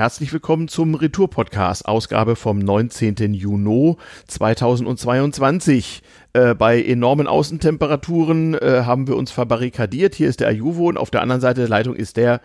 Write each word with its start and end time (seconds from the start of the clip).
Herzlich 0.00 0.32
willkommen 0.32 0.66
zum 0.66 0.94
Retour-Podcast, 0.94 1.84
Ausgabe 1.84 2.34
vom 2.34 2.58
19. 2.58 3.34
Juni 3.34 3.96
2022. 4.28 6.00
Äh, 6.32 6.54
bei 6.54 6.82
enormen 6.82 7.26
Außentemperaturen 7.26 8.54
äh, 8.54 8.84
haben 8.86 9.08
wir 9.08 9.16
uns 9.18 9.30
verbarrikadiert. 9.30 10.14
Hier 10.14 10.30
ist 10.30 10.40
der 10.40 10.48
Ajuvo 10.48 10.88
und 10.88 10.96
auf 10.96 11.10
der 11.10 11.20
anderen 11.20 11.42
Seite 11.42 11.60
der 11.60 11.68
Leitung 11.68 11.94
ist 11.94 12.16
der 12.16 12.40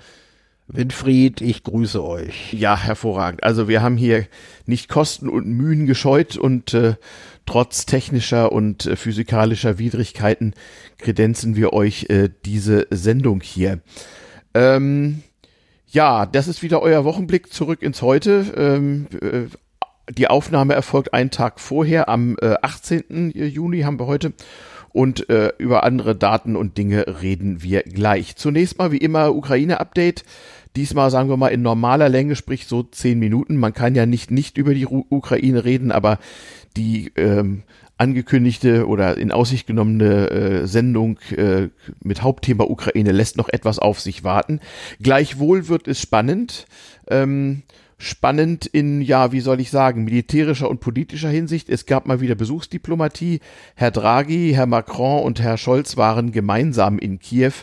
Winfried, 0.68 1.39
ich 1.39 1.63
grüße 1.63 2.04
euch. 2.04 2.52
Ja, 2.52 2.78
hervorragend. 2.78 3.46
Also 3.46 3.70
wir 3.70 3.82
haben 3.82 3.96
hier 3.96 4.26
nicht 4.66 4.90
Kosten 4.90 5.30
und 5.30 5.48
Mühen 5.48 5.86
gescheut 5.86 6.36
und 6.36 6.74
äh, 6.74 6.96
trotz 7.46 7.86
technischer 7.86 8.52
und 8.52 8.86
äh, 8.86 8.98
physikalischer 8.98 9.80
Widrigkeiten 9.80 10.56
kredenzen 10.98 11.56
wir 11.56 11.72
euch 11.72 12.08
äh, 12.10 12.28
diese 12.44 12.86
Sendung 12.90 13.40
hier. 13.40 13.80
Ähm, 14.54 15.24
ja, 15.88 16.25
das 16.25 16.47
ist 16.47 16.63
wieder 16.63 16.81
euer 16.81 17.05
Wochenblick 17.05 17.52
zurück 17.54 17.81
ins 17.81 18.02
Heute. 18.02 18.53
Ähm, 18.57 19.07
äh, 19.21 19.48
die 20.12 20.27
Aufnahme 20.27 20.73
erfolgt 20.73 21.13
einen 21.13 21.31
Tag 21.31 21.59
vorher, 21.59 22.09
am 22.09 22.38
äh, 22.41 22.55
18. 22.62 23.31
Juni 23.34 23.81
haben 23.81 23.99
wir 23.99 24.07
heute. 24.07 24.34
Und 24.91 25.29
äh, 25.29 25.52
über 25.57 25.84
andere 25.84 26.16
Daten 26.16 26.55
und 26.55 26.77
Dinge 26.77 27.21
reden 27.21 27.62
wir 27.62 27.84
gleich. 27.84 28.38
Zunächst 28.38 28.77
mal 28.77 28.93
wie 28.93 28.98
immer 28.98 29.35
Ukraine-Update. 29.35 30.23
Diesmal 30.77 31.09
sagen 31.09 31.29
wir 31.29 31.38
mal 31.38 31.49
in 31.49 31.62
normaler 31.62 32.07
Länge, 32.07 32.35
sprich 32.35 32.65
so 32.65 32.84
zehn 32.84 33.20
Minuten. 33.20 33.57
Man 33.57 33.73
kann 33.73 33.95
ja 33.95 34.05
nicht 34.05 34.31
nicht 34.31 34.57
über 34.57 34.73
die 34.73 34.88
Ukraine 34.88 35.65
reden, 35.65 35.91
aber 35.91 36.17
die 36.77 37.12
ähm, 37.15 37.63
angekündigte 37.98 38.88
oder 38.88 39.17
in 39.17 39.31
Aussicht 39.31 39.67
genommene 39.67 40.30
äh, 40.30 40.67
Sendung 40.67 41.20
äh, 41.35 41.70
mit 42.04 42.21
Hauptthema 42.21 42.66
Ukraine 42.66 43.12
lässt 43.12 43.38
noch 43.38 43.49
etwas 43.49 43.80
auf 43.80 44.02
sich 44.02 44.23
warten. 44.23 44.59
Gleichwohl 45.02 45.68
wird 45.68 45.88
es 45.88 46.02
spannend. 46.02 46.66
Ähm, 47.08 47.63
spannend 47.98 48.66
in, 48.66 49.02
ja, 49.02 49.31
wie 49.31 49.40
soll 49.40 49.59
ich 49.62 49.72
sagen, 49.72 50.04
militärischer 50.04 50.70
und 50.70 50.79
politischer 50.79 51.29
Hinsicht. 51.29 51.70
Es 51.70 51.85
gab 51.85 52.05
mal 52.05 52.20
wieder 52.21 52.35
Besuchsdiplomatie. 52.35 53.40
Herr 53.76 53.91
Draghi, 53.91 54.51
Herr 54.54 54.65
Macron 54.65 55.24
und 55.24 55.41
Herr 55.41 55.57
Scholz 55.57 55.96
waren 55.96 56.32
gemeinsam 56.32 56.99
in 56.99 57.20
Kiew 57.20 57.54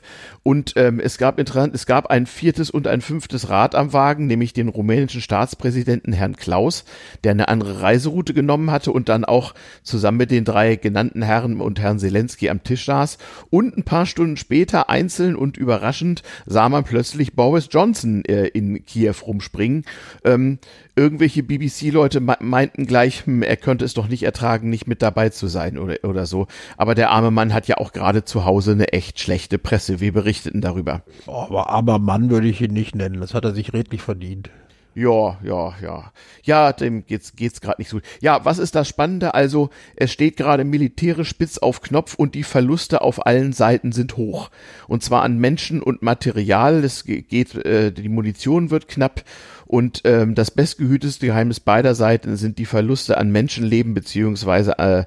und 0.43 0.73
ähm, 0.77 0.99
es 0.99 1.19
gab 1.19 1.39
interessant, 1.39 1.75
es 1.75 1.87
gab 1.87 2.07
ein 2.07 2.27
viertes 2.27 2.71
und 2.71 2.89
ein 2.89 3.01
fünftes 3.01 3.49
Rad 3.49 3.75
am 3.75 3.93
Wagen, 3.93 4.27
nämlich 4.27 4.53
den 4.53 4.69
rumänischen 4.69 5.21
Staatspräsidenten 5.21 6.13
Herrn 6.13 6.37
Klaus, 6.37 6.85
der 7.23 7.33
eine 7.33 7.49
andere 7.49 7.83
Reiseroute 7.83 8.35
genommen 8.35 8.71
hatte 8.71 8.91
und 8.91 9.09
dann 9.09 9.25
auch 9.25 9.55
zusammen 9.83 10.19
mit 10.19 10.31
den 10.31 10.45
drei 10.45 10.77
genannten 10.77 11.23
Herren 11.23 11.61
und 11.61 11.79
Herrn 11.79 12.01
Zelensky 12.01 12.49
am 12.51 12.65
Tisch 12.65 12.87
saß. 12.87 13.19
Und 13.51 13.77
ein 13.77 13.85
paar 13.85 14.07
Stunden 14.07 14.37
später, 14.37 14.91
einzeln 14.91 15.37
und 15.37 15.57
überraschend, 15.57 16.23
sah 16.47 16.69
man 16.69 16.85
plötzlich 16.85 17.35
Boris 17.35 17.69
Johnson 17.71 18.25
äh, 18.25 18.47
in 18.47 18.85
Kiew 18.85 19.15
rumspringen 19.25 19.85
ähm, 20.25 20.59
irgendwelche 20.97 21.43
BBC-Leute 21.43 22.21
meinten 22.21 22.87
gleich, 22.87 23.27
hm, 23.27 23.43
er 23.43 23.57
könnte 23.57 23.85
es 23.85 23.95
doch 23.95 24.09
nicht 24.09 24.23
ertragen, 24.23 24.71
nicht 24.71 24.87
mit 24.87 25.03
dabei 25.03 25.31
zu 25.31 25.47
sein 25.47 25.79
oder, 25.79 25.97
oder 26.05 26.27
so. 26.27 26.47
Aber 26.77 26.95
der 26.95 27.11
arme 27.11 27.31
Mann 27.31 27.55
hat 27.55 27.69
ja 27.69 27.79
auch 27.79 27.93
gerade 27.93 28.25
zu 28.25 28.45
Hause 28.45 28.73
eine 28.73 28.93
echt 28.93 29.21
schlechte 29.21 29.59
Presse. 29.59 30.01
Wir 30.01 30.13
berichteten 30.13 30.61
darüber. 30.61 31.03
Oh, 31.27 31.33
aber 31.33 31.71
armer 31.71 31.99
Mann 31.99 32.31
würde 32.31 32.49
ich 32.49 32.61
ihn 32.61 32.73
nicht 32.73 32.95
nennen. 32.95 33.21
Das 33.21 33.35
hat 33.35 33.45
er 33.45 33.55
sich 33.55 33.73
redlich 33.73 34.03
verdient. 34.03 34.51
Ja, 34.95 35.39
ja, 35.43 35.75
ja. 35.81 36.13
Ja, 36.43 36.73
dem 36.73 37.07
geht's 37.07 37.35
geht's 37.35 37.63
gerade 37.63 37.81
nicht 37.81 37.89
so. 37.89 38.01
Ja, 38.21 38.45
was 38.45 38.59
ist 38.59 38.75
das 38.75 38.89
Spannende? 38.89 39.33
Also, 39.33 39.71
es 39.97 40.13
steht 40.13 40.37
gerade 40.37 40.65
militärisch 40.65 41.31
spitz 41.31 41.57
auf 41.57 41.81
Knopf 41.81 42.15
und 42.15 42.35
die 42.35 42.43
Verluste 42.43 43.01
auf 43.01 43.25
allen 43.27 43.55
Seiten 43.55 43.93
sind 43.93 44.19
hoch. 44.19 44.51
Und 44.89 45.03
zwar 45.03 45.23
an 45.23 45.39
Menschen 45.39 45.83
und 45.83 46.03
Material. 46.03 46.85
Es 46.85 47.05
geht, 47.05 47.55
äh, 47.55 47.91
die 47.91 48.11
Munition 48.11 48.71
wird 48.71 48.87
knapp 48.87 49.25
und 49.73 50.03
ähm, 50.05 50.35
das 50.35 50.51
bestgehüteste 50.51 51.25
Geheimnis 51.25 51.59
beider 51.59 51.95
Seiten 51.95 52.37
sind 52.37 52.59
die 52.59 52.67
Verluste 52.67 53.17
an 53.17 53.33
Menschenleben 53.33 53.95
beziehungsweise 53.95 54.79
äh, 54.79 55.05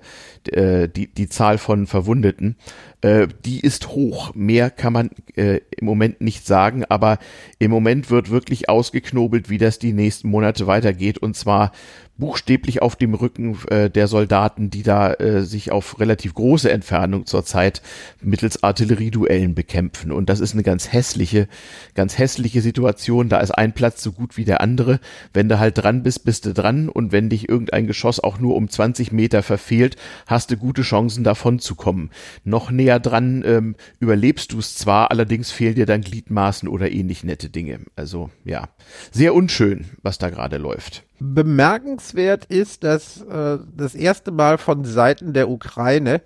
äh, 0.50 0.90
die, 0.90 1.06
die 1.06 1.30
Zahl 1.30 1.60
von 1.60 1.86
Verwundeten. 1.86 2.56
Äh, 3.02 3.28
die 3.46 3.60
ist 3.60 3.90
hoch. 3.90 4.34
Mehr 4.34 4.72
kann 4.72 4.92
man 4.92 5.12
äh, 5.36 5.60
im 5.70 5.86
Moment 5.86 6.20
nicht 6.20 6.48
sagen, 6.48 6.84
aber 6.90 7.20
im 7.60 7.70
Moment 7.70 8.10
wird 8.10 8.32
wirklich 8.32 8.68
ausgeknobelt, 8.68 9.52
wie 9.52 9.60
das 9.60 9.78
die 9.78 9.94
nächsten 9.94 10.30
Monate 10.30 10.66
weitergeht. 10.66 11.20
Und 11.20 11.36
zwar 11.36 11.72
buchstäblich 12.18 12.82
auf 12.82 12.96
dem 12.96 13.14
Rücken 13.14 13.58
äh, 13.70 13.90
der 13.90 14.08
Soldaten, 14.08 14.70
die 14.70 14.84
da 14.84 15.14
äh, 15.14 15.44
sich 15.44 15.72
auf 15.72 16.00
relativ 16.00 16.34
große 16.34 16.72
Entfernung 16.72 17.26
zurzeit 17.26 17.82
mittels 18.22 18.64
Artillerieduellen 18.64 19.56
bekämpfen. 19.56 20.12
Und 20.12 20.30
das 20.30 20.40
ist 20.40 20.54
eine 20.54 20.64
ganz 20.64 20.94
hässliche, 20.94 21.48
ganz 21.94 22.18
hässliche 22.18 22.62
Situation. 22.62 23.30
Da 23.30 23.40
ist 23.40 23.52
ein 23.52 23.74
Platz 23.74 24.02
so 24.02 24.12
gut 24.12 24.38
wie 24.38 24.46
der 24.46 24.62
andere. 24.62 25.00
Wenn 25.34 25.50
du 25.50 25.60
halt 25.60 25.78
dran 25.78 26.04
bist, 26.04 26.24
bist 26.24 26.46
du 26.46 26.54
dran. 26.54 26.90
Und 26.90 27.12
wenn 27.12 27.30
dich 27.30 27.50
irgendein 27.50 27.88
Geschoss 27.88 28.20
auch 28.20 28.40
nur 28.40 28.56
um 28.56 28.70
20 28.70 29.12
Meter 29.12 29.44
verfehlt, 29.44 29.98
hast 30.28 30.52
du 30.52 30.58
gute 30.58 30.84
Chancen 30.84 31.24
davon 31.24 31.60
zu 31.60 31.76
kommen. 31.76 32.12
Noch 32.44 32.72
näher 32.72 33.00
dran 33.00 33.44
ähm, 33.46 33.76
überlebst 34.00 34.54
du 34.54 34.60
es 34.60 34.76
zwar, 34.76 35.12
allerdings 35.12 35.52
fehlen 35.52 35.76
dir 35.76 35.86
dann 35.86 36.02
Gliedmaßen 36.02 36.70
oder 36.70 36.92
ähnlich 36.92 37.24
nette 37.24 37.50
Dinge. 37.50 37.82
Also 37.96 38.30
ja, 38.46 38.70
sehr 39.12 39.34
unschön, 39.34 39.86
was 40.02 40.18
da 40.18 40.30
gerade 40.30 40.58
läuft. 40.58 41.04
Bemerkenswert 41.20 42.46
ist, 42.46 42.84
dass 42.84 43.22
äh, 43.22 43.58
das 43.76 43.96
erste 43.96 44.32
Mal 44.32 44.58
von 44.58 44.84
Seiten 44.84 45.34
der 45.34 45.50
Ukraine, 45.50 46.22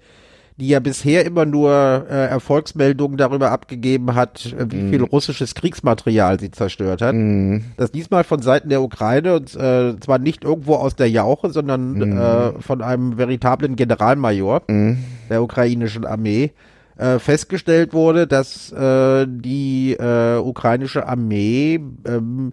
die 0.57 0.67
ja 0.67 0.79
bisher 0.79 1.25
immer 1.25 1.45
nur 1.45 1.71
äh, 2.09 2.25
Erfolgsmeldungen 2.27 3.17
darüber 3.17 3.51
abgegeben 3.51 4.15
hat, 4.15 4.47
äh, 4.47 4.65
wie 4.71 4.83
mm. 4.83 4.89
viel 4.89 5.03
russisches 5.03 5.55
Kriegsmaterial 5.55 6.39
sie 6.39 6.51
zerstört 6.51 7.01
hat, 7.01 7.15
mm. 7.15 7.59
dass 7.77 7.91
diesmal 7.91 8.23
von 8.23 8.41
Seiten 8.41 8.69
der 8.69 8.81
Ukraine, 8.81 9.35
und 9.35 9.55
äh, 9.55 9.97
zwar 9.99 10.17
nicht 10.17 10.43
irgendwo 10.43 10.75
aus 10.75 10.95
der 10.95 11.09
Jauche, 11.09 11.51
sondern 11.51 11.93
mm. 11.93 12.17
äh, 12.17 12.61
von 12.61 12.81
einem 12.81 13.17
veritablen 13.17 13.75
Generalmajor 13.75 14.63
mhm. 14.67 14.97
der 15.29 15.43
ukrainischen 15.43 16.05
Armee, 16.05 16.51
äh, 16.97 17.19
festgestellt 17.19 17.93
wurde, 17.93 18.27
dass 18.27 18.71
äh, 18.73 19.25
die 19.29 19.93
äh, 19.93 20.37
ukrainische 20.39 21.07
Armee 21.07 21.79
ähm, 22.05 22.51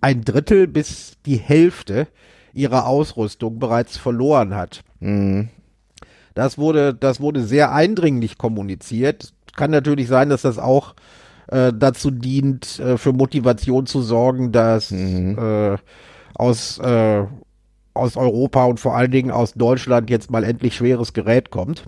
ein 0.00 0.24
Drittel 0.24 0.66
bis 0.66 1.12
die 1.26 1.36
Hälfte 1.36 2.08
ihrer 2.52 2.86
Ausrüstung 2.86 3.58
bereits 3.58 3.96
verloren 3.96 4.54
hat. 4.54 4.82
Mhm. 5.00 5.48
Das 6.34 6.58
wurde, 6.58 6.94
das 6.94 7.20
wurde 7.20 7.42
sehr 7.42 7.72
eindringlich 7.72 8.38
kommuniziert. 8.38 9.32
Kann 9.56 9.70
natürlich 9.70 10.08
sein, 10.08 10.28
dass 10.28 10.42
das 10.42 10.58
auch 10.58 10.94
äh, 11.48 11.72
dazu 11.74 12.10
dient, 12.10 12.78
äh, 12.78 12.96
für 12.96 13.12
Motivation 13.12 13.86
zu 13.86 14.02
sorgen, 14.02 14.52
dass 14.52 14.90
mhm. 14.90 15.36
äh, 15.38 15.76
aus, 16.34 16.78
äh, 16.78 17.24
aus 17.94 18.16
Europa 18.16 18.64
und 18.64 18.78
vor 18.78 18.96
allen 18.96 19.10
Dingen 19.10 19.30
aus 19.30 19.54
Deutschland 19.54 20.10
jetzt 20.10 20.30
mal 20.30 20.44
endlich 20.44 20.76
schweres 20.76 21.12
Gerät 21.12 21.50
kommt. 21.50 21.84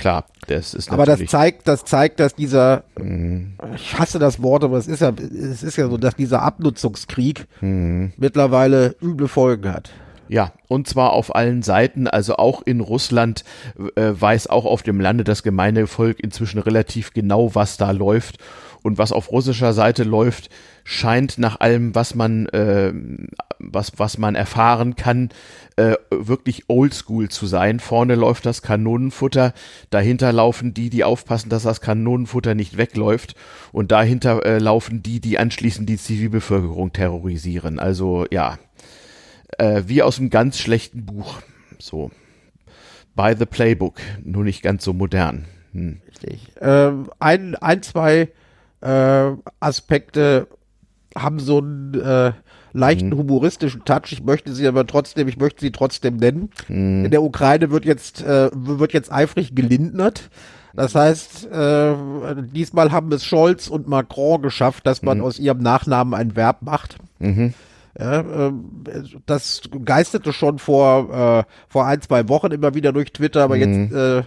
Klar, 0.00 0.24
das 0.46 0.72
ist 0.72 0.90
Aber 0.90 1.04
das 1.04 1.24
zeigt, 1.26 1.68
das 1.68 1.84
zeigt, 1.84 2.20
dass 2.20 2.34
dieser, 2.34 2.84
mhm. 2.98 3.52
ich 3.74 3.98
hasse 3.98 4.18
das 4.18 4.42
Wort, 4.42 4.64
aber 4.64 4.78
es 4.78 4.88
ist 4.88 5.00
ja, 5.00 5.10
es 5.10 5.62
ist 5.62 5.76
ja 5.76 5.88
so, 5.88 5.98
dass 5.98 6.16
dieser 6.16 6.42
Abnutzungskrieg 6.42 7.46
mhm. 7.60 8.12
mittlerweile 8.16 8.96
üble 9.02 9.28
Folgen 9.28 9.70
hat. 9.70 9.90
Ja, 10.30 10.52
und 10.68 10.86
zwar 10.86 11.12
auf 11.12 11.34
allen 11.34 11.62
Seiten, 11.62 12.06
also 12.06 12.36
auch 12.36 12.62
in 12.62 12.78
Russland 12.78 13.42
äh, 13.96 14.12
weiß 14.12 14.46
auch 14.46 14.64
auf 14.64 14.84
dem 14.84 15.00
Lande 15.00 15.24
das 15.24 15.42
gemeine 15.42 15.88
Volk 15.88 16.20
inzwischen 16.20 16.60
relativ 16.60 17.12
genau, 17.12 17.56
was 17.56 17.78
da 17.78 17.90
läuft 17.90 18.38
und 18.84 18.96
was 18.96 19.10
auf 19.10 19.32
russischer 19.32 19.72
Seite 19.72 20.04
läuft, 20.04 20.48
scheint 20.84 21.38
nach 21.38 21.58
allem, 21.58 21.96
was 21.96 22.14
man, 22.14 22.46
äh, 22.50 22.92
was, 23.58 23.94
was 23.96 24.18
man 24.18 24.36
erfahren 24.36 24.94
kann, 24.94 25.30
äh, 25.74 25.96
wirklich 26.10 26.66
oldschool 26.68 27.28
zu 27.28 27.46
sein. 27.46 27.80
Vorne 27.80 28.14
läuft 28.14 28.46
das 28.46 28.62
Kanonenfutter, 28.62 29.52
dahinter 29.90 30.32
laufen 30.32 30.74
die, 30.74 30.90
die 30.90 31.02
aufpassen, 31.02 31.48
dass 31.48 31.64
das 31.64 31.80
Kanonenfutter 31.80 32.54
nicht 32.54 32.76
wegläuft 32.76 33.34
und 33.72 33.90
dahinter 33.90 34.46
äh, 34.46 34.58
laufen 34.58 35.02
die, 35.02 35.18
die 35.18 35.40
anschließend 35.40 35.88
die 35.88 35.98
Zivilbevölkerung 35.98 36.92
terrorisieren. 36.92 37.80
Also 37.80 38.26
ja, 38.30 38.58
äh, 39.60 39.82
wie 39.86 40.02
aus 40.02 40.18
einem 40.18 40.30
ganz 40.30 40.58
schlechten 40.58 41.04
Buch. 41.04 41.40
So. 41.78 42.10
By 43.14 43.34
the 43.38 43.46
Playbook, 43.46 44.00
nur 44.24 44.44
nicht 44.44 44.62
ganz 44.62 44.84
so 44.84 44.92
modern. 44.92 45.44
Hm. 45.72 46.00
Richtig. 46.08 46.52
Ähm, 46.60 47.10
ein, 47.18 47.54
ein, 47.56 47.82
zwei 47.82 48.28
äh, 48.80 49.30
Aspekte 49.60 50.48
haben 51.16 51.40
so 51.40 51.58
einen 51.58 51.94
äh, 51.94 52.32
leichten 52.72 53.10
mhm. 53.10 53.18
humoristischen 53.18 53.84
Touch. 53.84 54.12
Ich 54.12 54.22
möchte 54.22 54.52
sie 54.54 54.66
aber 54.66 54.86
trotzdem, 54.86 55.28
ich 55.28 55.36
möchte 55.36 55.60
sie 55.60 55.72
trotzdem 55.72 56.16
nennen. 56.16 56.50
Mhm. 56.68 57.04
In 57.04 57.10
der 57.10 57.22
Ukraine 57.22 57.70
wird 57.70 57.84
jetzt 57.84 58.22
äh, 58.22 58.50
wird 58.54 58.92
jetzt 58.92 59.12
eifrig 59.12 59.54
gelindert. 59.54 60.30
Das 60.72 60.94
heißt, 60.94 61.50
äh, 61.50 61.94
diesmal 62.54 62.92
haben 62.92 63.10
es 63.12 63.24
Scholz 63.24 63.66
und 63.66 63.88
Macron 63.88 64.40
geschafft, 64.40 64.86
dass 64.86 65.02
man 65.02 65.18
mhm. 65.18 65.24
aus 65.24 65.40
ihrem 65.40 65.58
Nachnamen 65.58 66.14
ein 66.14 66.36
Verb 66.36 66.62
macht. 66.62 66.96
Mhm. 67.18 67.54
Ja, 67.98 68.20
äh, 68.20 68.52
das 69.26 69.62
geisterte 69.84 70.32
schon 70.32 70.58
vor, 70.58 71.44
äh, 71.46 71.52
vor 71.68 71.86
ein, 71.86 72.00
zwei 72.00 72.28
Wochen 72.28 72.52
immer 72.52 72.74
wieder 72.74 72.92
durch 72.92 73.12
Twitter, 73.12 73.42
aber 73.42 73.56
mhm. 73.56 73.60
jetzt 73.60 73.92
äh, 73.92 74.22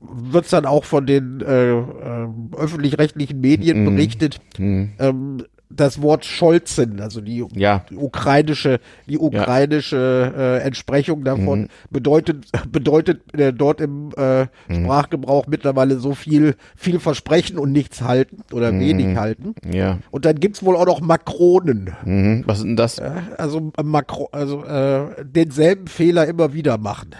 wird 0.00 0.44
es 0.44 0.50
dann 0.50 0.66
auch 0.66 0.84
von 0.84 1.06
den 1.06 1.40
äh, 1.40 1.72
äh, 1.72 2.28
öffentlich-rechtlichen 2.56 3.40
Medien 3.40 3.84
mhm. 3.84 3.94
berichtet. 3.94 4.40
Mhm. 4.58 4.92
Ähm, 4.98 5.44
das 5.70 6.00
Wort 6.02 6.24
Scholzen, 6.24 7.00
also 7.00 7.20
die, 7.20 7.44
Ja. 7.54 7.84
die 7.90 7.96
ukrainische, 7.96 8.78
die 9.08 9.18
ukrainische 9.18 10.32
äh, 10.36 10.58
Entsprechung 10.66 11.24
davon 11.24 11.68
bedeutet 11.90 12.46
bedeutet 12.70 13.22
äh, 13.34 13.52
dort 13.52 13.80
im 13.80 14.10
äh, 14.16 14.46
Sprachgebrauch 14.72 15.46
mittlerweile 15.46 15.98
so 15.98 16.14
viel 16.14 16.54
viel 16.76 17.00
versprechen 17.00 17.58
und 17.58 17.72
nichts 17.72 18.02
halten 18.02 18.42
oder 18.52 18.72
wenig 18.78 19.16
halten. 19.16 19.54
Ja. 19.70 19.98
Und 20.10 20.24
dann 20.24 20.38
gibt's 20.38 20.62
wohl 20.62 20.76
auch 20.76 20.86
noch 20.86 21.00
Makronen. 21.00 21.94
Mhm. 22.04 22.44
Was 22.46 22.58
ist 22.58 22.64
denn 22.64 22.76
das? 22.76 23.00
Also 23.38 23.72
äh, 23.76 23.82
Makro, 23.82 24.28
also 24.32 24.64
äh, 24.64 25.24
denselben 25.24 25.86
Fehler 25.88 26.26
immer 26.26 26.52
wieder 26.52 26.78
machen. 26.78 27.10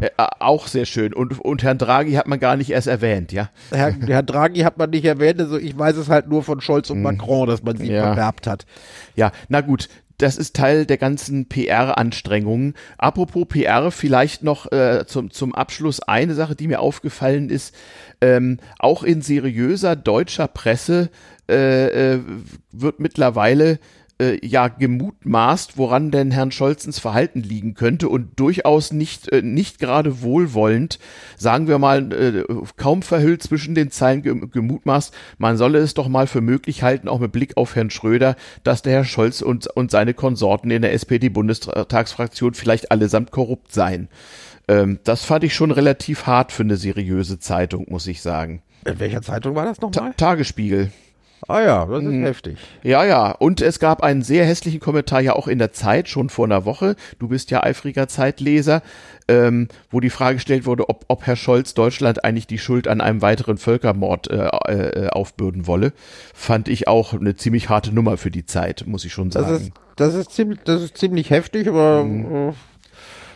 Äh, 0.00 0.10
auch 0.38 0.66
sehr 0.66 0.84
schön. 0.84 1.12
Und, 1.12 1.40
und 1.40 1.62
Herrn 1.62 1.78
Draghi 1.78 2.12
hat 2.12 2.26
man 2.26 2.40
gar 2.40 2.56
nicht 2.56 2.70
erst 2.70 2.86
erwähnt, 2.88 3.32
ja? 3.32 3.50
Herr, 3.70 3.92
Herr 4.06 4.22
Draghi 4.22 4.60
hat 4.60 4.78
man 4.78 4.90
nicht 4.90 5.04
erwähnt, 5.04 5.40
also 5.40 5.58
ich 5.58 5.76
weiß 5.78 5.96
es 5.96 6.08
halt 6.08 6.28
nur 6.28 6.42
von 6.42 6.60
Scholz 6.60 6.90
und 6.90 7.02
Macron, 7.02 7.48
dass 7.48 7.62
man 7.62 7.76
sie 7.76 7.92
Ja. 7.92 8.16
hat. 8.16 8.66
Ja, 9.16 9.32
na 9.48 9.60
gut. 9.60 9.88
Das 10.18 10.36
ist 10.36 10.54
Teil 10.54 10.86
der 10.86 10.98
ganzen 10.98 11.48
PR-Anstrengungen. 11.48 12.74
Apropos 12.96 13.46
PR, 13.48 13.90
vielleicht 13.90 14.44
noch 14.44 14.70
äh, 14.70 15.04
zum, 15.06 15.30
zum 15.32 15.52
Abschluss 15.54 16.00
eine 16.00 16.34
Sache, 16.34 16.54
die 16.54 16.68
mir 16.68 16.78
aufgefallen 16.80 17.50
ist. 17.50 17.74
Ähm, 18.20 18.58
auch 18.78 19.02
in 19.02 19.22
seriöser 19.22 19.96
deutscher 19.96 20.46
Presse 20.46 21.10
äh, 21.50 22.14
äh, 22.14 22.20
wird 22.70 23.00
mittlerweile 23.00 23.80
äh, 24.20 24.44
ja 24.46 24.68
gemutmaßt, 24.68 25.78
woran 25.78 26.10
denn 26.10 26.30
Herrn 26.30 26.52
Scholzens 26.52 26.98
Verhalten 26.98 27.40
liegen 27.40 27.74
könnte 27.74 28.08
und 28.08 28.38
durchaus 28.38 28.92
nicht 28.92 29.30
äh, 29.32 29.42
nicht 29.42 29.78
gerade 29.78 30.22
wohlwollend, 30.22 30.98
sagen 31.36 31.68
wir 31.68 31.78
mal, 31.78 32.12
äh, 32.12 32.44
kaum 32.76 33.02
verhüllt 33.02 33.42
zwischen 33.42 33.74
den 33.74 33.90
Zeilen 33.90 34.22
gem 34.22 34.50
gemutmaßt, 34.50 35.14
man 35.38 35.56
solle 35.56 35.78
es 35.78 35.94
doch 35.94 36.08
mal 36.08 36.26
für 36.26 36.40
möglich 36.40 36.82
halten, 36.82 37.08
auch 37.08 37.20
mit 37.20 37.32
Blick 37.32 37.56
auf 37.56 37.76
Herrn 37.76 37.90
Schröder, 37.90 38.36
dass 38.64 38.82
der 38.82 38.92
Herr 38.92 39.04
Scholz 39.04 39.42
und, 39.42 39.66
und 39.68 39.90
seine 39.90 40.14
Konsorten 40.14 40.70
in 40.70 40.82
der 40.82 40.92
SPD-Bundestagsfraktion 40.92 42.54
vielleicht 42.54 42.90
allesamt 42.90 43.30
korrupt 43.30 43.72
seien. 43.72 44.08
Ähm, 44.68 44.98
das 45.04 45.24
fand 45.24 45.44
ich 45.44 45.54
schon 45.54 45.70
relativ 45.70 46.26
hart 46.26 46.52
für 46.52 46.62
eine 46.62 46.76
seriöse 46.76 47.38
Zeitung, 47.38 47.86
muss 47.88 48.06
ich 48.06 48.22
sagen. 48.22 48.62
In 48.84 48.98
welcher 48.98 49.22
Zeitung 49.22 49.54
war 49.54 49.64
das 49.64 49.78
Ta 49.78 49.86
nochmal? 49.86 50.14
Tagesspiegel. 50.14 50.90
Ah 51.48 51.60
ja, 51.60 51.86
das 51.86 52.04
ist 52.04 52.12
heftig. 52.22 52.58
Ja, 52.82 53.04
ja. 53.04 53.32
Und 53.32 53.60
es 53.60 53.80
gab 53.80 54.02
einen 54.02 54.22
sehr 54.22 54.44
hässlichen 54.44 54.78
Kommentar 54.80 55.20
ja 55.20 55.32
auch 55.34 55.48
in 55.48 55.58
der 55.58 55.72
Zeit, 55.72 56.08
schon 56.08 56.28
vor 56.28 56.44
einer 56.44 56.64
Woche. 56.64 56.94
Du 57.18 57.28
bist 57.28 57.50
ja 57.50 57.62
eifriger 57.64 58.06
Zeitleser, 58.06 58.80
ähm, 59.26 59.66
wo 59.90 59.98
die 59.98 60.10
Frage 60.10 60.36
gestellt 60.36 60.66
wurde, 60.66 60.88
ob, 60.88 61.04
ob 61.08 61.26
Herr 61.26 61.34
Scholz 61.36 61.74
Deutschland 61.74 62.24
eigentlich 62.24 62.46
die 62.46 62.58
Schuld 62.58 62.86
an 62.86 63.00
einem 63.00 63.22
weiteren 63.22 63.58
Völkermord 63.58 64.30
äh, 64.30 64.36
äh, 64.46 65.08
aufbürden 65.08 65.66
wolle. 65.66 65.92
Fand 66.32 66.68
ich 66.68 66.86
auch 66.86 67.12
eine 67.12 67.34
ziemlich 67.34 67.68
harte 67.68 67.92
Nummer 67.92 68.16
für 68.18 68.30
die 68.30 68.46
Zeit, 68.46 68.84
muss 68.86 69.04
ich 69.04 69.12
schon 69.12 69.30
Das 69.30 69.42
sagen. 69.42 69.56
ist, 69.56 69.72
das 69.96 70.14
ist 70.14 70.30
ziemlich, 70.32 70.60
das 70.64 70.82
ist 70.82 70.96
ziemlich 70.96 71.30
heftig, 71.30 71.66
aber 71.68 72.04
äh, 72.06 72.52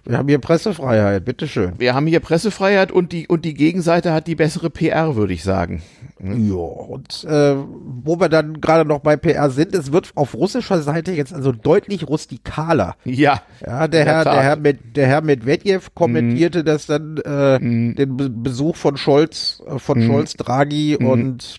wir 0.07 0.19
haben 0.19 0.29
hier 0.29 0.39
Pressefreiheit, 0.39 1.25
bitteschön. 1.25 1.73
Wir 1.79 1.95
haben 1.95 2.07
hier 2.07 2.21
Pressefreiheit 2.21 2.93
und 2.93 3.13
die, 3.13 3.27
und 3.27 3.45
die 3.45 3.55
Gegenseite 3.55 4.13
hat 4.13 4.29
die 4.29 4.37
bessere 4.37 4.71
PR, 4.71 5.17
würde 5.17 5.33
ich 5.33 5.43
sagen. 5.43 5.83
Ja, 6.23 6.55
und 6.55 7.25
äh, 7.25 7.57
wo 7.57 8.21
wir 8.21 8.29
dann 8.29 8.61
gerade 8.61 8.89
noch 8.89 9.01
bei 9.01 9.17
PR 9.17 9.51
sind, 9.51 9.75
es 9.75 9.93
wird 9.93 10.13
auf 10.15 10.35
russischer 10.35 10.81
Seite 10.81 11.13
jetzt 11.13 11.35
also 11.35 11.51
deutlich 11.51 12.09
rustikaler. 12.09 12.95
Ja. 13.05 13.43
Ja, 13.67 13.89
der 13.89 14.05
Herr, 14.05 14.25
der 14.25 14.43
Herr, 14.43 14.57
Med, 14.57 14.79
der 14.97 15.09
Herr 15.09 15.23
Medvedev 15.23 15.91
kommentierte 15.95 16.63
das 16.63 16.87
dann 16.87 17.17
äh, 17.19 17.59
den 17.59 18.17
Be 18.17 18.31
Besuch 18.31 18.77
von 18.77 18.97
Scholz, 18.97 19.63
äh, 19.67 19.79
von 19.79 20.01
Scholz, 20.03 20.35
Draghi 20.35 20.97
und 20.97 21.59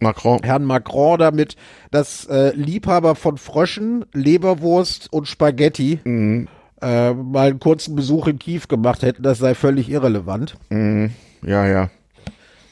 Macron. 0.00 0.40
Herrn 0.42 0.64
Macron 0.64 1.18
damit, 1.18 1.56
dass 1.90 2.24
äh, 2.24 2.54
Liebhaber 2.56 3.14
von 3.14 3.36
Fröschen, 3.36 4.04
Leberwurst 4.12 5.12
und 5.12 5.28
Spaghetti 5.28 6.00
äh, 6.82 7.14
mal 7.14 7.48
einen 7.50 7.60
kurzen 7.60 7.94
Besuch 7.96 8.26
in 8.26 8.38
Kiew 8.38 8.62
gemacht 8.68 9.02
hätten. 9.02 9.22
Das 9.22 9.38
sei 9.38 9.54
völlig 9.54 9.88
irrelevant. 9.88 10.56
Ja, 11.44 11.66
ja. 11.66 11.90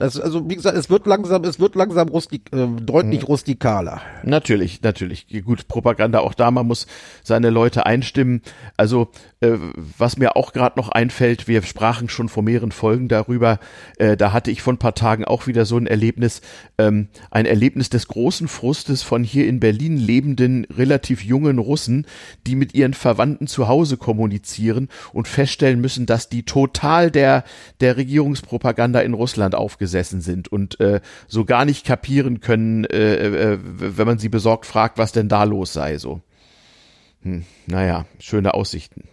Das, 0.01 0.19
also 0.19 0.49
wie 0.49 0.57
gesagt, 0.57 0.79
es 0.79 0.89
wird 0.89 1.07
langsam, 1.07 1.45
es 1.45 1.61
wird 1.61 1.75
langsam 1.75 2.09
rustik, 2.09 2.51
äh, 2.55 2.67
deutlich 2.81 3.29
rustikaler. 3.29 4.01
Natürlich, 4.23 4.81
natürlich. 4.81 5.27
Gut, 5.45 5.69
Propaganda 5.69 6.21
auch 6.21 6.33
da, 6.33 6.51
man 6.51 6.67
muss 6.67 6.87
seine 7.23 7.51
Leute 7.51 7.85
einstimmen. 7.85 8.41
Also, 8.79 9.09
äh, 9.41 9.59
was 9.99 10.17
mir 10.17 10.37
auch 10.37 10.55
gerade 10.55 10.81
noch 10.81 10.89
einfällt, 10.89 11.49
wir 11.49 11.61
sprachen 11.63 12.09
schon 12.09 12.31
vor 12.31 12.43
mehreren 12.43 12.73
Folgen 12.73 13.09
darüber, 13.09 13.59
äh, 13.99 14.17
da 14.17 14.33
hatte 14.33 14.51
ich 14.51 14.63
vor 14.63 14.73
ein 14.73 14.79
paar 14.79 14.95
Tagen 14.95 15.27
auch 15.27 15.47
wieder 15.47 15.67
so 15.67 15.77
ein 15.77 15.87
Erlebnis, 15.87 16.41
ähm, 16.79 17.09
ein 17.31 17.45
Erlebnis 17.45 17.91
des 17.91 18.09
großen 18.09 18.49
Frustes 18.49 19.03
von 19.03 19.23
hier 19.23 19.47
in 19.47 19.61
Berlin 19.61 19.99
lebenden, 19.99 20.65
relativ 20.65 21.23
jungen 21.23 21.59
Russen, 21.59 22.07
die 22.47 22.55
mit 22.57 22.73
ihren 22.73 22.95
Verwandten 22.95 23.47
zu 23.47 23.69
Hause 23.69 23.99
kommunizieren 23.99 24.89
und 25.13 25.29
feststellen 25.29 25.83
müssen, 25.83 26.07
dass 26.07 26.31
die 26.31 26.45
total 26.45 27.11
der, 27.11 27.45
der 27.81 27.99
Regierungspropaganda 27.99 29.01
in 29.01 29.13
Russland 29.13 29.55
aufgesessen 29.91 30.21
sind 30.21 30.49
und 30.49 30.79
äh, 30.81 31.01
so 31.27 31.45
gar 31.45 31.65
nicht 31.65 31.85
kapieren 31.85 32.41
können, 32.41 32.85
äh, 32.85 33.53
äh, 33.55 33.59
wenn 33.63 34.07
man 34.07 34.19
sie 34.19 34.29
besorgt 34.29 34.67
fragt, 34.67 34.99
was 34.99 35.13
denn 35.13 35.29
da 35.29 35.45
los 35.45 35.73
sei, 35.73 35.99
so. 35.99 36.21
Hm, 37.23 37.45
naja, 37.67 38.07
schöne 38.19 38.55
Aussichten. 38.55 39.05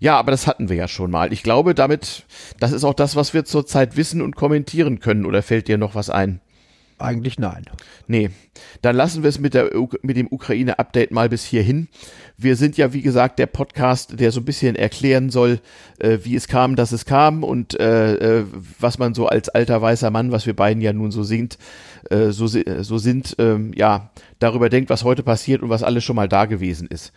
Ja, 0.00 0.18
aber 0.18 0.30
das 0.30 0.46
hatten 0.46 0.68
wir 0.68 0.76
ja 0.76 0.86
schon 0.86 1.10
mal. 1.10 1.32
Ich 1.32 1.42
glaube, 1.42 1.74
damit, 1.74 2.24
das 2.60 2.72
ist 2.72 2.84
auch 2.84 2.94
das, 2.94 3.16
was 3.16 3.34
wir 3.34 3.44
zurzeit 3.44 3.96
wissen 3.96 4.22
und 4.22 4.36
kommentieren 4.36 5.00
können. 5.00 5.24
Oder 5.24 5.42
fällt 5.42 5.66
dir 5.66 5.78
noch 5.78 5.94
was 5.94 6.08
ein? 6.10 6.40
Eigentlich 6.98 7.38
nein. 7.38 7.64
Nee, 8.08 8.30
dann 8.82 8.96
lassen 8.96 9.22
wir 9.22 9.28
es 9.28 9.38
mit, 9.38 9.54
der, 9.54 9.70
mit 10.02 10.16
dem 10.16 10.26
Ukraine-Update 10.28 11.12
mal 11.12 11.28
bis 11.28 11.44
hierhin. 11.44 11.88
Wir 12.36 12.56
sind 12.56 12.76
ja, 12.76 12.92
wie 12.92 13.02
gesagt, 13.02 13.38
der 13.38 13.46
Podcast, 13.46 14.18
der 14.18 14.32
so 14.32 14.40
ein 14.40 14.44
bisschen 14.44 14.74
erklären 14.74 15.30
soll, 15.30 15.60
äh, 16.00 16.18
wie 16.22 16.34
es 16.34 16.48
kam, 16.48 16.74
dass 16.74 16.90
es 16.90 17.04
kam 17.04 17.44
und 17.44 17.78
äh, 17.78 18.40
äh, 18.40 18.44
was 18.80 18.98
man 18.98 19.14
so 19.14 19.26
als 19.26 19.48
alter 19.48 19.80
weißer 19.80 20.10
Mann, 20.10 20.32
was 20.32 20.46
wir 20.46 20.56
beiden 20.56 20.82
ja 20.82 20.92
nun 20.92 21.12
so 21.12 21.22
sind, 21.22 21.56
äh, 22.10 22.30
so, 22.30 22.48
so 22.48 22.98
sind, 22.98 23.36
ähm, 23.38 23.72
ja, 23.76 24.10
darüber 24.40 24.68
denkt, 24.68 24.90
was 24.90 25.04
heute 25.04 25.22
passiert 25.22 25.62
und 25.62 25.68
was 25.68 25.84
alles 25.84 26.02
schon 26.02 26.16
mal 26.16 26.28
da 26.28 26.46
gewesen 26.46 26.88
ist. 26.88 27.12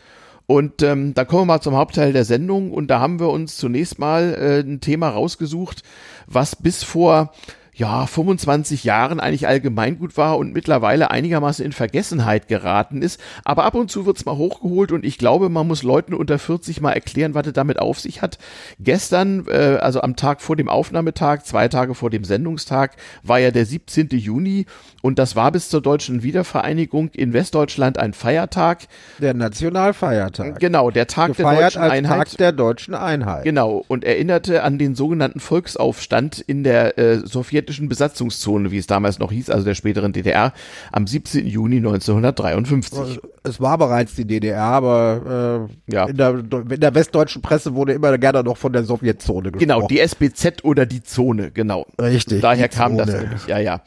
Und 0.45 0.83
ähm, 0.83 1.13
da 1.13 1.25
kommen 1.25 1.43
wir 1.43 1.53
mal 1.53 1.61
zum 1.61 1.75
Hauptteil 1.75 2.13
der 2.13 2.25
Sendung 2.25 2.71
und 2.71 2.87
da 2.87 2.99
haben 2.99 3.19
wir 3.19 3.29
uns 3.29 3.57
zunächst 3.57 3.99
mal 3.99 4.35
äh, 4.35 4.59
ein 4.59 4.81
Thema 4.81 5.09
rausgesucht, 5.09 5.81
was 6.27 6.55
bis 6.55 6.83
vor 6.83 7.31
ja, 7.73 8.05
25 8.05 8.83
Jahren 8.83 9.19
eigentlich 9.19 9.47
allgemeingut 9.47 10.17
war 10.17 10.37
und 10.37 10.53
mittlerweile 10.53 11.09
einigermaßen 11.09 11.65
in 11.65 11.71
Vergessenheit 11.71 12.47
geraten 12.47 13.01
ist. 13.01 13.19
Aber 13.45 13.63
ab 13.63 13.75
und 13.75 13.89
zu 13.89 14.05
wird's 14.05 14.25
mal 14.25 14.35
hochgeholt 14.35 14.91
und 14.91 15.05
ich 15.05 15.17
glaube, 15.17 15.49
man 15.49 15.67
muss 15.67 15.81
Leuten 15.81 16.13
unter 16.13 16.37
40 16.37 16.81
mal 16.81 16.91
erklären, 16.91 17.33
was 17.33 17.47
es 17.47 17.53
damit 17.53 17.79
auf 17.79 17.99
sich 17.99 18.21
hat. 18.21 18.39
Gestern, 18.79 19.45
äh, 19.47 19.77
also 19.81 20.01
am 20.01 20.17
Tag 20.17 20.41
vor 20.41 20.57
dem 20.57 20.67
Aufnahmetag, 20.67 21.45
zwei 21.45 21.69
Tage 21.69 21.95
vor 21.95 22.09
dem 22.09 22.25
Sendungstag, 22.25 22.97
war 23.23 23.39
ja 23.39 23.51
der 23.51 23.65
17. 23.65 24.09
Juni 24.11 24.65
und 25.01 25.19
das 25.19 25.35
war 25.35 25.51
bis 25.51 25.69
zur 25.69 25.81
deutschen 25.81 26.23
Wiedervereinigung 26.23 27.09
in 27.13 27.33
Westdeutschland 27.33 27.97
ein 27.97 28.13
Feiertag. 28.13 28.79
Der 29.19 29.33
Nationalfeiertag. 29.33 30.59
Genau, 30.59 30.91
der 30.91 31.07
Tag 31.07 31.35
der 31.35 31.45
Gefeiert 31.45 31.63
deutschen 31.75 31.81
als 31.81 31.91
Einheit. 31.91 32.27
Tag 32.29 32.37
der 32.37 32.51
deutschen 32.51 32.93
Einheit. 32.95 33.43
Genau, 33.43 33.83
und 33.87 34.03
erinnerte 34.03 34.63
an 34.63 34.77
den 34.77 34.95
sogenannten 34.95 35.39
Volksaufstand 35.39 36.39
in 36.39 36.63
der 36.63 36.97
äh, 36.97 37.17
sowjetischen 37.25 37.89
Besatzungszone, 37.89 38.71
wie 38.71 38.77
es 38.77 38.87
damals 38.87 39.19
noch 39.19 39.31
hieß, 39.31 39.49
also 39.49 39.65
der 39.65 39.75
späteren 39.75 40.13
DDR, 40.13 40.53
am 40.91 41.07
17. 41.07 41.45
Juni 41.47 41.77
1953. 41.77 43.19
Es 43.43 43.59
war 43.59 43.77
bereits 43.77 44.15
die 44.15 44.25
DDR, 44.25 44.61
aber 44.61 45.67
äh, 45.87 45.93
Ja. 45.93 46.05
in, 46.05 46.17
der, 46.17 46.29
in 46.31 46.79
der 46.79 46.93
westdeutschen 46.95 47.41
Presse 47.41 47.73
wurde 47.73 47.93
immer 47.93 48.17
gerne 48.17 48.43
noch 48.43 48.57
von 48.57 48.71
der 48.73 48.83
Sowjetzone 48.83 49.51
gesprochen. 49.51 49.59
Genau, 49.59 49.87
die 49.87 49.99
SBZ 49.99 50.63
oder 50.63 50.85
die 50.85 51.01
Zone, 51.01 51.51
genau. 51.51 51.85
Richtig, 51.99 52.41
Daher 52.41 52.69
kam 52.69 52.97
das 52.97 53.07
Zone. 53.09 53.21
nämlich, 53.23 53.47
ja, 53.47 53.57
ja. 53.59 53.81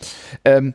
Ähm, 0.45 0.75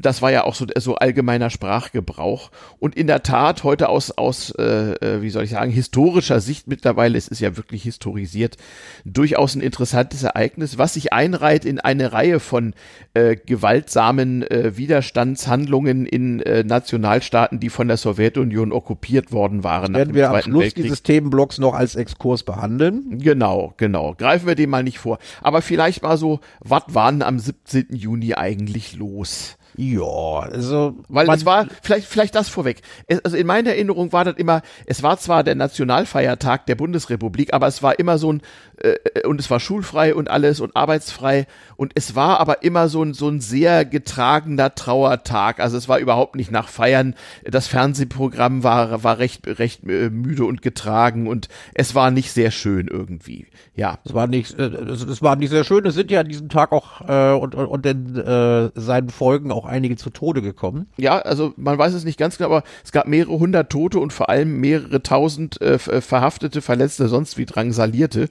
das 0.00 0.22
war 0.22 0.30
ja 0.30 0.44
auch 0.44 0.54
so, 0.54 0.66
so 0.76 0.96
allgemeiner 0.96 1.50
Sprachgebrauch. 1.50 2.50
Und 2.78 2.96
in 2.96 3.06
der 3.06 3.22
Tat, 3.22 3.64
heute 3.64 3.88
aus, 3.88 4.10
aus 4.10 4.50
äh, 4.58 4.92
äh, 4.94 5.22
wie 5.22 5.30
soll 5.30 5.44
ich 5.44 5.50
sagen, 5.50 5.70
historischer 5.70 6.40
Sicht 6.40 6.66
mittlerweile, 6.66 7.16
es 7.16 7.28
ist 7.28 7.40
ja 7.40 7.56
wirklich 7.56 7.82
historisiert, 7.82 8.56
durchaus 9.04 9.54
ein 9.54 9.60
interessantes 9.60 10.22
Ereignis, 10.22 10.78
was 10.78 10.94
sich 10.94 11.12
einreiht 11.12 11.64
in 11.64 11.80
eine 11.80 12.12
Reihe 12.12 12.40
von 12.40 12.74
äh, 13.14 13.36
gewaltsamen 13.36 14.42
äh, 14.42 14.76
Widerstandshandlungen 14.76 16.06
in 16.06 16.40
äh, 16.40 16.64
Nationalstaaten, 16.64 17.60
die 17.60 17.70
von 17.70 17.88
der 17.88 17.96
Sowjetunion 17.96 18.72
okkupiert 18.72 19.32
worden 19.32 19.64
waren. 19.64 19.92
nach 19.92 19.98
werden 19.98 20.10
dem 20.10 20.16
wir 20.16 20.26
am 20.28 20.34
Zweiten 20.34 20.50
Schluss 20.50 20.62
Weltkrieg. 20.62 20.82
dieses 20.84 21.02
Themenblocks 21.02 21.58
noch 21.58 21.74
als 21.74 21.94
Exkurs 21.94 22.42
behandeln. 22.42 23.18
Genau, 23.18 23.74
genau. 23.76 24.14
Greifen 24.14 24.46
wir 24.46 24.54
dem 24.54 24.70
mal 24.70 24.82
nicht 24.82 24.98
vor. 24.98 25.18
Aber 25.42 25.62
vielleicht 25.62 26.02
mal 26.02 26.16
so, 26.16 26.40
was 26.60 26.82
war 26.88 27.10
denn 27.10 27.22
am 27.22 27.38
17. 27.38 27.88
Juni 27.90 28.34
eigentlich 28.34 28.96
los? 28.96 29.55
Ja, 29.76 30.40
also. 30.40 30.96
Weil 31.08 31.28
es 31.28 31.44
war, 31.44 31.66
vielleicht, 31.82 32.06
vielleicht 32.06 32.34
das 32.34 32.48
vorweg. 32.48 32.80
Es, 33.06 33.22
also 33.24 33.36
in 33.36 33.46
meiner 33.46 33.70
Erinnerung 33.70 34.12
war 34.12 34.24
das 34.24 34.36
immer, 34.36 34.62
es 34.86 35.02
war 35.02 35.18
zwar 35.18 35.44
der 35.44 35.54
Nationalfeiertag 35.54 36.66
der 36.66 36.76
Bundesrepublik, 36.76 37.52
aber 37.52 37.66
es 37.66 37.82
war 37.82 37.98
immer 37.98 38.16
so 38.16 38.32
ein, 38.32 38.42
äh, 38.78 39.26
und 39.26 39.38
es 39.38 39.50
war 39.50 39.60
schulfrei 39.60 40.14
und 40.14 40.30
alles 40.30 40.60
und 40.60 40.76
arbeitsfrei 40.76 41.46
und 41.76 41.92
es 41.94 42.14
war 42.14 42.40
aber 42.40 42.62
immer 42.62 42.88
so 42.88 43.02
ein, 43.02 43.12
so 43.12 43.28
ein 43.28 43.40
sehr 43.40 43.84
getragener 43.84 44.74
Trauertag. 44.74 45.60
Also 45.60 45.76
es 45.76 45.88
war 45.88 45.98
überhaupt 45.98 46.36
nicht 46.36 46.50
nach 46.50 46.68
Feiern. 46.68 47.14
Das 47.44 47.66
Fernsehprogramm 47.66 48.62
war, 48.62 49.04
war 49.04 49.18
recht, 49.18 49.46
recht 49.46 49.84
äh, 49.84 50.08
müde 50.08 50.44
und 50.46 50.62
getragen 50.62 51.26
und 51.26 51.48
es 51.74 51.94
war 51.94 52.10
nicht 52.10 52.32
sehr 52.32 52.50
schön 52.50 52.88
irgendwie. 52.88 53.46
Ja. 53.74 53.98
Es 54.04 54.14
war 54.14 54.26
nicht, 54.26 54.58
äh, 54.58 54.62
es, 54.62 55.02
es 55.02 55.20
war 55.20 55.36
nicht 55.36 55.50
sehr 55.50 55.64
schön. 55.64 55.84
Es 55.84 55.94
sind 55.94 56.10
ja 56.10 56.20
an 56.20 56.28
diesem 56.28 56.48
Tag 56.48 56.72
auch 56.72 57.02
äh, 57.06 57.32
und, 57.32 57.54
und, 57.54 57.66
und 57.66 57.84
in 57.84 58.16
äh, 58.16 58.70
seinen 58.74 59.10
Folgen 59.10 59.52
auch 59.52 59.65
einige 59.68 59.96
zu 59.96 60.10
Tode 60.10 60.42
gekommen. 60.42 60.86
Ja, 60.96 61.18
also 61.18 61.52
man 61.56 61.78
weiß 61.78 61.94
es 61.94 62.04
nicht 62.04 62.18
ganz 62.18 62.38
genau, 62.38 62.50
aber 62.50 62.64
es 62.84 62.92
gab 62.92 63.06
mehrere 63.06 63.38
hundert 63.38 63.70
Tote 63.70 63.98
und 63.98 64.12
vor 64.12 64.28
allem 64.28 64.60
mehrere 64.60 65.02
tausend 65.02 65.60
äh, 65.60 65.78
Verhaftete, 65.78 66.62
Verletzte, 66.62 67.08
sonst 67.08 67.38
wie 67.38 67.46
Drangsalierte. 67.46 68.28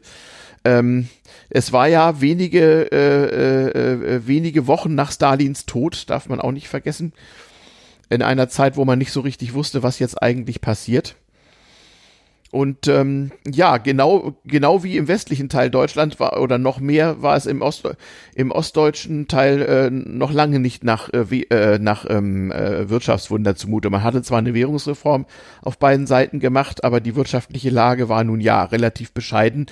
Ähm, 0.63 1.07
es 1.49 1.71
war 1.71 1.87
ja 1.87 2.21
wenige, 2.21 2.91
äh, 2.91 3.25
äh, 3.25 4.15
äh, 4.15 4.27
wenige 4.27 4.67
Wochen 4.67 4.95
nach 4.95 5.11
Stalins 5.11 5.65
Tod, 5.65 6.09
darf 6.09 6.27
man 6.27 6.41
auch 6.41 6.51
nicht 6.51 6.67
vergessen. 6.67 7.13
In 8.09 8.21
einer 8.21 8.49
Zeit, 8.49 8.77
wo 8.77 8.85
man 8.85 8.99
nicht 8.99 9.11
so 9.11 9.21
richtig 9.21 9.53
wusste, 9.53 9.83
was 9.83 9.99
jetzt 9.99 10.21
eigentlich 10.21 10.61
passiert. 10.61 11.15
Und 12.55 12.87
ähm, 12.87 13.31
ja, 13.45 13.75
genau, 13.75 14.37
genau 14.45 14.81
wie 14.81 14.95
im 14.95 15.09
westlichen 15.09 15.49
Teil 15.49 15.69
Deutschland 15.69 16.21
war 16.21 16.39
oder 16.39 16.57
noch 16.57 16.79
mehr 16.79 17.21
war 17.21 17.35
es 17.35 17.47
im, 17.47 17.61
Ost, 17.61 17.83
im 18.33 18.49
ostdeutschen 18.49 19.27
Teil 19.27 19.61
äh, 19.61 19.89
noch 19.89 20.31
lange 20.31 20.59
nicht 20.59 20.81
nach, 20.81 21.11
äh, 21.11 21.29
wie, 21.29 21.43
äh, 21.49 21.79
nach 21.79 22.05
ähm, 22.07 22.53
äh, 22.53 22.89
Wirtschaftswunder 22.89 23.57
zumute. 23.57 23.89
Man 23.89 24.03
hatte 24.03 24.21
zwar 24.21 24.37
eine 24.37 24.53
Währungsreform 24.53 25.25
auf 25.63 25.77
beiden 25.79 26.07
Seiten 26.07 26.39
gemacht, 26.39 26.85
aber 26.85 27.01
die 27.01 27.17
wirtschaftliche 27.17 27.71
Lage 27.71 28.07
war 28.07 28.23
nun 28.23 28.39
ja 28.39 28.63
relativ 28.63 29.11
bescheiden 29.11 29.65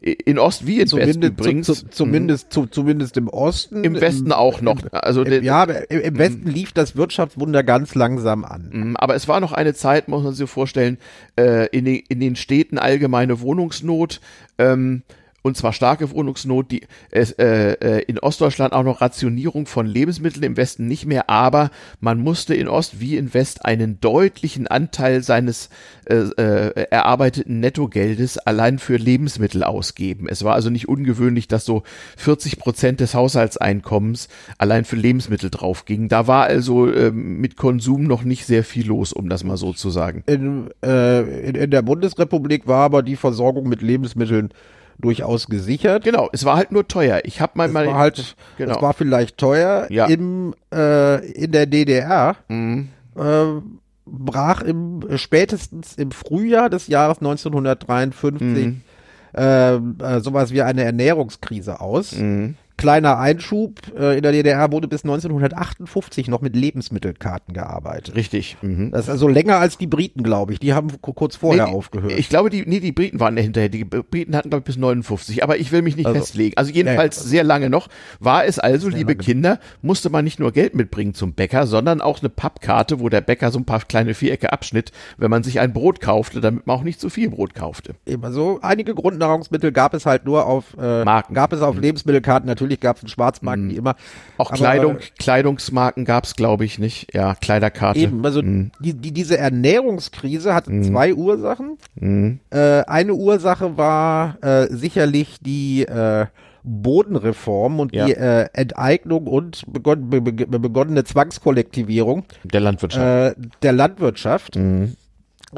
in 0.00 0.38
Ost 0.38 0.66
wie 0.66 0.80
in 0.80 0.86
zumindest, 0.86 1.20
West 1.20 1.32
übrigens. 1.32 1.66
Zu, 1.66 1.74
zu, 1.74 1.88
zumindest, 1.88 2.52
zu, 2.52 2.66
zumindest 2.66 3.16
im 3.16 3.28
Osten. 3.28 3.84
Im 3.84 4.00
Westen 4.00 4.26
im, 4.26 4.32
auch 4.32 4.60
noch. 4.60 4.80
Also 4.92 5.22
im, 5.22 5.42
ja, 5.42 5.64
im, 5.64 6.00
im 6.00 6.18
Westen 6.18 6.48
lief 6.48 6.72
das 6.72 6.96
Wirtschaftswunder 6.96 7.62
ganz 7.62 7.94
langsam 7.94 8.44
an. 8.44 8.70
Mhm, 8.72 8.96
aber 8.96 9.14
es 9.14 9.28
war 9.28 9.40
noch 9.40 9.52
eine 9.52 9.74
Zeit, 9.74 10.08
muss 10.08 10.24
man 10.24 10.34
sich 10.34 10.48
vorstellen, 10.48 10.98
äh, 11.38 11.68
in, 11.68 11.84
den, 11.84 12.02
in 12.08 12.20
den 12.20 12.36
Städten 12.36 12.78
allgemeine 12.78 13.40
Wohnungsnot. 13.40 14.20
Ähm, 14.58 15.02
und 15.44 15.58
zwar 15.58 15.74
starke 15.74 16.10
Wohnungsnot, 16.10 16.70
die 16.70 16.84
äh, 17.10 17.20
äh, 17.20 18.02
in 18.04 18.18
Ostdeutschland 18.18 18.72
auch 18.72 18.82
noch 18.82 19.02
Rationierung 19.02 19.66
von 19.66 19.86
Lebensmitteln 19.86 20.42
im 20.42 20.56
Westen 20.56 20.86
nicht 20.86 21.04
mehr, 21.04 21.28
aber 21.28 21.70
man 22.00 22.18
musste 22.18 22.54
in 22.54 22.66
Ost 22.66 22.98
wie 22.98 23.18
in 23.18 23.34
West 23.34 23.62
einen 23.62 24.00
deutlichen 24.00 24.66
Anteil 24.66 25.22
seines 25.22 25.68
äh, 26.06 26.14
äh, 26.14 26.86
erarbeiteten 26.90 27.60
Nettogeldes 27.60 28.38
allein 28.38 28.78
für 28.78 28.96
Lebensmittel 28.96 29.64
ausgeben. 29.64 30.28
Es 30.30 30.44
war 30.44 30.54
also 30.54 30.70
nicht 30.70 30.88
ungewöhnlich, 30.88 31.46
dass 31.46 31.66
so 31.66 31.82
40 32.16 32.58
Prozent 32.58 33.00
des 33.00 33.14
Haushaltseinkommens 33.14 34.28
allein 34.56 34.86
für 34.86 34.96
Lebensmittel 34.96 35.50
draufging. 35.50 36.08
Da 36.08 36.26
war 36.26 36.44
also 36.44 36.90
äh, 36.90 37.10
mit 37.10 37.58
Konsum 37.58 38.04
noch 38.04 38.24
nicht 38.24 38.46
sehr 38.46 38.64
viel 38.64 38.86
los, 38.86 39.12
um 39.12 39.28
das 39.28 39.44
mal 39.44 39.58
so 39.58 39.74
zu 39.74 39.90
sagen. 39.90 40.24
In, 40.26 40.70
äh, 40.82 41.48
in, 41.48 41.54
in 41.54 41.70
der 41.70 41.82
Bundesrepublik 41.82 42.66
war 42.66 42.84
aber 42.84 43.02
die 43.02 43.16
Versorgung 43.16 43.68
mit 43.68 43.82
Lebensmitteln 43.82 44.48
durchaus 44.98 45.46
gesichert. 45.46 46.04
Genau, 46.04 46.28
es 46.32 46.44
war 46.44 46.56
halt 46.56 46.72
nur 46.72 46.86
teuer. 46.88 47.20
Ich 47.24 47.40
habe 47.40 47.52
mal, 47.56 47.68
mal 47.68 47.86
war 47.86 47.98
halt, 47.98 48.36
genau. 48.56 48.76
es 48.76 48.82
war 48.82 48.94
vielleicht 48.94 49.38
teuer. 49.38 49.86
Ja. 49.90 50.06
Im 50.06 50.54
äh, 50.72 51.24
in 51.32 51.52
der 51.52 51.66
DDR 51.66 52.36
mhm. 52.48 52.88
äh, 53.16 53.44
brach 54.06 54.62
im 54.62 55.00
spätestens 55.16 55.94
im 55.94 56.10
Frühjahr 56.10 56.70
des 56.70 56.86
Jahres 56.88 57.18
1953 57.18 58.66
mhm. 58.66 58.80
äh, 59.34 59.74
äh, 59.74 60.20
sowas 60.20 60.52
wie 60.52 60.62
eine 60.62 60.84
Ernährungskrise 60.84 61.80
aus. 61.80 62.12
Mhm. 62.12 62.56
Kleiner 62.76 63.18
Einschub, 63.18 63.80
äh, 63.96 64.16
in 64.16 64.22
der 64.22 64.32
DDR 64.32 64.72
wurde 64.72 64.88
bis 64.88 65.04
1958 65.04 66.26
noch 66.28 66.40
mit 66.40 66.56
Lebensmittelkarten 66.56 67.54
gearbeitet. 67.54 68.16
Richtig. 68.16 68.56
Mhm. 68.62 68.90
Das 68.90 69.02
ist 69.02 69.10
also 69.10 69.28
länger 69.28 69.58
als 69.58 69.78
die 69.78 69.86
Briten, 69.86 70.24
glaube 70.24 70.52
ich. 70.52 70.58
Die 70.58 70.72
haben 70.72 70.88
kurz 71.00 71.36
vorher 71.36 71.66
nee, 71.66 71.72
aufgehört. 71.72 72.12
Ich 72.12 72.28
glaube, 72.28 72.50
die, 72.50 72.64
nee, 72.66 72.80
die 72.80 72.90
Briten 72.90 73.20
waren 73.20 73.36
hinterher. 73.36 73.68
Die 73.68 73.84
Briten 73.84 74.34
hatten, 74.34 74.50
glaube 74.50 74.62
ich, 74.62 74.66
bis 74.66 74.76
59. 74.76 75.44
Aber 75.44 75.56
ich 75.56 75.70
will 75.70 75.82
mich 75.82 75.96
nicht 75.96 76.06
also, 76.06 76.18
festlegen. 76.18 76.56
Also 76.56 76.72
jedenfalls 76.72 77.16
ja, 77.16 77.22
sehr 77.22 77.44
lange 77.44 77.70
noch. 77.70 77.88
War 78.18 78.44
es 78.44 78.58
also, 78.58 78.88
liebe 78.88 79.12
lange. 79.12 79.22
Kinder, 79.22 79.60
musste 79.80 80.10
man 80.10 80.24
nicht 80.24 80.40
nur 80.40 80.50
Geld 80.50 80.74
mitbringen 80.74 81.14
zum 81.14 81.32
Bäcker, 81.32 81.68
sondern 81.68 82.00
auch 82.00 82.20
eine 82.20 82.28
Pappkarte, 82.28 82.98
wo 82.98 83.08
der 83.08 83.20
Bäcker 83.20 83.52
so 83.52 83.60
ein 83.60 83.64
paar 83.64 83.80
kleine 83.82 84.14
Vierecke 84.14 84.52
abschnitt, 84.52 84.90
wenn 85.16 85.30
man 85.30 85.44
sich 85.44 85.60
ein 85.60 85.72
Brot 85.72 86.00
kaufte, 86.00 86.40
damit 86.40 86.66
man 86.66 86.76
auch 86.76 86.82
nicht 86.82 87.00
zu 87.00 87.08
viel 87.08 87.30
Brot 87.30 87.54
kaufte. 87.54 87.94
Eben, 88.04 88.24
also 88.24 88.58
einige 88.62 88.94
Grundnahrungsmittel 88.94 89.70
gab 89.70 89.94
es 89.94 90.06
halt 90.06 90.24
nur 90.24 90.46
auf, 90.46 90.76
äh, 90.80 91.04
Marken. 91.04 91.34
gab 91.34 91.52
es 91.52 91.62
auf 91.62 91.76
mhm. 91.76 91.82
Lebensmittelkarten. 91.82 92.48
Natürlich 92.48 92.63
natürlich 92.64 92.80
gab 92.80 92.96
es 92.96 93.02
einen 93.02 93.08
Schwarzmarkt 93.08 93.62
mm. 93.62 93.70
wie 93.70 93.76
immer. 93.76 93.96
Auch 94.38 94.50
aber, 94.50 94.56
Kleidung, 94.56 94.98
Kleidungsmarken 95.18 96.04
gab 96.04 96.24
es, 96.24 96.34
glaube 96.34 96.64
ich, 96.64 96.78
nicht. 96.78 97.14
Ja, 97.14 97.34
Kleiderkarte. 97.34 98.00
Eben, 98.00 98.24
also 98.24 98.42
mm. 98.42 98.72
die, 98.80 98.94
die, 98.94 99.12
diese 99.12 99.38
Ernährungskrise 99.38 100.54
hatte 100.54 100.72
mm. 100.72 100.84
zwei 100.84 101.14
Ursachen. 101.14 101.78
Äh, 102.50 102.58
eine 102.86 103.14
Ursache 103.14 103.76
war 103.76 104.42
äh, 104.42 104.66
sicherlich 104.70 105.38
die 105.40 105.82
äh, 105.82 106.26
Bodenreform 106.62 107.78
und 107.78 107.94
ja. 107.94 108.06
die 108.06 108.14
äh, 108.14 108.48
Enteignung 108.54 109.26
und 109.26 109.62
begon 109.70 110.08
be 110.08 110.22
begonnene 110.22 111.04
Zwangskollektivierung 111.04 112.24
der 112.42 112.60
Landwirtschaft. 112.60 113.38
Äh, 113.38 113.42
der 113.62 113.72
Landwirtschaft. 113.72 114.56
Mhm. 114.56 114.96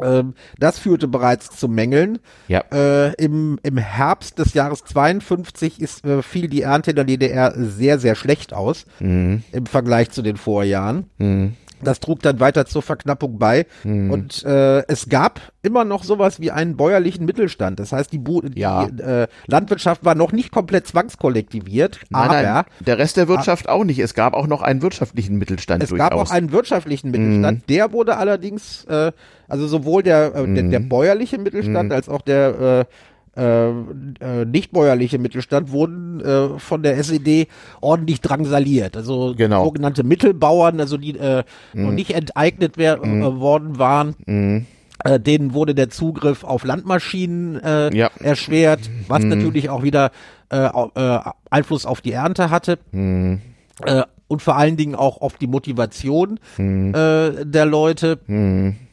Ähm, 0.02 0.34
das 0.58 0.78
führte 0.78 1.08
bereits 1.08 1.50
zu 1.50 1.68
Mängeln. 1.68 2.18
Ja. 2.48 2.64
Äh, 2.72 3.12
im, 3.14 3.58
Im 3.62 3.76
Herbst 3.76 4.38
des 4.38 4.54
Jahres 4.54 4.84
52 4.84 5.80
ist, 5.80 6.04
äh, 6.04 6.22
fiel 6.22 6.48
die 6.48 6.62
Ernte 6.62 6.90
in 6.90 6.96
der 6.96 7.04
DDR 7.04 7.52
sehr, 7.56 7.98
sehr 7.98 8.14
schlecht 8.14 8.52
aus 8.52 8.86
mhm. 9.00 9.42
im 9.52 9.66
Vergleich 9.66 10.10
zu 10.10 10.22
den 10.22 10.36
Vorjahren. 10.36 11.10
Mhm. 11.18 11.54
Das 11.82 12.00
trug 12.00 12.22
dann 12.22 12.40
weiter 12.40 12.66
zur 12.66 12.82
Verknappung 12.82 13.38
bei. 13.38 13.66
Mhm. 13.84 14.10
Und 14.10 14.44
äh, 14.44 14.86
es 14.88 15.08
gab 15.08 15.40
immer 15.62 15.84
noch 15.84 16.04
sowas 16.04 16.40
wie 16.40 16.50
einen 16.50 16.76
bäuerlichen 16.76 17.26
Mittelstand. 17.26 17.80
Das 17.80 17.92
heißt, 17.92 18.12
die, 18.12 18.18
Bu 18.18 18.42
ja. 18.54 18.86
die 18.86 19.02
äh, 19.02 19.26
Landwirtschaft 19.46 20.04
war 20.04 20.14
noch 20.14 20.32
nicht 20.32 20.52
komplett 20.52 20.86
zwangskollektiviert, 20.86 22.00
nein, 22.08 22.22
aber 22.22 22.42
nein, 22.42 22.64
der 22.80 22.98
Rest 22.98 23.16
der 23.16 23.28
Wirtschaft 23.28 23.68
auch 23.68 23.84
nicht. 23.84 23.98
Es 23.98 24.14
gab 24.14 24.34
auch 24.34 24.46
noch 24.46 24.62
einen 24.62 24.82
wirtschaftlichen 24.82 25.36
Mittelstand. 25.36 25.82
Es 25.82 25.90
durchaus. 25.90 26.10
gab 26.10 26.18
auch 26.18 26.30
einen 26.30 26.52
wirtschaftlichen 26.52 27.10
Mittelstand. 27.10 27.58
Mhm. 27.58 27.66
Der 27.68 27.92
wurde 27.92 28.16
allerdings, 28.16 28.84
äh, 28.84 29.12
also 29.48 29.66
sowohl 29.66 30.02
der, 30.02 30.34
äh, 30.34 30.54
der, 30.54 30.62
der, 30.64 30.80
mhm. 30.80 30.88
bäuerliche 30.88 31.38
Mittelstand 31.38 31.90
mhm. 31.90 31.94
als 31.94 32.08
auch 32.08 32.22
der 32.22 32.86
äh, 32.88 32.92
äh, 33.36 33.68
äh, 33.68 34.44
nicht 34.46 34.72
bäuerliche 34.72 35.18
Mittelstand 35.18 35.70
wurden 35.70 36.20
äh, 36.20 36.58
von 36.58 36.82
der 36.82 36.96
SED 36.96 37.48
ordentlich 37.80 38.20
drangsaliert. 38.20 38.96
Also 38.96 39.34
genau. 39.36 39.64
sogenannte 39.64 40.04
Mittelbauern, 40.04 40.80
also 40.80 40.96
die 40.96 41.16
äh, 41.16 41.44
mhm. 41.72 41.82
noch 41.82 41.92
nicht 41.92 42.12
enteignet 42.12 42.74
wer 42.76 43.04
mhm. 43.04 43.22
äh, 43.22 43.40
worden 43.40 43.78
waren. 43.78 44.14
Mhm. 44.26 44.66
Äh, 45.04 45.20
denen 45.20 45.52
wurde 45.52 45.74
der 45.74 45.90
Zugriff 45.90 46.42
auf 46.42 46.64
Landmaschinen 46.64 47.62
äh, 47.62 47.94
ja. 47.94 48.10
erschwert, 48.18 48.88
was 49.08 49.22
mhm. 49.22 49.28
natürlich 49.28 49.68
auch 49.68 49.82
wieder 49.82 50.10
äh, 50.50 50.64
äh, 50.64 51.18
Einfluss 51.50 51.84
auf 51.84 52.00
die 52.00 52.12
Ernte 52.12 52.50
hatte. 52.50 52.78
Mhm. 52.92 53.40
Äh, 53.84 54.04
und 54.28 54.42
vor 54.42 54.56
allen 54.56 54.76
Dingen 54.76 54.94
auch 54.94 55.20
auf 55.20 55.36
die 55.36 55.46
Motivation 55.46 56.40
mhm. 56.56 56.94
äh, 56.94 57.44
der 57.44 57.66
Leute. 57.66 58.18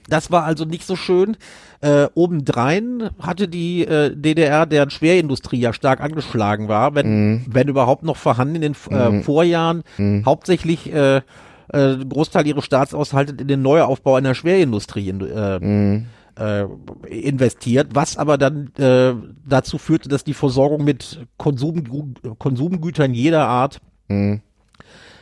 Das 0.10 0.32
war 0.32 0.44
also 0.44 0.66
nicht 0.66 0.86
so 0.86 0.96
schön. 0.96 1.38
Äh, 1.82 2.08
obendrein 2.14 3.10
hatte 3.20 3.48
die 3.48 3.86
äh, 3.86 4.16
DDR, 4.16 4.66
deren 4.66 4.90
Schwerindustrie 4.90 5.60
ja 5.60 5.74
stark 5.74 6.02
angeschlagen 6.02 6.68
war, 6.68 6.96
wenn, 6.96 7.08
mhm. 7.08 7.46
wenn 7.48 7.68
überhaupt 7.68 8.04
noch 8.04 8.18
vorhanden 8.18 8.56
in 8.56 8.62
den 8.62 8.76
äh, 8.90 9.10
mhm. 9.10 9.24
Vorjahren, 9.24 9.84
mhm. 9.98 10.24
hauptsächlich 10.26 10.92
äh, 10.94 11.22
äh, 11.74 11.98
Großteil 11.98 12.48
ihres 12.48 12.66
Staatsaushaltes 12.66 13.36
in 13.40 13.48
den 13.48 13.62
Neuaufbau 13.62 14.16
einer 14.16 14.36
Schwerindustrie 14.36 15.10
äh, 15.10 15.60
mhm. 15.60 16.06
äh, 16.38 16.66
investiert, 17.10 17.90
was 17.94 18.18
aber 18.18 18.38
dann 18.38 18.72
äh, 18.78 19.14
dazu 19.46 19.78
führte, 19.78 20.10
dass 20.10 20.24
die 20.24 20.34
Versorgung 20.34 20.84
mit 20.84 21.26
Konsum, 21.38 22.16
Konsumgütern 22.38 23.14
jeder 23.14 23.48
Art 23.48 23.82
mhm. 24.08 24.42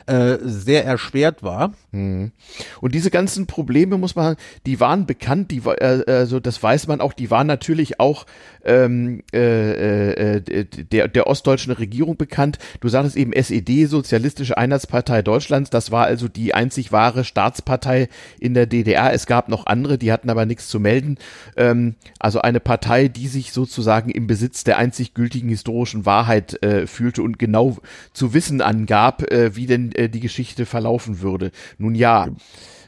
äh, 0.08 0.38
sehr 0.42 0.86
erschwert 0.86 1.44
war. 1.44 1.72
Mhm. 1.92 2.32
Und 2.80 2.96
diese 2.96 3.12
ganzen 3.12 3.48
Probleme 3.48 3.98
muss 3.98 4.16
man, 4.16 4.38
die 4.66 4.80
waren 4.80 5.06
bekannt, 5.06 5.52
die 5.52 5.62
äh, 5.66 6.04
also 6.08 6.40
das 6.40 6.62
weiß 6.64 6.88
man 6.88 7.02
auch, 7.02 7.12
die 7.12 7.30
waren 7.30 7.48
natürlich 7.48 8.00
auch 8.00 8.26
ähm, 8.64 9.24
äh, 9.34 10.36
äh, 10.38 10.66
der 10.66 11.10
der 11.10 11.28
ostdeutschen 11.28 11.74
Regierung 11.74 12.16
bekannt. 12.16 12.60
Du 12.80 12.88
sagtest 12.88 13.18
eben 13.18 13.34
SED, 13.34 13.88
Sozialistische 13.88 14.58
Einheitspartei 14.58 15.22
Deutschlands, 15.22 15.70
das 15.70 15.92
war 15.92 16.06
also 16.06 16.30
die 16.30 16.54
einzig 16.54 16.94
wahre 16.94 17.26
Staatspartei 17.26 18.08
in 18.40 18.54
der 18.54 18.68
DDR. 18.68 19.12
Es 19.12 19.26
gab 19.26 19.50
noch 19.50 19.66
andere, 19.66 19.98
die 19.98 20.14
hatten 20.14 20.30
aber 20.30 20.46
nichts 20.46 20.70
zu 20.70 20.80
melden. 20.80 21.18
Ähm, 21.58 21.96
also 22.20 22.42
eine 22.42 22.62
Partei, 22.62 23.10
die 23.10 23.28
sich 23.28 23.52
sozusagen 23.52 24.12
im 24.12 24.28
Besitz 24.28 24.64
der 24.64 24.78
einzig 24.78 25.14
gültigen 25.14 25.50
historischen 25.50 26.06
Wahrheit 26.06 26.62
äh, 26.64 26.88
fühlte 26.88 27.22
und 27.22 27.38
genau 27.38 27.78
zu 28.14 28.34
wissen 28.34 28.62
angab, 28.62 29.30
äh, 29.30 29.56
wie 29.58 29.66
denn 29.66 29.92
äh, 29.94 30.08
die 30.08 30.22
Geschichte 30.22 30.66
verlaufen 30.66 31.22
würde. 31.22 31.52
Nun 31.82 31.96
ja. 31.96 32.28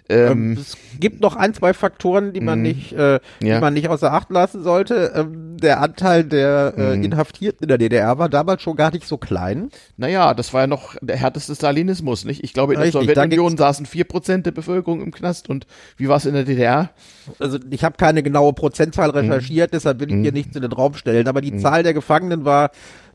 Ähm, 0.09 0.31
ähm, 0.31 0.57
es 0.59 0.77
gibt 0.99 1.21
noch 1.21 1.35
ein, 1.35 1.53
zwei 1.53 1.73
Faktoren, 1.73 2.33
die 2.33 2.41
man 2.41 2.59
mhm. 2.59 2.63
nicht, 2.63 2.93
äh, 2.93 3.19
die 3.41 3.47
ja. 3.47 3.59
man 3.59 3.73
nicht 3.73 3.87
außer 3.87 4.11
Acht 4.11 4.29
lassen 4.29 4.61
sollte. 4.61 5.13
Ähm, 5.15 5.57
der 5.57 5.81
Anteil 5.81 6.25
der 6.25 6.73
äh, 6.77 6.97
mhm. 6.97 7.03
Inhaftierten 7.03 7.63
in 7.63 7.67
der 7.69 7.77
DDR 7.77 8.17
war 8.17 8.27
damals 8.27 8.61
schon 8.61 8.75
gar 8.75 8.91
nicht 8.91 9.07
so 9.07 9.17
klein. 9.17 9.69
Naja, 9.95 10.33
das 10.33 10.53
war 10.53 10.61
ja 10.61 10.67
noch 10.67 10.95
der 11.01 11.15
härteste 11.15 11.55
Stalinismus, 11.55 12.25
nicht? 12.25 12.43
Ich 12.43 12.53
glaube, 12.53 12.73
in 12.73 12.81
Richtig, 12.81 13.05
der 13.05 13.15
Sowjetunion 13.15 13.57
saßen 13.57 13.85
vier 13.85 14.03
Prozent 14.03 14.45
der 14.45 14.51
Bevölkerung 14.51 15.01
im 15.01 15.11
Knast 15.11 15.49
und 15.49 15.67
wie 15.95 16.09
war 16.09 16.17
es 16.17 16.25
in 16.25 16.33
der 16.33 16.43
DDR? 16.43 16.89
Also 17.39 17.57
ich 17.69 17.83
habe 17.85 17.95
keine 17.97 18.23
genaue 18.23 18.51
Prozentzahl 18.53 19.09
mhm. 19.09 19.15
recherchiert, 19.15 19.71
mhm. 19.71 19.75
deshalb 19.75 19.99
will 20.01 20.09
ich 20.09 20.15
hier 20.15 20.31
mhm. 20.31 20.37
nichts 20.37 20.55
in 20.55 20.61
den 20.61 20.73
Raum 20.73 20.95
stellen, 20.95 21.27
aber 21.27 21.41
die. 21.41 21.53
Zahl 21.53 21.83
der 21.83 21.93
Gefangenen 21.93 22.45
war 22.45 22.71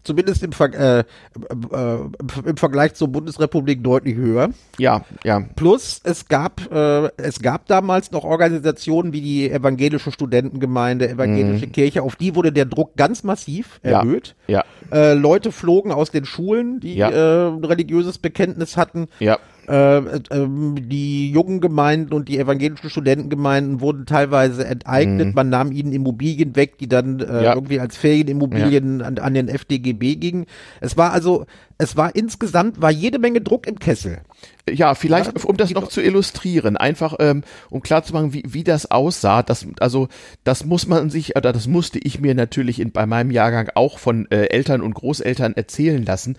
zumindest 0.08 0.42
im, 0.42 0.52
Ver 0.52 0.72
äh, 0.74 0.98
äh, 1.00 1.98
im 2.46 2.56
Vergleich 2.56 2.94
zur 2.94 3.08
Bundesrepublik 3.08 3.84
deutlich 3.84 4.16
höher. 4.16 4.48
Ja, 4.78 5.04
ja. 5.22 5.44
Plus 5.54 6.00
es 6.02 6.28
gab 6.28 6.72
äh, 6.72 7.10
es 7.18 7.40
gab 7.42 7.66
damals 7.66 8.10
noch 8.10 8.24
Organisationen 8.24 9.12
wie 9.12 9.20
die 9.20 9.50
evangelische 9.50 10.10
Studentengemeinde, 10.10 11.10
evangelische 11.10 11.66
mhm. 11.66 11.72
Kirche, 11.72 12.02
auf 12.02 12.16
die 12.16 12.34
wurde 12.34 12.52
der 12.52 12.64
Druck 12.64 12.96
ganz 12.96 13.22
massiv 13.22 13.80
erhöht. 13.82 14.34
Ja. 14.46 14.64
ja. 14.90 15.10
Äh, 15.10 15.14
Leute 15.14 15.52
flogen 15.52 15.92
aus 15.92 16.10
den 16.10 16.24
Schulen, 16.24 16.80
die 16.80 16.94
ja. 16.94 17.10
äh, 17.10 17.66
religiöses 17.66 18.16
Bekenntnis 18.16 18.78
hatten. 18.78 19.08
Ja. 19.20 19.38
Äh, 19.68 19.98
äh, 19.98 20.20
die 20.30 21.30
jungen 21.30 21.60
Gemeinden 21.60 22.14
und 22.14 22.28
die 22.28 22.38
evangelischen 22.38 22.88
Studentengemeinden 22.88 23.82
wurden 23.82 24.06
teilweise 24.06 24.66
enteignet. 24.66 25.28
Mhm. 25.28 25.34
Man 25.34 25.50
nahm 25.50 25.72
ihnen 25.72 25.92
Immobilien 25.92 26.56
weg, 26.56 26.78
die 26.78 26.88
dann 26.88 27.20
äh, 27.20 27.44
ja. 27.44 27.54
irgendwie 27.54 27.78
als 27.78 27.96
Ferienimmobilien 27.98 29.00
ja. 29.00 29.06
an, 29.06 29.18
an 29.18 29.34
den 29.34 29.48
FDGB 29.48 30.16
gingen. 30.16 30.46
Es 30.80 30.96
war 30.96 31.12
also 31.12 31.44
es 31.78 31.96
war 31.96 32.16
insgesamt, 32.16 32.82
war 32.82 32.90
jede 32.90 33.20
Menge 33.20 33.40
Druck 33.40 33.68
im 33.68 33.78
Kessel. 33.78 34.20
Ja, 34.68 34.96
vielleicht, 34.96 35.38
ja, 35.38 35.44
um 35.44 35.56
das 35.56 35.70
noch 35.70 35.88
zu 35.88 36.02
illustrieren, 36.02 36.76
einfach 36.76 37.14
ähm, 37.20 37.44
um 37.70 37.80
klarzumachen, 37.80 38.32
wie, 38.32 38.42
wie 38.46 38.64
das 38.64 38.90
aussah. 38.90 39.44
Das, 39.44 39.64
also, 39.78 40.08
das 40.42 40.64
muss 40.64 40.88
man 40.88 41.08
sich, 41.08 41.36
oder 41.36 41.52
das 41.52 41.68
musste 41.68 42.00
ich 42.00 42.20
mir 42.20 42.34
natürlich 42.34 42.80
in, 42.80 42.90
bei 42.90 43.06
meinem 43.06 43.30
Jahrgang 43.30 43.70
auch 43.76 43.98
von 43.98 44.28
äh, 44.30 44.46
Eltern 44.46 44.82
und 44.82 44.94
Großeltern 44.94 45.54
erzählen 45.54 46.04
lassen. 46.04 46.36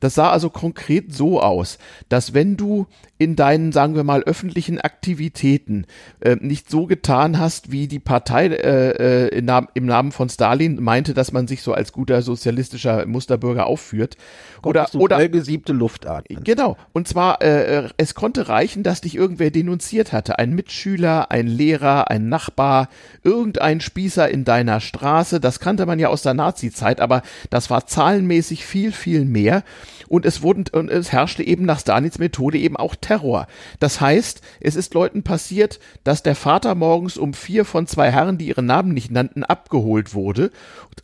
Das 0.00 0.14
sah 0.14 0.30
also 0.30 0.50
konkret 0.50 1.14
so 1.14 1.40
aus, 1.40 1.78
dass 2.08 2.34
wenn 2.34 2.56
du 2.56 2.86
in 3.22 3.36
deinen, 3.36 3.72
sagen 3.72 3.94
wir 3.94 4.04
mal, 4.04 4.22
öffentlichen 4.22 4.80
Aktivitäten 4.80 5.86
äh, 6.20 6.36
nicht 6.40 6.68
so 6.68 6.86
getan 6.86 7.38
hast, 7.38 7.70
wie 7.70 7.86
die 7.86 7.98
Partei 7.98 8.46
äh, 8.46 9.26
äh, 9.26 9.28
im, 9.28 9.48
im 9.74 9.86
Namen 9.86 10.12
von 10.12 10.28
Stalin 10.28 10.82
meinte, 10.82 11.14
dass 11.14 11.32
man 11.32 11.46
sich 11.46 11.62
so 11.62 11.72
als 11.72 11.92
guter 11.92 12.22
sozialistischer 12.22 13.06
Musterbürger 13.06 13.66
aufführt, 13.66 14.16
oder 14.62 14.88
oder 14.94 15.28
gesiebte 15.28 15.72
Luftart. 15.72 16.26
Genau. 16.28 16.76
Und 16.92 17.08
zwar 17.08 17.42
äh, 17.42 17.88
es 17.96 18.14
konnte 18.14 18.48
reichen, 18.48 18.82
dass 18.82 19.00
dich 19.00 19.14
irgendwer 19.14 19.50
denunziert 19.50 20.12
hatte, 20.12 20.38
ein 20.38 20.54
Mitschüler, 20.54 21.30
ein 21.30 21.46
Lehrer, 21.46 22.10
ein 22.10 22.28
Nachbar, 22.28 22.88
irgendein 23.22 23.80
Spießer 23.80 24.28
in 24.28 24.44
deiner 24.44 24.80
Straße. 24.80 25.40
Das 25.40 25.60
kannte 25.60 25.86
man 25.86 25.98
ja 25.98 26.08
aus 26.08 26.22
der 26.22 26.34
Nazi-Zeit, 26.34 27.00
aber 27.00 27.22
das 27.50 27.70
war 27.70 27.86
zahlenmäßig 27.86 28.64
viel 28.64 28.92
viel 28.92 29.24
mehr. 29.24 29.62
Und 30.12 30.26
es 30.26 30.42
wurden 30.42 30.64
und 30.72 30.90
es 30.90 31.10
herrschte 31.10 31.42
eben 31.42 31.64
nach 31.64 31.80
Stalins 31.80 32.18
Methode 32.18 32.58
eben 32.58 32.76
auch 32.76 32.94
Terror. 32.94 33.46
Das 33.80 34.00
heißt, 34.00 34.42
es 34.60 34.76
ist 34.76 34.92
Leuten 34.92 35.22
passiert, 35.22 35.80
dass 36.04 36.22
der 36.22 36.36
Vater 36.36 36.74
morgens 36.74 37.16
um 37.16 37.32
vier 37.32 37.64
von 37.64 37.86
zwei 37.86 38.10
Herren, 38.10 38.36
die 38.36 38.48
ihren 38.48 38.66
Namen 38.66 38.92
nicht 38.92 39.10
nannten, 39.10 39.44
abgeholt 39.44 40.12
wurde 40.12 40.50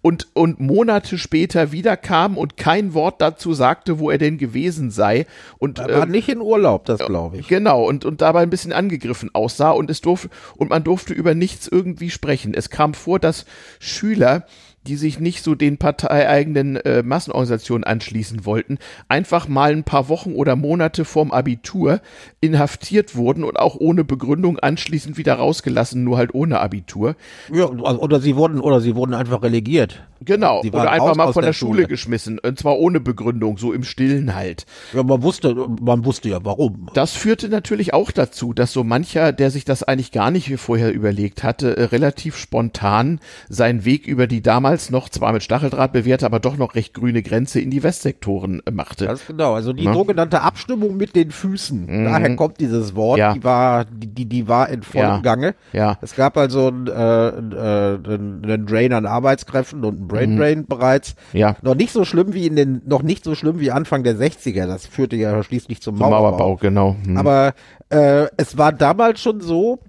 und 0.02 0.28
und 0.34 0.60
Monate 0.60 1.16
später 1.16 1.72
wiederkam 1.72 2.36
und 2.36 2.56
kein 2.56 2.92
Wort 2.92 3.22
dazu 3.22 3.38
dazu 3.48 3.54
sagte, 3.54 3.98
wo 3.98 4.10
er 4.10 4.18
denn 4.18 4.38
gewesen 4.38 4.90
sei. 4.90 5.26
Und, 5.58 5.78
er 5.78 5.88
war 5.88 6.02
ähm, 6.04 6.10
nicht 6.10 6.28
in 6.28 6.40
Urlaub, 6.40 6.84
das 6.84 6.98
glaube 6.98 7.38
ich. 7.38 7.48
Genau, 7.48 7.84
und, 7.84 8.04
und 8.04 8.20
dabei 8.20 8.42
ein 8.42 8.50
bisschen 8.50 8.72
angegriffen 8.72 9.30
aussah 9.32 9.70
und 9.70 9.90
es 9.90 10.00
durfte, 10.00 10.28
und 10.56 10.70
man 10.70 10.84
durfte 10.84 11.14
über 11.14 11.34
nichts 11.34 11.68
irgendwie 11.68 12.10
sprechen. 12.10 12.54
Es 12.54 12.70
kam 12.70 12.94
vor, 12.94 13.18
dass 13.18 13.46
Schüler 13.78 14.46
die 14.86 14.96
sich 14.96 15.20
nicht 15.20 15.44
so 15.44 15.54
den 15.54 15.78
parteieigenen 15.78 16.76
äh, 16.76 17.02
Massenorganisationen 17.02 17.84
anschließen 17.84 18.44
wollten, 18.44 18.78
einfach 19.08 19.48
mal 19.48 19.72
ein 19.72 19.84
paar 19.84 20.08
Wochen 20.08 20.32
oder 20.32 20.56
Monate 20.56 21.04
vorm 21.04 21.30
Abitur 21.30 22.00
inhaftiert 22.40 23.16
wurden 23.16 23.44
und 23.44 23.58
auch 23.58 23.76
ohne 23.78 24.04
Begründung 24.04 24.58
anschließend 24.58 25.18
wieder 25.18 25.34
rausgelassen, 25.34 26.04
nur 26.04 26.16
halt 26.16 26.34
ohne 26.34 26.60
Abitur. 26.60 27.16
Ja, 27.52 27.66
oder 27.66 28.20
sie 28.20 28.36
wurden 28.36 28.60
oder 28.60 28.80
sie 28.80 28.94
wurden 28.94 29.14
einfach 29.14 29.42
relegiert. 29.42 30.02
Genau, 30.20 30.60
oder 30.60 30.90
einfach 30.90 31.14
mal 31.14 31.32
von 31.32 31.42
der, 31.42 31.50
der 31.50 31.52
Schule. 31.52 31.74
Schule 31.74 31.86
geschmissen, 31.86 32.38
und 32.40 32.58
zwar 32.58 32.78
ohne 32.78 32.98
Begründung, 32.98 33.56
so 33.56 33.72
im 33.72 33.84
Stillen 33.84 34.34
halt. 34.34 34.66
Ja, 34.92 35.02
man 35.02 35.22
wusste, 35.22 35.54
man 35.80 36.04
wusste 36.04 36.28
ja 36.30 36.40
warum. 36.42 36.90
Das 36.94 37.12
führte 37.12 37.48
natürlich 37.48 37.94
auch 37.94 38.10
dazu, 38.10 38.52
dass 38.52 38.72
so 38.72 38.82
mancher, 38.82 39.32
der 39.32 39.50
sich 39.50 39.64
das 39.64 39.84
eigentlich 39.84 40.10
gar 40.10 40.30
nicht 40.30 40.50
wie 40.50 40.56
vorher 40.56 40.92
überlegt 40.92 41.44
hatte, 41.44 41.76
äh, 41.76 41.84
relativ 41.84 42.36
spontan 42.36 43.20
seinen 43.48 43.84
Weg 43.84 44.06
über 44.06 44.26
die 44.26 44.42
damals 44.42 44.67
noch 44.90 45.08
zwar 45.08 45.32
mit 45.32 45.42
Stacheldraht 45.42 45.92
bewährte, 45.92 46.26
aber 46.26 46.40
doch 46.40 46.56
noch 46.56 46.74
recht 46.74 46.94
grüne 46.94 47.22
Grenze 47.22 47.60
in 47.60 47.70
die 47.70 47.82
Westsektoren 47.82 48.62
äh, 48.66 48.70
machte. 48.70 49.06
Ganz 49.06 49.26
genau, 49.26 49.54
also 49.54 49.72
die 49.72 49.84
ja. 49.84 49.92
sogenannte 49.92 50.42
Abstimmung 50.42 50.96
mit 50.96 51.16
den 51.16 51.30
Füßen, 51.30 51.86
mhm. 51.86 52.04
daher 52.04 52.36
kommt 52.36 52.60
dieses 52.60 52.94
Wort, 52.94 53.18
ja. 53.18 53.34
die 53.34 53.44
war, 53.44 53.84
die, 53.84 54.26
die 54.26 54.48
war 54.48 54.68
in 54.68 54.82
vollem 54.82 55.06
ja. 55.06 55.20
Gange. 55.20 55.54
Ja. 55.72 55.98
Es 56.00 56.14
gab 56.14 56.36
also 56.36 56.68
einen, 56.68 56.86
äh, 56.86 57.28
äh, 57.28 57.98
einen 58.04 58.66
Drain 58.66 58.92
an 58.92 59.06
Arbeitskräften 59.06 59.84
und 59.84 59.96
einen 59.96 60.08
Brain 60.08 60.34
mhm. 60.34 60.38
Drain 60.38 60.66
bereits. 60.66 61.14
Ja. 61.32 61.56
Noch 61.62 61.74
nicht 61.74 61.92
so 61.92 62.04
schlimm 62.04 62.34
wie 62.34 62.46
in 62.46 62.56
den, 62.56 62.82
noch 62.86 63.02
nicht 63.02 63.24
so 63.24 63.34
schlimm 63.34 63.60
wie 63.60 63.70
Anfang 63.70 64.04
der 64.04 64.16
60er. 64.16 64.66
Das 64.66 64.86
führte 64.86 65.16
ja 65.16 65.42
schließlich 65.42 65.80
zum, 65.80 65.96
zum 65.96 66.00
Mauerbau. 66.00 66.30
Mauerbau 66.30 66.56
genau. 66.56 66.96
Mhm. 67.04 67.16
Aber 67.16 67.54
äh, 67.90 68.26
es 68.36 68.58
war 68.58 68.72
damals 68.72 69.20
schon 69.20 69.40
so, 69.40 69.80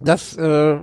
dass 0.00 0.36
äh, 0.36 0.76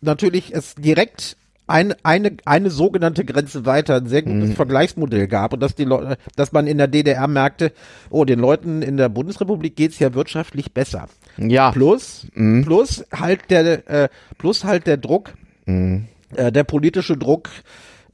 natürlich 0.00 0.54
es 0.54 0.74
direkt 0.74 1.36
ein, 1.66 1.94
eine, 2.02 2.36
eine 2.44 2.70
sogenannte 2.70 3.24
Grenze 3.24 3.64
weiter 3.64 3.96
ein 3.96 4.06
sehr 4.06 4.22
gutes 4.22 4.50
mhm. 4.50 4.54
Vergleichsmodell 4.54 5.28
gab 5.28 5.52
und 5.52 5.60
dass 5.60 5.74
die 5.74 5.84
Leute, 5.84 6.18
dass 6.36 6.52
man 6.52 6.66
in 6.66 6.78
der 6.78 6.88
DDR 6.88 7.26
merkte, 7.26 7.72
oh, 8.10 8.24
den 8.24 8.38
Leuten 8.38 8.82
in 8.82 8.96
der 8.96 9.08
Bundesrepublik 9.08 9.76
geht's 9.76 9.98
ja 9.98 10.14
wirtschaftlich 10.14 10.72
besser. 10.72 11.08
Ja. 11.38 11.70
Plus, 11.70 12.26
mhm. 12.34 12.64
plus 12.64 13.04
halt 13.12 13.50
der, 13.50 13.88
äh, 13.88 14.08
plus 14.36 14.64
halt 14.64 14.86
der 14.86 14.98
Druck, 14.98 15.34
mhm. 15.64 16.06
äh, 16.36 16.52
der 16.52 16.64
politische 16.64 17.16
Druck, 17.16 17.48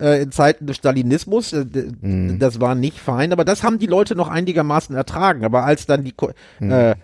äh, 0.00 0.22
in 0.22 0.32
Zeiten 0.32 0.66
des 0.66 0.76
Stalinismus. 0.76 1.52
Äh, 1.52 1.66
mhm. 2.00 2.38
Das 2.38 2.60
war 2.60 2.74
nicht 2.74 2.98
fein, 2.98 3.32
aber 3.32 3.44
das 3.44 3.62
haben 3.62 3.78
die 3.78 3.86
Leute 3.86 4.14
noch 4.14 4.28
einigermaßen 4.28 4.96
ertragen. 4.96 5.44
Aber 5.44 5.64
als 5.64 5.86
dann 5.86 6.04
die 6.04 6.14
mhm. 6.58 6.94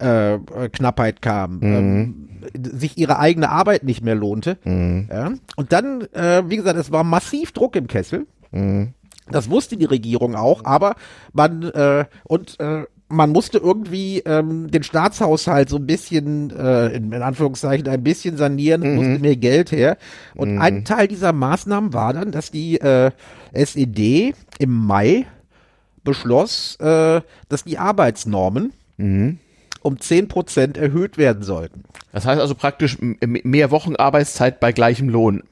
Äh, 0.00 0.34
äh, 0.34 1.12
kam, 1.20 1.58
mhm. 1.58 1.62
ähm, 1.62 2.28
sich 2.54 2.98
ihre 2.98 3.18
eigene 3.18 3.50
Arbeit 3.50 3.84
nicht 3.84 4.02
mehr 4.02 4.14
lohnte. 4.14 4.58
Mhm. 4.64 5.08
Ja, 5.10 5.32
und 5.56 5.72
dann, 5.72 6.02
äh, 6.12 6.42
wie 6.46 6.56
gesagt, 6.56 6.78
es 6.78 6.90
war 6.90 7.04
massiv 7.04 7.52
Druck 7.52 7.76
im 7.76 7.86
Kessel. 7.86 8.26
Mhm. 8.50 8.94
Das 9.30 9.50
wusste 9.50 9.76
die 9.76 9.84
Regierung 9.84 10.34
auch, 10.34 10.64
aber 10.64 10.96
man 11.32 11.62
äh, 11.62 12.06
und 12.24 12.58
äh, 12.58 12.84
man 13.10 13.30
musste 13.30 13.58
irgendwie 13.58 14.20
ähm, 14.20 14.70
den 14.70 14.84
Staatshaushalt 14.84 15.68
so 15.68 15.76
ein 15.76 15.86
bisschen, 15.86 16.50
äh, 16.56 16.88
in, 16.88 17.12
in 17.12 17.22
Anführungszeichen, 17.22 17.88
ein 17.88 18.04
bisschen 18.04 18.36
sanieren, 18.36 18.82
mhm. 18.82 18.94
musste 18.94 19.18
mehr 19.18 19.36
Geld 19.36 19.72
her. 19.72 19.98
Und 20.36 20.54
mhm. 20.54 20.60
ein 20.60 20.84
Teil 20.84 21.08
dieser 21.08 21.32
Maßnahmen 21.32 21.92
war 21.92 22.12
dann, 22.12 22.30
dass 22.30 22.50
die 22.50 22.80
äh, 22.80 23.10
SED 23.52 24.34
im 24.58 24.70
Mai 24.70 25.26
beschloss, 26.04 26.76
äh, 26.76 27.20
dass 27.48 27.64
die 27.64 27.78
Arbeitsnormen 27.78 28.72
mhm. 28.96 29.38
Um 29.82 29.98
zehn 29.98 30.28
Prozent 30.28 30.76
erhöht 30.76 31.18
werden 31.18 31.42
sollten. 31.42 31.84
Das 32.12 32.26
heißt 32.26 32.40
also 32.40 32.54
praktisch 32.54 32.98
mehr 33.00 33.70
Wochen 33.70 33.96
Arbeitszeit 33.96 34.60
bei 34.60 34.72
gleichem 34.72 35.08
Lohn. 35.08 35.42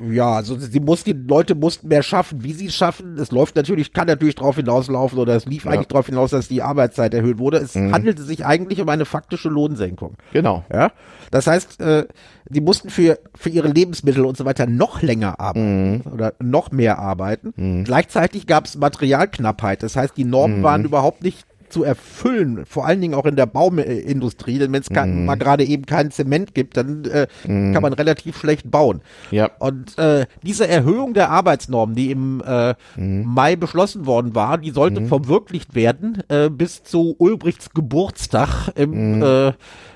Ja, 0.00 0.32
also 0.32 0.56
sie 0.56 0.80
muss, 0.80 1.04
die 1.04 1.12
Leute 1.12 1.54
mussten 1.54 1.88
mehr 1.88 2.02
schaffen. 2.02 2.42
Wie 2.42 2.52
sie 2.52 2.66
es 2.66 2.76
schaffen, 2.76 3.18
es 3.18 3.30
läuft 3.30 3.56
natürlich, 3.56 3.92
kann 3.92 4.06
natürlich 4.06 4.36
darauf 4.36 4.56
hinauslaufen 4.56 5.18
oder 5.18 5.34
es 5.34 5.46
lief 5.46 5.64
ja. 5.64 5.72
eigentlich 5.72 5.88
darauf 5.88 6.06
hinaus, 6.06 6.30
dass 6.30 6.48
die 6.48 6.62
Arbeitszeit 6.62 7.14
erhöht 7.14 7.38
wurde. 7.38 7.58
Es 7.58 7.74
mhm. 7.74 7.92
handelte 7.92 8.22
sich 8.22 8.46
eigentlich 8.46 8.80
um 8.80 8.88
eine 8.88 9.04
faktische 9.04 9.48
Lohnsenkung. 9.48 10.14
Genau. 10.32 10.64
Ja. 10.72 10.92
Das 11.30 11.46
heißt, 11.46 11.80
äh, 11.80 12.06
die 12.48 12.60
mussten 12.60 12.90
für, 12.90 13.18
für 13.34 13.50
ihre 13.50 13.68
Lebensmittel 13.68 14.24
und 14.24 14.36
so 14.36 14.44
weiter 14.44 14.66
noch 14.66 15.02
länger 15.02 15.40
arbeiten 15.40 15.92
mhm. 15.92 16.12
oder 16.12 16.34
noch 16.40 16.70
mehr 16.70 16.98
arbeiten. 16.98 17.52
Mhm. 17.56 17.84
Gleichzeitig 17.84 18.46
gab 18.46 18.66
es 18.66 18.76
Materialknappheit. 18.76 19.82
Das 19.82 19.96
heißt, 19.96 20.16
die 20.16 20.24
Normen 20.24 20.60
mhm. 20.60 20.62
waren 20.62 20.84
überhaupt 20.84 21.22
nicht 21.22 21.47
zu 21.68 21.84
erfüllen, 21.84 22.64
vor 22.66 22.86
allen 22.86 23.00
Dingen 23.00 23.14
auch 23.14 23.26
in 23.26 23.36
der 23.36 23.46
Baumindustrie, 23.46 24.58
denn 24.58 24.72
wenn 24.72 24.82
es 24.82 24.90
Mhm. 24.90 25.24
mal 25.24 25.36
gerade 25.36 25.64
eben 25.64 25.86
keinen 25.86 26.10
Zement 26.10 26.54
gibt, 26.54 26.76
dann 26.76 27.04
äh, 27.04 27.26
kann 27.44 27.82
man 27.82 27.92
relativ 27.92 28.38
schlecht 28.38 28.70
bauen. 28.70 29.00
Ja. 29.30 29.50
Und 29.58 29.98
äh, 29.98 30.26
diese 30.42 30.66
Erhöhung 30.66 31.14
der 31.14 31.30
Arbeitsnormen, 31.30 31.94
die 31.94 32.10
im 32.10 32.42
äh, 32.46 32.74
Mhm. 32.96 33.24
Mai 33.26 33.56
beschlossen 33.56 34.06
worden 34.06 34.34
war, 34.34 34.58
die 34.58 34.70
sollte 34.70 35.04
verwirklicht 35.06 35.74
werden 35.74 36.22
äh, 36.28 36.48
bis 36.50 36.82
zu 36.82 37.14
Ulbrichts 37.18 37.70
Geburtstag 37.70 38.68
im, 38.74 39.16
Mhm. 39.16 39.22
äh, 39.22 39.52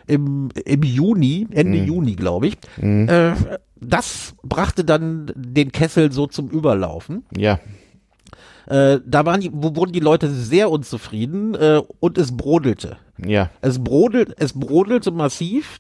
im, 0.07 0.49
im 0.65 0.83
Juni, 0.83 1.47
Ende 1.51 1.79
Juni, 1.79 2.15
glaube 2.17 2.49
ich. 2.49 2.59
Mhm. 2.81 3.09
Äh, 3.09 3.33
das 3.81 4.35
brachte 4.45 4.85
dann 4.85 5.33
den 5.35 5.73
Kessel 5.73 6.13
so 6.13 6.27
zum 6.27 6.49
Überlaufen. 6.49 7.25
Ja. 7.37 7.59
Äh, 8.67 9.01
da 9.05 9.27
waren 9.27 9.41
die, 9.41 9.51
wo 9.53 9.75
wurden 9.77 9.93
die 9.93 10.01
Leute 10.01 10.31
sehr 10.31 10.71
unzufrieden 10.71 11.55
äh, 11.55 11.81
und 12.01 12.19
es 12.19 12.37
brodelte. 12.37 12.97
Ja. 13.25 13.51
Es 13.61 13.83
brodelt, 13.83 14.35
es 14.39 14.53
brodelte 14.53 15.11
massiv. 15.11 15.79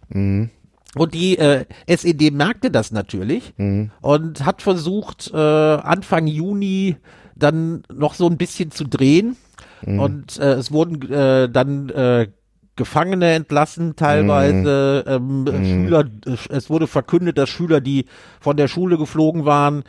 Und 0.94 1.14
die 1.14 1.38
äh, 1.38 1.64
SED 1.86 2.32
merkte 2.32 2.70
das 2.70 2.92
natürlich 2.92 3.54
und 4.02 4.44
hat 4.44 4.60
versucht, 4.60 5.30
äh, 5.32 5.36
Anfang 5.36 6.26
Juni 6.26 6.96
dann 7.34 7.82
noch 7.92 8.14
so 8.14 8.28
ein 8.28 8.36
bisschen 8.36 8.70
zu 8.70 8.84
drehen. 8.84 9.36
Und 9.84 10.38
äh, 10.38 10.52
es 10.52 10.70
wurden 10.70 11.10
äh, 11.10 11.48
dann 11.48 11.88
äh, 11.88 12.28
Gefangene 12.76 13.32
entlassen, 13.32 13.96
teilweise 13.96 15.04
ähm, 15.06 15.44
Schüler, 15.46 16.04
äh, 16.24 16.36
es 16.50 16.70
wurde 16.70 16.86
verkündet, 16.86 17.36
dass 17.36 17.50
Schüler, 17.50 17.80
die 17.80 18.06
von 18.40 18.56
der 18.56 18.68
Schule 18.68 18.96
geflogen 18.96 19.44
waren, 19.44 19.82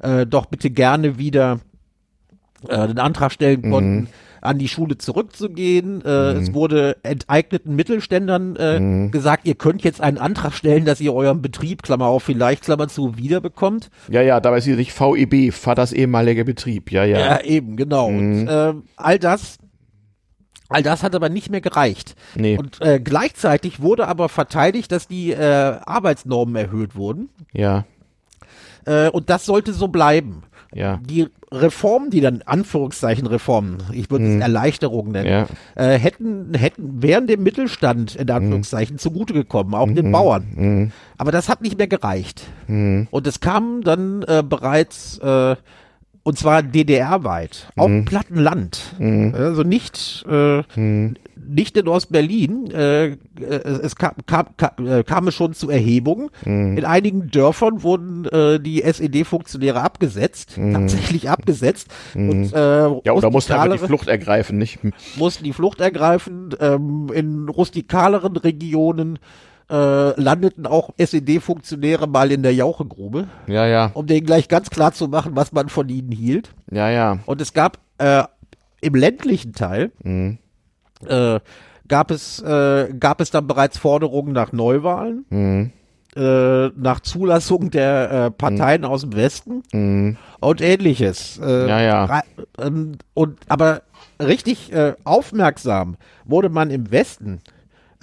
äh, 0.00 0.24
doch 0.26 0.46
bitte 0.46 0.70
gerne 0.70 1.18
wieder 1.18 1.60
äh, 2.66 2.88
den 2.88 2.98
Antrag 2.98 3.32
stellen 3.32 3.70
konnten, 3.70 4.08
an 4.40 4.58
die 4.58 4.68
Schule 4.68 4.96
zurückzugehen. 4.98 6.04
Äh, 6.04 6.32
Es 6.34 6.54
wurde 6.54 6.96
enteigneten 7.02 7.74
Mittelständern 7.76 8.56
äh, 8.56 9.08
gesagt, 9.10 9.46
ihr 9.46 9.54
könnt 9.56 9.82
jetzt 9.82 10.00
einen 10.00 10.18
Antrag 10.18 10.52
stellen, 10.54 10.84
dass 10.84 11.00
ihr 11.00 11.12
euren 11.12 11.42
Betrieb, 11.42 11.82
Klammer 11.82 12.06
auf, 12.06 12.22
vielleicht, 12.22 12.64
Klammer 12.64 12.88
zu, 12.88 13.16
wiederbekommt. 13.16 13.90
Ja, 14.08 14.22
ja, 14.22 14.40
dabei 14.40 14.58
ist 14.58 14.64
sie 14.64 14.74
nicht 14.74 14.92
VEB, 14.92 15.52
Vaters 15.52 15.92
ehemaliger 15.92 16.44
Betrieb. 16.44 16.90
Ja, 16.92 17.04
ja. 17.04 17.18
Ja, 17.18 17.40
eben, 17.40 17.76
genau. 17.76 18.06
Und 18.06 18.46
äh, 18.48 18.74
all 18.96 19.18
das, 19.18 19.58
all 20.68 20.82
das 20.82 21.02
hat 21.02 21.14
aber 21.16 21.28
nicht 21.28 21.50
mehr 21.50 21.60
gereicht. 21.60 22.14
Nee. 22.36 22.58
Und 22.58 22.80
äh, 22.80 23.00
gleichzeitig 23.00 23.80
wurde 23.80 24.06
aber 24.06 24.28
verteidigt, 24.28 24.92
dass 24.92 25.08
die 25.08 25.32
äh, 25.32 25.78
Arbeitsnormen 25.84 26.54
erhöht 26.56 26.94
wurden. 26.94 27.28
Ja. 27.52 27.86
Äh, 28.86 29.08
und 29.08 29.30
das 29.30 29.46
sollte 29.46 29.72
so 29.72 29.88
bleiben. 29.88 30.42
Ja. 30.72 31.00
Die 31.02 31.26
Reformen, 31.50 32.10
die 32.10 32.20
dann 32.20 32.42
Anführungszeichen 32.44 33.26
Reformen, 33.26 33.78
ich 33.92 34.10
würde 34.10 34.36
es 34.36 34.42
Erleichterungen 34.42 35.12
nennen, 35.12 35.28
Ja. 35.28 35.46
äh, 35.76 35.98
hätten, 35.98 36.52
hätten, 36.54 37.02
wären 37.02 37.26
dem 37.26 37.42
Mittelstand 37.42 38.16
in 38.16 38.30
Anführungszeichen 38.30 38.98
zugute 38.98 39.32
gekommen, 39.32 39.74
auch 39.74 39.86
den 39.90 40.12
Bauern. 40.12 40.92
Aber 41.16 41.32
das 41.32 41.48
hat 41.48 41.62
nicht 41.62 41.78
mehr 41.78 41.88
gereicht. 41.88 42.42
Und 42.66 43.26
es 43.26 43.40
kam 43.40 43.82
dann 43.82 44.22
äh, 44.24 44.42
bereits, 44.46 45.18
äh, 45.18 45.56
und 46.22 46.38
zwar 46.38 46.62
DDR-weit, 46.62 47.68
auf 47.76 47.86
dem 47.86 48.04
Plattenland. 48.04 48.94
Also 49.32 49.62
nicht, 49.62 50.26
äh, 50.28 50.62
nicht 51.48 51.76
in 51.76 51.88
Ostberlin. 51.88 52.70
Äh, 52.70 53.06
äh, 53.06 53.16
es 53.40 53.96
kam, 53.96 54.12
kam, 54.26 54.46
kam, 54.56 54.86
äh, 54.86 55.02
kam 55.02 55.28
es 55.28 55.34
schon 55.34 55.54
zu 55.54 55.70
Erhebungen. 55.70 56.30
In 56.44 56.84
einigen 56.84 57.30
Dörfern 57.30 57.82
wurden 57.82 58.24
äh, 58.26 58.60
die 58.60 58.82
SED-Funktionäre 58.82 59.80
abgesetzt, 59.82 60.54
tatsächlich 60.56 61.28
abgesetzt. 61.30 61.88
Und, 62.14 62.52
äh, 62.52 62.56
Ja, 62.56 63.12
oder 63.12 63.30
musste 63.30 63.58
einfach 63.58 63.78
die 63.80 63.86
Flucht 63.86 64.08
ergreifen, 64.08 64.58
nicht? 64.58 64.78
mussten 65.16 65.44
die 65.44 65.52
Flucht 65.52 65.80
ergreifen. 65.80 66.54
Ähm, 66.60 67.08
in 67.14 67.48
rustikaleren 67.48 68.36
Regionen 68.36 69.18
äh, 69.70 70.20
landeten 70.20 70.66
auch 70.66 70.90
SED-Funktionäre 70.96 72.06
mal 72.06 72.32
in 72.32 72.42
der 72.42 72.54
Jauchegrube, 72.54 73.28
Ja, 73.46 73.66
ja. 73.66 73.90
um 73.94 74.06
denen 74.06 74.24
gleich 74.26 74.48
ganz 74.48 74.70
klar 74.70 74.92
zu 74.92 75.08
machen, 75.08 75.32
was 75.34 75.52
man 75.52 75.68
von 75.68 75.88
ihnen 75.88 76.10
hielt. 76.12 76.54
Ja, 76.70 76.88
ja. 76.90 77.18
Und 77.26 77.40
es 77.42 77.52
gab 77.52 77.78
äh, 77.98 78.24
im 78.80 78.94
ländlichen 78.94 79.52
Teil 79.52 79.90
äh, 81.06 81.40
gab 81.88 82.10
es 82.10 82.40
äh, 82.42 82.92
gab 82.98 83.20
es 83.20 83.30
dann 83.30 83.46
bereits 83.46 83.78
Forderungen 83.78 84.32
nach 84.32 84.52
Neuwahlen, 84.52 85.24
äh, 86.16 86.68
nach 86.76 87.00
Zulassung 87.00 87.70
der 87.70 88.10
äh, 88.10 88.30
Parteien 88.30 88.84
aus 88.84 89.02
dem 89.02 89.14
Westen 89.16 89.62
und 90.40 90.60
ähnliches. 90.60 91.38
Äh, 91.42 91.68
Ja, 91.68 91.80
ja. 91.80 92.22
ähm, 92.60 92.92
und 93.14 93.38
aber 93.48 93.82
richtig 94.20 94.72
äh, 94.72 94.94
aufmerksam 95.04 95.96
wurde 96.24 96.48
man 96.48 96.70
im 96.70 96.90
Westen 96.90 97.40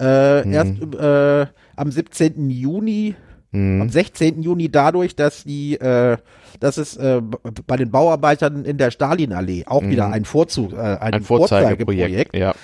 äh, 0.00 0.48
erst 0.50 0.72
äh, 0.94 1.46
am 1.76 1.90
17. 1.90 2.50
Juni, 2.50 3.14
am 3.52 3.88
16. 3.88 4.42
Juni 4.42 4.68
dadurch, 4.70 5.14
dass 5.16 5.44
die, 5.44 5.78
dass 5.78 6.76
es 6.76 6.96
äh, 6.96 7.22
bei 7.66 7.76
den 7.76 7.90
Bauarbeitern 7.90 8.64
in 8.64 8.76
der 8.78 8.90
Stalinallee 8.90 9.64
auch 9.66 9.82
wieder 9.82 10.08
ein 10.10 10.24
Vorzug, 10.26 10.72
äh, 10.72 10.76
ein, 10.76 11.14
Ein 11.14 11.22
Vorzeigeprojekt. 11.22 12.34
Ja. 12.36 12.54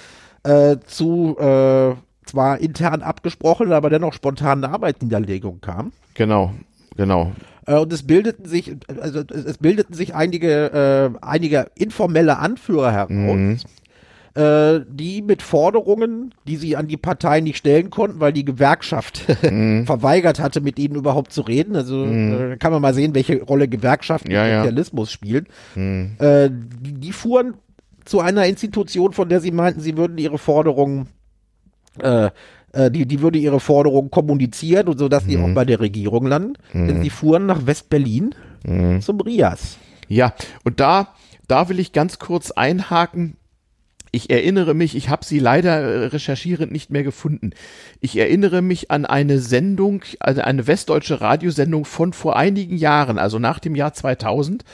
Äh, 0.45 0.77
zu 0.87 1.37
äh, 1.39 1.95
zwar 2.27 2.59
intern 2.61 3.03
abgesprochen, 3.03 3.73
aber 3.73 3.91
dennoch 3.91 4.13
spontanen 4.13 4.65
Arbeitsniederlegung 4.65 5.61
kam. 5.61 5.93
Genau. 6.15 6.53
Genau. 6.97 7.33
Äh, 7.67 7.77
und 7.77 7.93
es 7.93 8.07
bildeten 8.07 8.47
sich, 8.47 8.75
also 9.01 9.21
es, 9.21 9.59
bildeten 9.59 9.95
sich 9.95 10.15
einige, 10.15 11.13
äh, 11.13 11.19
einige 11.25 11.67
informelle 11.75 12.39
Anführer 12.39 12.93
heraus, 12.93 13.65
äh, 14.35 14.81
die 14.89 15.23
mit 15.23 15.43
Forderungen, 15.43 16.35
die 16.47 16.57
sie 16.57 16.77
an 16.77 16.89
die 16.89 16.97
Partei 16.97 17.41
nicht 17.41 17.59
stellen 17.59 17.91
konnten, 17.91 18.21
weil 18.21 18.33
die 18.33 18.45
Gewerkschaft 18.45 19.19
verweigert 19.41 20.41
hatte, 20.41 20.61
mit 20.61 20.79
ihnen 20.79 20.97
überhaupt 20.97 21.33
zu 21.33 21.43
reden. 21.43 21.77
Also 21.77 22.05
äh, 22.05 22.57
kann 22.59 22.73
man 22.73 22.83
mal 22.83 22.95
sehen, 22.95 23.15
welche 23.15 23.43
Rolle 23.43 23.69
Gewerkschaften 23.69 24.31
Ja, 24.31 24.45
im 24.45 24.51
ja. 24.51 24.59
Sozialismus 24.63 25.13
spielen. 25.13 25.47
Äh, 25.77 26.51
die, 26.51 26.95
die 26.95 27.13
fuhren 27.13 27.55
zu 28.05 28.21
einer 28.21 28.47
Institution, 28.47 29.13
von 29.13 29.29
der 29.29 29.41
sie 29.41 29.51
meinten, 29.51 29.81
sie 29.81 29.97
würden 29.97 30.19
ihre 30.19 30.39
Forderungen 30.39 31.09
äh, 32.01 32.31
äh, 32.73 32.91
die, 32.91 33.07
die 33.07 33.21
würde 33.21 33.39
ihre 33.39 33.61
Forderungen 33.61 34.11
kommunizieren 34.11 34.89
und 34.89 34.99
so, 34.99 35.09
dass 35.09 35.27
die 35.27 35.39
auch 35.39 35.53
bei 35.55 35.65
der 35.65 35.81
Regierung 35.81 36.27
landen. 36.27 36.55
Denn 36.73 37.03
sie 37.03 37.11
fuhren 37.11 37.47
nach 37.47 37.67
West-Berlin 37.67 38.35
zum 39.01 39.21
Rias. 39.21 39.79
Ja, 40.09 40.35
und 40.65 40.81
da, 40.81 41.09
da 41.49 41.69
will 41.69 41.79
ich 41.79 41.93
ganz 41.93 42.19
kurz 42.19 42.51
einhaken. 42.51 43.37
Ich 44.15 44.29
erinnere 44.29 44.75
mich, 44.75 44.95
ich 44.95 45.09
habe 45.09 45.25
sie 45.25 45.39
leider 45.39 45.81
äh, 45.81 46.07
recherchierend 46.07 46.71
nicht 46.71 46.91
mehr 46.91 47.03
gefunden. 47.03 47.53
Ich 48.01 48.17
erinnere 48.19 48.61
mich 48.61 48.91
an 48.91 49.07
eine 49.07 49.39
Sendung, 49.39 50.03
also 50.21 50.43
eine 50.43 50.67
westdeutsche 50.67 51.23
Radiosendung 51.23 51.87
von 51.87 52.13
vor 52.13 52.37
einigen 52.37 52.77
Jahren, 52.77 53.19
also 53.19 53.39
nach 53.39 53.59
dem 53.59 53.75
Jahr 53.75 53.95
2000, 53.95 54.65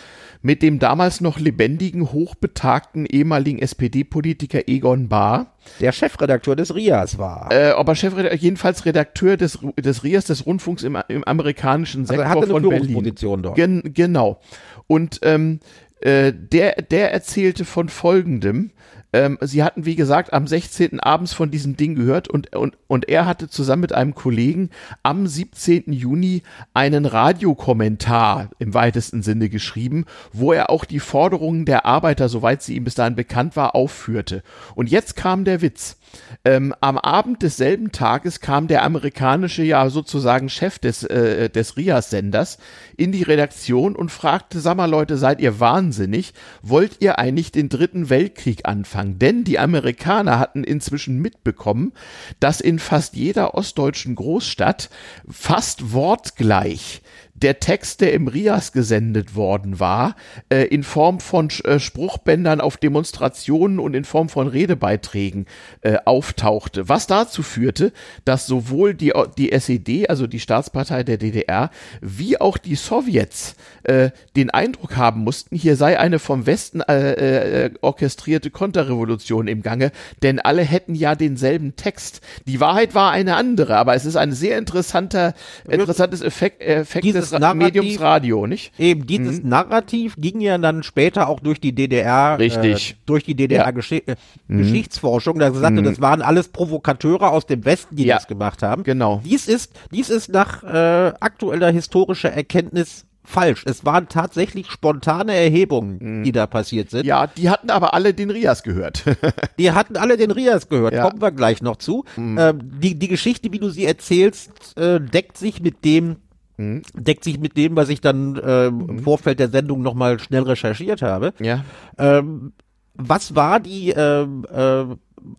mit 0.43 0.63
dem 0.63 0.79
damals 0.79 1.21
noch 1.21 1.39
lebendigen, 1.39 2.13
hochbetagten 2.13 3.07
ehemaligen 3.07 3.59
SPD-Politiker 3.59 4.69
Egon 4.69 5.09
Bahr. 5.09 5.55
Der 5.81 5.93
Chefredakteur 5.93 6.57
des 6.57 6.75
Rias 6.75 7.19
war. 7.19 7.51
Äh, 7.51 7.71
aber 7.71 7.95
Chefredakteur, 7.95 8.39
jedenfalls 8.39 8.87
Redakteur 8.87 9.37
des, 9.37 9.59
des 9.77 10.05
RIAS, 10.05 10.27
des 10.27 10.47
Rundfunks 10.47 10.83
im, 10.83 10.97
im 11.09 11.25
amerikanischen 11.25 12.03
Also 12.03 12.15
Sektor 12.15 12.25
er 12.25 12.31
hatte 12.31 12.43
eine 12.45 12.53
von 12.53 12.69
Berlin. 12.69 13.15
Dort. 13.43 13.57
Gen, 13.57 13.83
genau. 13.95 14.41
Und 14.87 15.21
ähm, 15.23 15.61
äh, 16.01 16.33
der, 16.33 16.83
der 16.83 17.13
erzählte 17.13 17.65
von 17.65 17.89
folgendem. 17.89 18.71
Ähm, 19.19 19.37
sie 19.41 19.65
hatten, 19.65 19.85
wie 19.85 19.97
gesagt, 19.97 20.33
am 20.33 20.47
16. 20.47 21.01
abends 21.01 21.33
von 21.33 21.51
diesem 21.51 21.77
Ding 21.77 21.97
gehört 21.97 22.29
und, 22.29 22.55
und, 22.55 22.79
und 22.87 23.09
er 23.09 23.27
hatte 23.27 23.49
zusammen 23.49 23.81
mit 23.81 23.93
einem 23.93 24.15
Kollegen 24.15 24.71
am 25.03 25.27
17. 25.27 25.93
Juni 25.93 26.43
einen 26.73 27.05
Radiokommentar 27.05 28.51
im 28.61 28.75
weitesten 28.75 29.25
Sinne 29.25 29.49
geschrieben, 29.49 30.05
wo 30.33 30.53
er 30.53 30.71
auch 30.71 30.85
die 30.85 31.01
Forderungen 31.01 31.65
der 31.65 31.85
Arbeiter, 31.85 32.29
soweit 32.29 32.63
sie 32.63 32.77
ihm 32.77 32.85
bis 32.85 32.95
dahin 32.95 33.17
bekannt 33.17 33.57
war, 33.57 33.75
aufführte. 33.75 34.45
Und 34.77 34.89
jetzt 34.89 35.17
kam 35.17 35.45
der 35.45 35.63
Witz. 35.63 35.98
Ähm, 36.45 36.75
am 36.81 36.99
Abend 36.99 37.43
desselben 37.43 37.93
Tages 37.93 38.41
kam 38.41 38.69
der 38.69 38.83
amerikanische, 38.83 39.63
ja 39.63 39.89
sozusagen 39.91 40.49
Chef 40.49 40.79
des, 40.79 41.05
äh, 41.05 41.51
des 41.51 41.77
RIAS-Senders 41.77 42.59
in 42.97 43.13
die 43.13 43.23
Redaktion 43.23 43.97
und 43.97 44.11
fragte, 44.11 44.61
sag 44.61 44.77
mal 44.77 44.91
Leute, 44.91 45.17
seid 45.17 45.41
ihr 45.41 45.61
wahnsinnig? 45.61 46.35
Wollt 46.63 47.01
ihr 47.01 47.19
eigentlich 47.19 47.53
den 47.53 47.69
dritten 47.69 48.11
Weltkrieg 48.11 48.67
anfangen? 48.67 49.19
Denn 49.19 49.45
die 49.45 49.59
Amerikaner 49.59 50.39
hatten 50.39 50.65
inzwischen 50.65 51.19
mitbekommen, 51.19 51.93
dass 52.41 52.61
in 52.61 52.79
fast 52.79 53.15
jeder 53.15 53.55
ostdeutschen 53.55 54.15
Großstadt 54.15 54.91
fast 55.29 55.93
wortgleich 55.93 57.03
der 57.43 57.61
Text, 57.61 58.01
der 58.01 58.13
im 58.13 58.29
Rias 58.29 58.73
gesendet 58.73 59.35
worden 59.35 59.81
war, 59.81 60.17
äh, 60.49 60.65
in 60.65 60.83
Form 60.83 61.21
von 61.21 61.49
äh, 61.65 61.79
Spruchbändern 61.79 62.61
auf 62.61 62.77
Demonstrationen 62.77 63.79
und 63.79 63.95
in 63.95 64.05
Form 64.05 64.29
von 64.29 64.49
Redebeiträgen 64.49 65.47
äh, 65.83 65.97
auftauchte, 66.05 66.89
was 66.89 67.07
dazu 67.07 67.43
führte, 67.43 67.93
dass 68.25 68.47
sowohl 68.47 68.95
die, 68.95 69.13
die 69.37 69.53
SED, 69.53 70.11
also 70.11 70.27
die 70.27 70.41
Staatspartei 70.41 71.05
der 71.05 71.19
DDR, 71.19 71.71
wie 72.01 72.41
auch 72.41 72.59
die 72.59 72.75
Sowjets 72.75 73.55
äh, 73.85 74.11
den 74.37 74.51
Eindruck 74.51 74.97
haben 74.97 75.23
mussten, 75.23 75.57
hier 75.57 75.77
sei 75.77 75.99
eine 75.99 76.19
vom 76.19 76.47
Westen 76.47 76.81
äh, 76.81 77.67
äh, 77.67 77.71
orchestrierte 77.81 78.51
Konterrevolution 78.51 79.49
im 79.49 79.63
Gange, 79.63 79.93
denn 80.23 80.41
alle 80.41 80.63
hätten 80.63 80.95
ja 80.95 81.15
denselben 81.15 81.77
Text. 81.77 82.21
Die 82.47 82.61
Wahrheit 82.61 82.95
war 82.95 83.13
eine 83.13 83.37
andere, 83.37 83.77
aber 83.77 83.95
es 83.95 84.05
ist 84.05 84.17
ein 84.17 84.33
sehr 84.33 84.59
interessanter, 84.59 85.35
interessantes 85.69 86.23
Effekt, 86.23 86.61
Effekt 86.63 87.05
des 87.31 87.41
Ra 87.43 87.55
Narrativ- 87.55 87.75
Mediums 87.83 88.01
Radio, 88.01 88.47
nicht? 88.47 88.73
Eben, 88.79 89.07
dieses 89.07 89.43
Narrativ 89.43 90.15
ging 90.19 90.41
ja 90.41 90.59
dann 90.59 90.83
später 90.83 91.29
auch 91.29 91.41
durch 91.41 91.61
die 91.61 91.75
DDR, 91.75 92.39
Richtig. 92.39 92.93
Äh, 92.93 92.95
durch 93.07 93.25
die 93.25 93.35
DDR 93.35 93.65
Ja. 93.65 93.71
Geschi 93.71 94.03
äh, 94.07 94.17
Geschichtsforschung, 94.49 95.39
da 95.39 95.53
sagte, 95.53 95.83
das 95.83 96.01
waren 96.01 96.23
alles 96.23 96.49
Provokateure 96.49 97.31
aus 97.33 97.47
dem 97.47 97.65
Westen, 97.65 97.97
die 97.97 98.05
Ja. 98.07 98.17
das 98.17 98.27
gemacht 98.27 98.63
haben. 98.63 98.83
Genau. 98.83 99.21
Dies 99.25 99.49
ist, 99.49 99.73
dies 99.93 100.11
ist 100.11 100.29
nach 100.31 100.63
äh, 100.65 101.13
aktueller 101.21 101.71
historischer 101.71 102.33
Erkenntnis 102.33 103.05
falsch. 103.25 103.63
Es 103.67 103.85
waren 103.85 104.09
tatsächlich 104.09 104.71
spontane 104.71 105.35
Erhebungen, 105.35 106.25
die 106.25 106.33
da 106.33 106.47
passiert 106.47 106.89
sind. 106.91 107.05
Ja, 107.05 107.27
die 107.27 107.51
hatten 107.51 107.69
aber 107.69 107.93
alle 107.93 108.15
den 108.15 108.31
Rias 108.31 108.63
gehört. 108.63 109.05
Die 109.59 109.73
hatten 109.73 109.97
alle 109.97 110.17
den 110.17 110.31
Rias 110.31 110.69
gehört, 110.69 110.95
Ja. 110.95 111.05
Mhm. 111.05 111.09
kommen 111.11 111.23
wir 111.23 111.33
gleich 111.33 111.61
noch 111.61 111.77
zu. 111.77 112.05
Ähm, 112.17 112.61
die, 112.81 112.95
die 112.99 113.09
Geschichte, 113.09 113.53
wie 113.53 113.59
du 113.59 113.69
sie 113.69 113.85
erzählst, 113.85 114.79
äh, 114.79 114.99
deckt 115.01 115.37
sich 115.37 115.61
mit 115.61 115.85
dem, 115.85 116.17
Mhm. 116.59 116.83
deckt 116.95 117.25
sich 117.25 117.39
mit 117.39 117.57
dem, 117.57 117.77
was 117.77 117.89
ich 117.89 118.01
dann 118.01 118.39
ähm, 118.45 118.87
im 118.89 118.99
Vorfeld 118.99 119.39
der 119.39 119.49
Sendung 119.49 119.81
nochmal 119.83 120.19
schnell 120.19 120.43
recherchiert 120.43 121.01
habe. 121.03 121.33
ja. 121.41 121.65
Ähm, 121.99 122.53
was 123.01 123.37
war 123.37 123.61
die 123.61 123.91
ähm, 123.91 124.45
äh, 124.53 124.85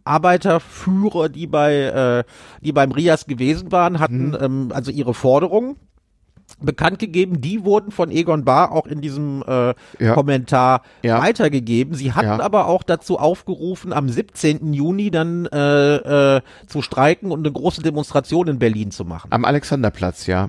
Arbeiterführer, 0.05 1.29
die 1.29 1.47
bei 1.47 1.73
äh, 1.75 2.23
die 2.61 2.71
beim 2.71 2.91
Rias 2.91 3.25
gewesen 3.25 3.71
waren, 3.71 3.99
hatten 3.99 4.29
Mhm. 4.29 4.37
ähm, 4.39 4.71
also 4.73 4.91
ihre 4.91 5.13
Forderungen 5.13 5.75
bekannt 6.61 6.97
gegeben. 6.99 7.41
Die 7.41 7.63
wurden 7.63 7.91
von 7.91 8.09
Egon 8.11 8.43
Bahr 8.43 8.71
auch 8.71 8.87
in 8.87 9.01
diesem 9.01 9.43
äh, 9.47 9.73
Ja. 9.99 10.13
Kommentar 10.13 10.81
Ja. 11.03 11.21
weitergegeben. 11.21 11.93
Sie 11.93 12.13
hatten 12.13 12.25
Ja. 12.27 12.39
aber 12.39 12.65
auch 12.67 12.81
dazu 12.83 13.19
aufgerufen, 13.19 13.93
am 13.93 14.09
17. 14.09 14.73
Juni 14.73 15.11
dann 15.11 15.45
äh, 15.47 16.37
äh, 16.37 16.41
zu 16.65 16.81
streiken 16.81 17.31
und 17.31 17.39
eine 17.45 17.51
große 17.51 17.81
Demonstration 17.83 18.47
in 18.47 18.57
Berlin 18.57 18.89
zu 18.91 19.05
machen. 19.05 19.27
Am 19.31 19.45
Alexanderplatz, 19.45 20.25
ja. 20.27 20.47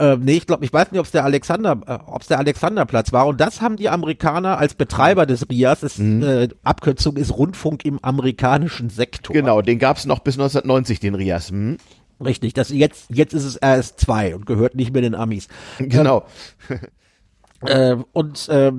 Äh, 0.00 0.16
nee, 0.16 0.38
ich 0.38 0.46
glaube, 0.46 0.64
ich 0.64 0.72
weiß 0.72 0.90
nicht, 0.90 0.98
ob 0.98 1.04
es 1.04 1.12
der 1.12 1.24
Alexander, 1.24 1.78
äh, 1.86 1.98
ob 2.06 2.22
es 2.22 2.28
der 2.28 2.38
Alexanderplatz 2.38 3.12
war. 3.12 3.26
Und 3.26 3.38
das 3.40 3.60
haben 3.60 3.76
die 3.76 3.90
Amerikaner 3.90 4.56
als 4.56 4.72
Betreiber 4.74 5.26
des 5.26 5.46
RIAS, 5.50 5.82
ist, 5.82 5.98
Mhm. 5.98 6.22
äh, 6.22 6.48
Abkürzung 6.64 7.16
ist 7.18 7.36
Rundfunk 7.36 7.84
im 7.84 8.02
amerikanischen 8.02 8.88
Sektor. 8.88 9.34
Genau, 9.34 9.60
den 9.60 9.78
gab's 9.78 10.06
noch 10.06 10.20
bis 10.20 10.36
1990, 10.38 11.00
den 11.00 11.14
Rias. 11.14 11.50
Hm? 11.50 11.76
Richtig, 12.24 12.54
das 12.54 12.70
jetzt, 12.70 13.10
jetzt 13.10 13.34
ist 13.34 13.44
es 13.44 13.60
RS2 13.62 14.34
und 14.34 14.46
gehört 14.46 14.74
nicht 14.74 14.92
mehr 14.92 15.02
den 15.02 15.14
Amis. 15.14 15.48
Genau. 15.78 16.24
Äh, 17.62 17.96
und 18.14 18.48
äh, 18.48 18.72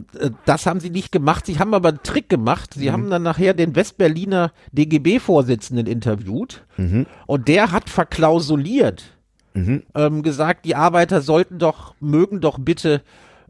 das 0.48 0.66
haben 0.66 0.80
sie 0.80 0.90
nicht 0.90 1.12
gemacht. 1.12 1.46
Sie 1.46 1.60
haben 1.60 1.76
aber 1.76 1.90
einen 1.90 2.02
Trick 2.02 2.30
gemacht. 2.30 2.74
Sie 2.74 2.92
haben 2.92 3.12
dann 3.12 3.22
nachher 3.22 3.54
den 3.54 3.76
Westberliner 3.76 4.52
DGB-Vorsitzenden 4.72 5.86
interviewt 5.86 6.66
und 7.28 7.48
der 7.48 7.72
hat 7.72 7.92
verklausuliert, 7.92 9.04
ähm, 9.56 10.24
gesagt, 10.24 10.66
die 10.66 10.76
Arbeiter 10.76 11.22
sollten 11.22 11.60
doch, 11.60 11.94
mögen 12.00 12.42
doch 12.42 12.58
bitte 12.60 13.02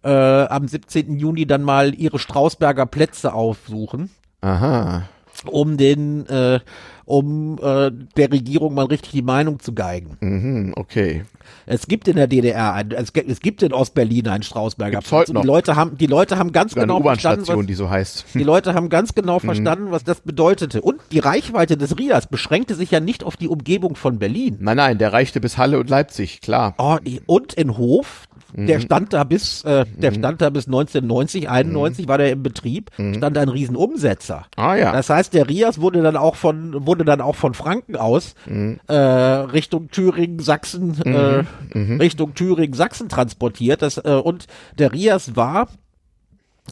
äh, 0.03 0.09
am 0.09 0.67
17. 0.67 1.17
Juni 1.17 1.45
dann 1.45 1.63
mal 1.63 1.93
ihre 1.93 2.19
Strausberger 2.19 2.85
Plätze 2.85 3.33
aufsuchen, 3.33 4.09
Aha. 4.41 5.03
Um 5.45 5.77
den, 5.77 6.25
äh, 6.27 6.59
um 7.05 7.57
äh, 7.61 7.91
der 8.15 8.31
Regierung 8.31 8.73
mal 8.73 8.85
richtig 8.85 9.11
die 9.11 9.21
Meinung 9.21 9.59
zu 9.59 9.73
geigen. 9.73 10.17
Mhm, 10.21 10.73
okay. 10.75 11.23
Es 11.65 11.87
gibt 11.87 12.07
in 12.07 12.15
der 12.15 12.27
DDR, 12.27 12.73
ein, 12.73 12.91
es, 12.91 13.11
gibt- 13.11 13.29
es 13.29 13.39
gibt 13.39 13.63
in 13.63 13.73
Ostberlin 13.73 14.27
einen 14.27 14.43
Strausberger 14.43 14.99
Gibt's 14.99 15.11
Und 15.29 15.41
Die. 15.41 15.47
Leute 15.47 15.75
haben, 15.75 15.97
die 15.97 16.05
Leute 16.05 16.37
haben 16.37 16.51
ganz 16.51 16.71
Sogar 16.71 16.85
genau 16.85 17.01
verstanden, 17.01 17.45
was, 17.47 17.65
die 17.65 17.73
so 17.73 17.89
heißt. 17.89 18.25
die 18.35 18.43
Leute 18.43 18.73
haben 18.73 18.89
ganz 18.89 19.13
genau 19.13 19.35
Mhm. 19.37 19.45
verstanden, 19.45 19.91
was 19.91 20.03
das 20.03 20.21
bedeutete. 20.21 20.81
Und 20.81 21.01
die 21.11 21.19
Reichweite 21.19 21.75
des 21.77 21.97
RIAS 21.97 22.27
beschränkte 22.27 22.75
sich 22.75 22.91
ja 22.91 22.99
nicht 22.99 23.23
auf 23.23 23.35
die 23.37 23.47
Umgebung 23.47 23.95
von 23.95 24.19
Berlin. 24.19 24.57
Nein, 24.59 24.77
nein, 24.77 24.97
der 24.97 25.11
reichte 25.13 25.41
bis 25.41 25.57
Halle 25.57 25.79
und 25.79 25.89
Leipzig, 25.89 26.41
klar. 26.41 26.75
Oh, 26.77 26.97
und 27.25 27.53
in 27.53 27.77
Hof, 27.77 28.27
der 28.53 28.77
Mhm. 28.77 28.81
stand 28.81 29.13
da 29.13 29.23
bis, 29.23 29.63
äh, 29.63 29.85
der 29.97 30.11
stand 30.13 30.41
da 30.41 30.49
bis 30.49 30.67
1990, 30.67 31.49
91 31.49 32.07
war 32.07 32.17
der 32.17 32.31
im 32.31 32.43
Betrieb, 32.43 32.91
stand 33.15 33.37
ein 33.37 33.49
Riesenumsetzer. 33.49 34.45
Mhm. 34.57 34.63
Ah 34.63 34.75
ja. 34.75 34.91
Das 34.91 35.09
heißt, 35.09 35.33
der 35.33 35.47
Rias 35.49 35.79
wurde 35.81 36.01
dann 36.01 36.17
auch 36.17 36.35
von, 36.35 36.85
wurde 36.85 37.05
dann 37.05 37.21
auch 37.21 37.35
von 37.35 37.53
Franken 37.53 37.95
aus 37.95 38.35
Mhm. 38.47 38.79
äh, 38.87 38.93
Richtung 38.95 39.89
Thüringen, 39.89 40.39
Sachsen, 40.39 40.95
äh, 41.05 41.43
Mhm. 41.73 41.99
Richtung 41.99 42.33
Thüringen, 42.33 42.73
Sachsen 42.73 43.09
transportiert. 43.09 43.81
Das, 43.81 43.97
äh, 43.97 44.19
und 44.23 44.47
der 44.77 44.93
Rias 44.93 45.35
war 45.35 45.67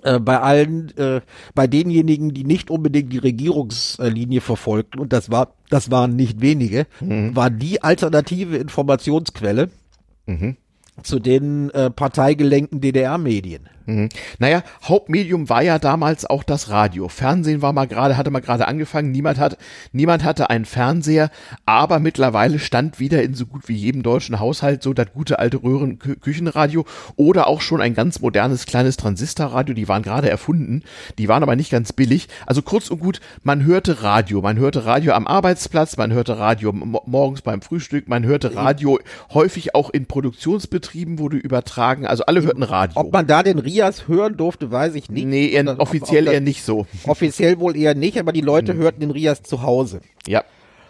äh, 0.04 0.20
bei 0.20 0.40
allen, 0.40 0.96
äh, 0.98 1.20
bei 1.56 1.66
denjenigen, 1.68 2.34
die 2.34 2.44
nicht 2.46 2.70
unbedingt 2.70 3.12
die 3.12 3.18
Regierungslinie 3.18 4.40
verfolgten, 4.40 5.00
und 5.00 5.12
das 5.12 5.32
war, 5.32 5.56
das 5.70 5.90
waren 5.92 6.16
nicht 6.16 6.42
wenige, 6.42 6.86
Mhm. 7.02 7.36
war 7.36 7.50
die 7.50 7.82
alternative 7.84 8.56
Informationsquelle 8.58 9.70
zu 11.04 11.20
den 11.20 11.70
äh, 11.72 11.90
parteigelenkten 11.90 12.82
DDR-Medien. 12.82 13.70
Mhm. 13.90 14.10
Naja, 14.40 14.64
Hauptmedium 14.84 15.50
war 15.50 15.62
ja 15.64 15.80
damals 15.80 16.26
auch 16.26 16.44
das 16.44 16.70
Radio. 16.70 17.08
Fernsehen 17.10 17.62
war 17.62 17.74
mal 17.74 17.88
gerade, 17.88 18.18
hatte 18.18 18.30
mal 18.32 18.40
gerade 18.42 18.68
angefangen. 18.68 19.12
Niemand 19.12 19.40
hat, 19.40 19.58
niemand 19.92 20.24
hatte 20.24 20.50
einen 20.50 20.66
Fernseher, 20.66 21.32
aber 21.66 22.00
mittlerweile 22.00 22.60
stand 22.60 23.00
wieder 23.00 23.24
in 23.24 23.34
so 23.34 23.46
gut 23.46 23.68
wie 23.68 23.76
jedem 23.76 24.04
deutschen 24.04 24.40
Haushalt 24.40 24.84
so 24.84 24.94
das 24.94 25.08
gute 25.14 25.40
alte 25.40 25.58
Röhren-Küchenradio 25.64 26.86
oder 27.16 27.48
auch 27.48 27.62
schon 27.62 27.82
ein 27.82 27.94
ganz 27.94 28.20
modernes 28.22 28.66
kleines 28.66 28.98
Transistorradio. 28.98 29.74
Die 29.74 29.88
waren 29.88 30.04
gerade 30.04 30.30
erfunden. 30.30 30.84
Die 31.18 31.28
waren 31.28 31.44
aber 31.44 31.56
nicht 31.56 31.72
ganz 31.72 31.94
billig. 31.94 32.28
Also 32.46 32.62
kurz 32.62 32.90
und 32.90 33.00
gut, 33.00 33.20
man 33.44 33.64
hörte 33.66 34.04
Radio. 34.04 34.42
Man 34.42 34.58
hörte 34.58 34.86
Radio 34.86 35.14
am 35.14 35.28
Arbeitsplatz, 35.28 35.98
man 35.98 36.14
hörte 36.14 36.38
Radio 36.38 36.72
mo- 36.74 37.02
morgens 37.06 37.42
beim 37.42 37.62
Frühstück, 37.62 38.08
man 38.08 38.24
hörte 38.26 38.56
Radio 38.56 39.00
häufig 39.34 39.76
auch 39.76 39.90
in 39.90 40.06
Produktionsbetrieben 40.06 41.20
wurde 41.20 41.38
übertragen. 41.38 42.06
Also 42.06 42.26
alle 42.26 42.42
hörten 42.42 42.64
Radio. 42.64 43.00
Ob 43.00 43.14
man 43.14 43.28
da 43.28 43.44
den 43.44 43.60
Rias 43.80 44.08
hören 44.08 44.36
durfte, 44.36 44.72
weiß 44.72 44.96
ich 44.96 45.10
nicht. 45.10 45.26
Nee, 45.26 45.48
eher, 45.48 45.80
offiziell 45.80 46.28
ob 46.28 46.34
eher 46.34 46.42
nicht 46.42 46.64
so. 46.64 46.86
Offiziell 47.08 47.60
wohl 47.60 47.78
eher 47.78 47.96
nicht, 47.96 48.20
aber 48.20 48.32
die 48.34 48.42
Leute 48.42 48.74
hörten 48.76 49.00
den 49.00 49.12
Rias 49.12 49.42
zu 49.42 49.62
Hause. 49.62 50.02
Ja. 50.28 50.44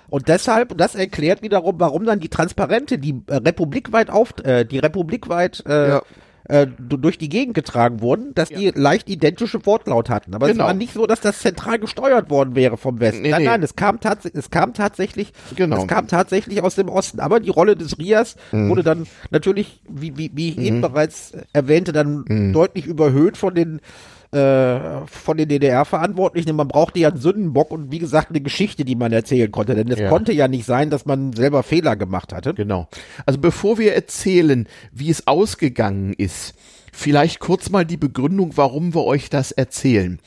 Und 0.09 0.27
deshalb, 0.27 0.75
das 0.75 0.95
erklärt 0.95 1.43
wiederum, 1.43 1.75
warum 1.79 2.03
dann 2.03 2.19
die 2.19 2.29
Transparente, 2.29 2.97
die 2.97 3.21
äh, 3.27 3.35
republikweit 3.35 4.09
auf, 4.09 4.33
äh, 4.43 4.65
die 4.65 4.79
republikweit 4.79 5.63
äh, 5.67 5.89
Ja. 5.89 6.01
Äh, 6.49 6.67
du- 6.77 6.97
durch 6.97 7.17
die 7.17 7.29
Gegend 7.29 7.53
getragen 7.53 8.01
wurden, 8.01 8.33
dass 8.35 8.49
die 8.49 8.71
leicht 8.75 9.07
identische 9.09 9.65
Wortlaut 9.65 10.09
hatten. 10.09 10.33
Aber 10.35 10.47
Genau. 10.47 10.63
es 10.65 10.67
war 10.67 10.73
nicht 10.73 10.93
so, 10.93 11.05
dass 11.07 11.21
das 11.21 11.39
zentral 11.39 11.79
gesteuert 11.79 12.29
worden 12.29 12.55
wäre 12.55 12.75
vom 12.77 12.99
Westen. 12.99 13.21
Nee, 13.21 13.29
nein, 13.31 13.41
nee. 13.43 13.47
nein, 13.47 13.63
es 13.63 13.75
kam, 13.75 13.99
es 14.33 14.49
kam 14.49 14.73
tatsächlich, 14.73 15.31
Genau. 15.55 15.77
es 15.77 15.87
kam 15.87 16.07
tatsächlich 16.07 16.61
aus 16.61 16.75
dem 16.75 16.89
Osten. 16.89 17.19
Aber 17.19 17.39
die 17.39 17.49
Rolle 17.49 17.75
des 17.75 17.97
Rias 17.97 18.35
Mhm. 18.51 18.69
wurde 18.69 18.83
dann 18.83 19.05
natürlich, 19.31 19.81
wie, 19.87 20.17
wie, 20.17 20.31
wie 20.33 20.49
ich 20.49 20.57
eben 20.57 20.81
bereits 20.81 21.31
erwähnte, 21.53 21.91
dann 21.93 22.25
Mhm. 22.27 22.51
deutlich 22.53 22.85
überhöht 22.87 23.37
von 23.37 23.53
den 23.55 23.79
äh, 24.31 25.05
von 25.07 25.37
den 25.37 25.49
DDR-Verantwortlichen. 25.49 26.55
Man 26.55 26.67
brauchte 26.67 26.99
ja 26.99 27.09
einen 27.09 27.17
Sündenbock 27.17 27.71
und 27.71 27.91
wie 27.91 27.99
gesagt 27.99 28.29
eine 28.29 28.41
Geschichte, 28.41 28.85
die 28.85 28.95
man 28.95 29.11
erzählen 29.11 29.51
konnte. 29.51 29.75
Denn 29.75 29.87
es 29.91 29.99
Ja. 29.99 30.09
konnte 30.09 30.33
ja 30.33 30.47
nicht 30.47 30.65
sein, 30.65 30.89
dass 30.89 31.05
man 31.05 31.33
selber 31.33 31.63
Fehler 31.63 31.95
gemacht 31.95 32.33
hatte. 32.33 32.53
Genau. 32.53 32.87
Also 33.25 33.39
bevor 33.39 33.77
wir 33.79 33.93
erzählen, 33.95 34.67
wie 34.91 35.09
es 35.09 35.25
ausgegangen 35.27 36.13
ist, 36.13 36.53
vielleicht 36.93 37.39
kurz 37.39 37.69
mal 37.69 37.85
die 37.85 37.97
Begründung, 37.97 38.51
warum 38.55 38.93
wir 38.93 39.05
euch 39.05 39.29
das 39.29 39.51
erzählen. 39.51 40.19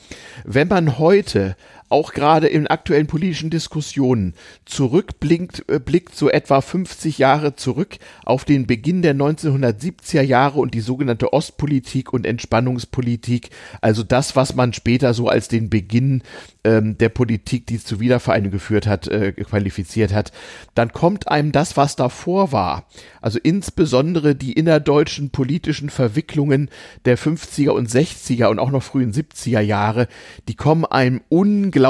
Wenn 0.43 0.67
man 0.67 0.97
heute 0.99 1.55
auch 1.93 2.11
gerade 2.11 2.47
in 2.47 2.65
aktuellen 2.65 3.05
politischen 3.05 3.51
Diskussionen 3.51 4.33
zurückblickt, 4.65 5.69
äh, 5.69 5.79
blickt 5.79 6.15
so 6.15 6.27
etwa 6.27 6.59
50 6.59 7.19
Jahre 7.19 7.55
zurück 7.55 7.97
auf 8.25 8.45
den 8.45 8.65
Beginn 8.65 9.03
der 9.03 9.13
1970er 9.13 10.23
Jahre 10.23 10.59
und 10.59 10.73
die 10.73 10.81
sogenannte 10.81 11.31
Ostpolitik 11.33 12.11
und 12.11 12.25
Entspannungspolitik, 12.25 13.51
also 13.79 14.01
das, 14.01 14.35
was 14.35 14.55
man 14.55 14.73
später 14.73 15.13
so 15.13 15.27
als 15.27 15.49
den 15.49 15.69
Beginn 15.69 16.23
ähm, 16.63 16.97
der 16.97 17.09
Politik, 17.09 17.67
die 17.67 17.79
zur 17.79 17.99
Wiedervereinigung 17.99 18.53
geführt 18.53 18.87
hat, 18.87 19.07
äh, 19.07 19.31
qualifiziert 19.33 20.13
hat, 20.13 20.31
dann 20.73 20.93
kommt 20.93 21.27
einem 21.27 21.51
das, 21.51 21.77
was 21.77 21.95
davor 21.95 22.51
war, 22.51 22.87
also 23.21 23.37
insbesondere 23.41 24.33
die 24.33 24.53
innerdeutschen 24.53 25.29
politischen 25.29 25.91
Verwicklungen 25.91 26.71
der 27.05 27.19
50er 27.19 27.69
und 27.69 27.87
60er 27.87 28.47
und 28.47 28.57
auch 28.57 28.71
noch 28.71 28.81
frühen 28.81 29.13
70er 29.13 29.59
Jahre, 29.59 30.07
die 30.47 30.55
kommen 30.55 30.85
einem 30.85 31.21
unglaublich, 31.29 31.82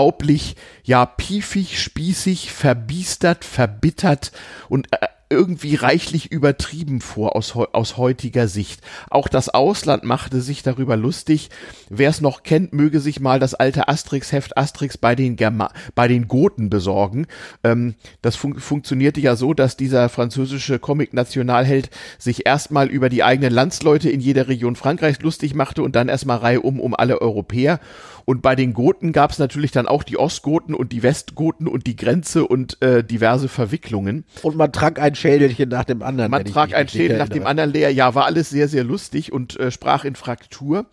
ja, 0.84 1.06
piefig, 1.06 1.82
spießig, 1.82 2.52
verbiestert, 2.52 3.46
verbittert 3.46 4.32
und 4.70 4.92
äh, 4.92 5.08
irgendwie 5.34 5.74
reichlich 5.76 6.32
übertrieben 6.32 7.02
vor 7.02 7.36
aus, 7.36 7.56
aus 7.56 7.98
heutiger 7.98 8.48
Sicht. 8.48 8.82
Auch 9.10 9.28
das 9.28 9.50
Ausland 9.50 10.04
machte 10.04 10.42
sich 10.42 10.62
darüber 10.62 10.96
lustig. 10.96 11.50
Wer 11.90 12.12
es 12.12 12.22
noch 12.22 12.44
kennt, 12.44 12.74
möge 12.74 13.00
sich 13.00 13.20
mal 13.20 13.40
das 13.40 13.56
alte 13.56 13.88
Asterix-Heft 13.88 14.58
Asterix 14.58 14.98
bei 14.98 15.16
den, 15.16 15.36
Germa 15.36 15.72
bei 15.96 16.08
den 16.08 16.28
Goten 16.28 16.70
besorgen. 16.70 17.26
Ähm, 17.64 17.96
das 18.22 18.36
fun 18.36 18.60
funktionierte 18.60 19.22
ja 19.22 19.36
so, 19.36 19.56
dass 19.56 19.76
dieser 19.76 20.08
französische 20.08 20.78
Comic-Nationalheld 20.78 21.90
sich 22.20 22.46
erstmal 22.46 22.88
über 22.90 23.10
die 23.10 23.24
eigenen 23.24 23.52
Landsleute 23.52 24.12
in 24.12 24.20
jeder 24.20 24.48
Region 24.48 24.76
Frankreichs 24.76 25.22
lustig 25.22 25.56
machte 25.56 25.82
und 25.82 25.96
dann 25.96 26.10
erstmal 26.10 26.38
Reihe 26.38 26.62
um 26.62 26.80
um 26.80 26.94
alle 26.94 27.22
Europäer. 27.22 27.80
Und 28.26 28.42
bei 28.42 28.56
den 28.56 28.74
Goten 28.74 29.12
gab 29.12 29.32
es 29.32 29.40
natürlich 29.40 29.72
dann 29.72 29.88
auch 29.88 30.04
die 30.04 30.18
Ostgoten 30.18 30.74
und 30.74 30.92
die 30.92 31.04
Westgoten 31.04 31.68
und 31.68 31.88
die 31.88 31.96
Grenze 31.96 32.46
und 32.46 32.82
äh, 32.82 33.04
diverse 33.04 33.48
Verwicklungen. 33.48 34.26
Und 34.42 34.56
man 34.56 34.72
trank 34.72 35.00
ein 35.00 35.16
Schädelchen 35.16 35.70
nach 35.70 35.84
dem 35.84 36.02
anderen. 36.02 36.32
Man 36.32 36.46
trank 36.46 36.74
ein 36.74 36.88
Schädel 36.88 37.18
nach 37.18 37.30
dem 37.30 37.46
anderen 37.46 37.72
leer. 37.72 37.92
Ja, 37.92 38.16
war 38.16 38.26
alles 38.26 38.50
sehr, 38.50 38.68
sehr 38.68 38.84
lustig 38.84 39.32
und 39.34 39.60
äh, 39.60 39.72
sprach 39.72 40.06
in 40.06 40.16
Fraktur. 40.16 40.86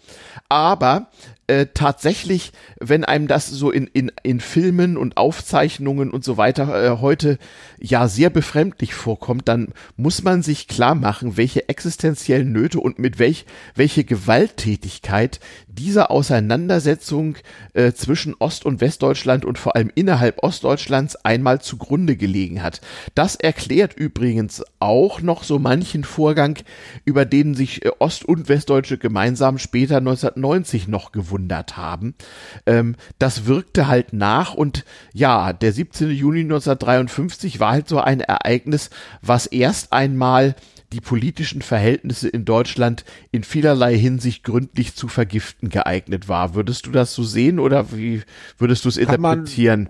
Aber 0.49 1.09
äh, 1.51 1.67
tatsächlich, 1.75 2.53
wenn 2.79 3.05
einem 3.05 3.27
das 3.27 3.49
so 3.49 3.73
in, 3.73 3.89
in, 3.89 4.13
in 4.23 4.39
Filmen 4.39 4.97
und 4.97 5.17
Aufzeichnungen 5.17 6.13
und 6.13 6.23
so 6.23 6.37
weiter 6.37 6.93
äh, 6.93 6.99
heute 7.01 7.39
ja 7.81 8.07
sehr 8.07 8.31
befremdlich 8.31 8.95
vorkommt, 8.95 9.49
dann 9.49 9.75
muss 9.97 10.23
man 10.23 10.43
sich 10.43 10.69
klar 10.69 10.95
machen, 10.95 11.37
welche 11.37 11.69
existenziellen 11.69 12.53
Nöte 12.53 12.79
und 12.79 13.01
mit 13.01 13.19
welch, 13.19 13.47
welche 13.75 14.05
Gewalttätigkeit 14.05 15.41
diese 15.67 16.11
Auseinandersetzung 16.11 17.37
äh, 17.73 17.93
zwischen 17.93 18.37
Ost- 18.39 18.65
und 18.65 18.81
Westdeutschland 18.81 19.45
und 19.45 19.59
vor 19.59 19.75
allem 19.75 19.91
innerhalb 19.93 20.45
Ostdeutschlands 20.45 21.17
einmal 21.17 21.61
zugrunde 21.61 22.15
gelegen 22.15 22.63
hat. 22.63 22.81
Das 23.17 23.35
erklärt 23.35 23.95
übrigens 23.95 24.63
auch 24.79 25.21
noch 25.21 25.43
so 25.43 25.59
manchen 25.59 26.05
Vorgang, 26.05 26.59
über 27.05 27.25
den 27.25 27.55
sich 27.55 27.85
äh, 27.85 27.91
Ost- 27.99 28.25
und 28.25 28.49
Westdeutsche 28.49 28.99
gemeinsam 28.99 29.59
später 29.59 29.97
1990 29.97 30.87
noch 30.87 31.11
gewundert 31.11 31.40
haben. 31.49 32.15
Ähm, 32.67 32.97
das 33.19 33.47
wirkte 33.47 33.87
halt 33.89 34.13
nach 34.13 34.55
und 34.55 34.85
ja, 35.13 35.53
der 35.53 35.73
17. 35.73 36.11
Juni 36.11 36.41
1953 36.41 37.61
war 37.61 37.73
halt 37.73 37.89
so 37.89 37.99
ein 38.01 38.21
Ereignis, 38.21 38.91
was 39.23 39.47
erst 39.47 39.93
einmal 39.93 40.55
die 40.93 41.01
politischen 41.01 41.63
Verhältnisse 41.63 42.29
in 42.29 42.45
Deutschland 42.45 43.05
in 43.31 43.45
vielerlei 43.45 43.97
Hinsicht 43.97 44.43
gründlich 44.43 44.97
zu 44.97 45.07
vergiften 45.07 45.69
geeignet 45.69 46.29
war. 46.29 46.55
Würdest 46.55 46.87
du 46.87 46.91
das 46.91 47.15
so 47.15 47.23
sehen 47.23 47.61
oder 47.61 47.93
wie 47.93 48.23
würdest 48.59 48.85
du 48.85 48.89
es 48.89 48.97
interpretieren? 48.97 49.89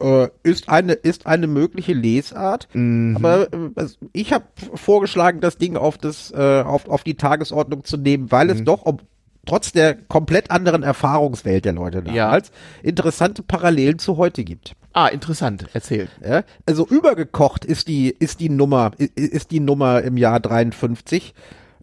Man, 0.00 0.22
äh, 0.22 0.28
ist 0.42 0.68
eine 0.68 0.94
ist 0.94 1.26
eine 1.26 1.46
mögliche 1.46 1.92
Lesart, 1.92 2.68
mhm. 2.72 3.16
aber 3.16 3.52
äh, 3.52 3.88
ich 4.12 4.32
habe 4.32 4.44
vorgeschlagen, 4.74 5.40
das 5.40 5.58
Ding 5.58 5.76
auf 5.76 5.98
das 5.98 6.30
äh, 6.30 6.62
auf 6.62 6.88
auf 6.88 7.04
die 7.04 7.14
Tagesordnung 7.16 7.84
zu 7.84 7.98
nehmen, 7.98 8.30
weil 8.32 8.46
mhm. 8.46 8.52
es 8.52 8.64
doch 8.64 8.86
ob 8.86 9.02
trotz 9.48 9.72
der 9.72 9.94
komplett 9.94 10.50
anderen 10.50 10.82
Erfahrungswelt 10.82 11.64
der 11.64 11.72
Leute 11.72 12.02
damals 12.02 12.48
ja. 12.48 12.82
interessante 12.82 13.42
Parallelen 13.42 13.98
zu 13.98 14.18
heute 14.18 14.44
gibt. 14.44 14.74
Ah, 14.92 15.08
interessant. 15.08 15.66
Erzähl. 15.72 16.08
Ja, 16.24 16.42
also 16.66 16.86
übergekocht 16.86 17.64
ist 17.64 17.88
die, 17.88 18.10
ist 18.10 18.40
die 18.40 18.50
Nummer, 18.50 18.92
ist 19.14 19.50
die 19.50 19.60
Nummer 19.60 20.02
im 20.02 20.16
Jahr 20.16 20.40
53. 20.40 21.34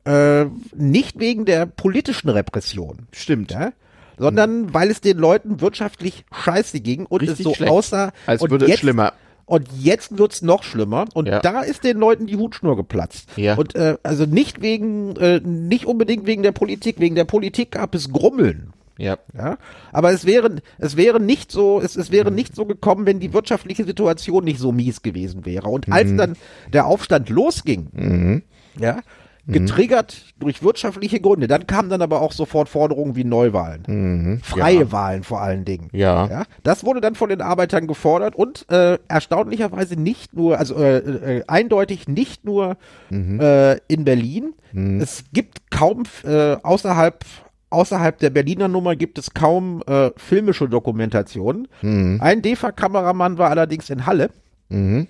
Äh, 0.05 0.45
nicht 0.75 1.19
wegen 1.19 1.45
der 1.45 1.65
politischen 1.65 2.29
Repression. 2.29 3.07
Stimmt. 3.11 3.51
Ja, 3.51 3.71
sondern 4.17 4.63
mhm. 4.63 4.73
weil 4.73 4.91
es 4.91 5.01
den 5.01 5.17
Leuten 5.17 5.61
wirtschaftlich 5.61 6.25
scheiße 6.31 6.79
ging 6.81 7.05
und 7.05 7.21
Richtig 7.21 7.39
es 7.39 7.43
so 7.43 7.53
schlecht. 7.55 7.71
aussah. 7.71 8.11
Als 8.27 8.41
würde 8.41 8.65
es 8.65 8.79
schlimmer. 8.79 9.13
Und 9.45 9.67
jetzt 9.79 10.17
wird's 10.17 10.41
noch 10.41 10.63
schlimmer. 10.63 11.05
Und 11.13 11.27
ja. 11.27 11.39
da 11.39 11.61
ist 11.61 11.83
den 11.83 11.97
Leuten 11.97 12.25
die 12.25 12.35
Hutschnur 12.35 12.75
geplatzt. 12.75 13.29
Ja. 13.35 13.55
Und 13.55 13.75
äh, 13.75 13.97
also 14.01 14.25
nicht 14.25 14.61
wegen, 14.61 15.15
äh, 15.17 15.39
nicht 15.39 15.85
unbedingt 15.85 16.25
wegen 16.25 16.41
der 16.41 16.51
Politik. 16.51 16.99
Wegen 16.99 17.15
der 17.15 17.25
Politik 17.25 17.71
gab 17.71 17.93
es 17.93 18.11
Grummeln. 18.11 18.73
Ja. 18.97 19.17
ja. 19.37 19.57
Aber 19.91 20.11
es 20.11 20.25
wäre, 20.25 20.61
es 20.77 20.97
wäre 20.97 21.19
nicht 21.19 21.51
so, 21.51 21.79
es, 21.79 21.95
es 21.95 22.11
wäre 22.11 22.31
nicht 22.31 22.55
so 22.55 22.65
gekommen, 22.65 23.05
wenn 23.05 23.19
die 23.19 23.33
wirtschaftliche 23.33 23.83
Situation 23.83 24.43
nicht 24.43 24.59
so 24.59 24.71
mies 24.71 25.01
gewesen 25.01 25.45
wäre. 25.45 25.67
Und 25.67 25.91
als 25.91 26.09
mhm. 26.09 26.17
dann 26.17 26.37
der 26.73 26.87
Aufstand 26.87 27.29
losging, 27.29 27.89
mhm. 27.91 28.43
ja, 28.79 28.93
mhm. 28.93 29.01
Getriggert 29.47 30.15
mhm. 30.25 30.39
durch 30.39 30.63
wirtschaftliche 30.63 31.19
Gründe, 31.19 31.47
dann 31.47 31.67
kamen 31.67 31.89
dann 31.89 32.01
aber 32.01 32.21
auch 32.21 32.31
sofort 32.31 32.69
Forderungen 32.69 33.15
wie 33.15 33.23
Neuwahlen. 33.23 33.83
Mhm. 33.87 34.39
Freie 34.41 34.79
ja. 34.79 34.91
Wahlen 34.91 35.23
vor 35.23 35.41
allen 35.41 35.65
Dingen. 35.65 35.89
Ja. 35.91 36.27
ja. 36.27 36.43
Das 36.63 36.83
wurde 36.83 37.01
dann 37.01 37.15
von 37.15 37.29
den 37.29 37.41
Arbeitern 37.41 37.87
gefordert 37.87 38.35
und 38.35 38.65
äh, 38.71 38.97
erstaunlicherweise 39.07 39.95
nicht 39.95 40.33
nur, 40.33 40.57
also 40.57 40.75
äh, 40.75 40.97
äh, 40.97 41.43
eindeutig 41.47 42.07
nicht 42.07 42.45
nur 42.45 42.77
mhm. 43.09 43.39
äh, 43.39 43.75
in 43.87 44.03
Berlin. 44.03 44.53
Mhm. 44.71 44.99
Es 44.99 45.25
gibt 45.31 45.69
kaum 45.69 46.03
äh, 46.23 46.55
außerhalb 46.63 47.23
außerhalb 47.69 48.17
der 48.19 48.29
Berliner 48.29 48.67
Nummer 48.67 48.95
gibt 48.95 49.17
es 49.17 49.33
kaum 49.33 49.83
äh, 49.85 50.11
filmische 50.15 50.69
Dokumentationen. 50.69 51.67
Mhm. 51.81 52.19
Ein 52.21 52.41
DEFA-Kameramann 52.41 53.37
war 53.37 53.49
allerdings 53.49 53.89
in 53.89 54.05
Halle. 54.05 54.29
Mhm. 54.69 55.07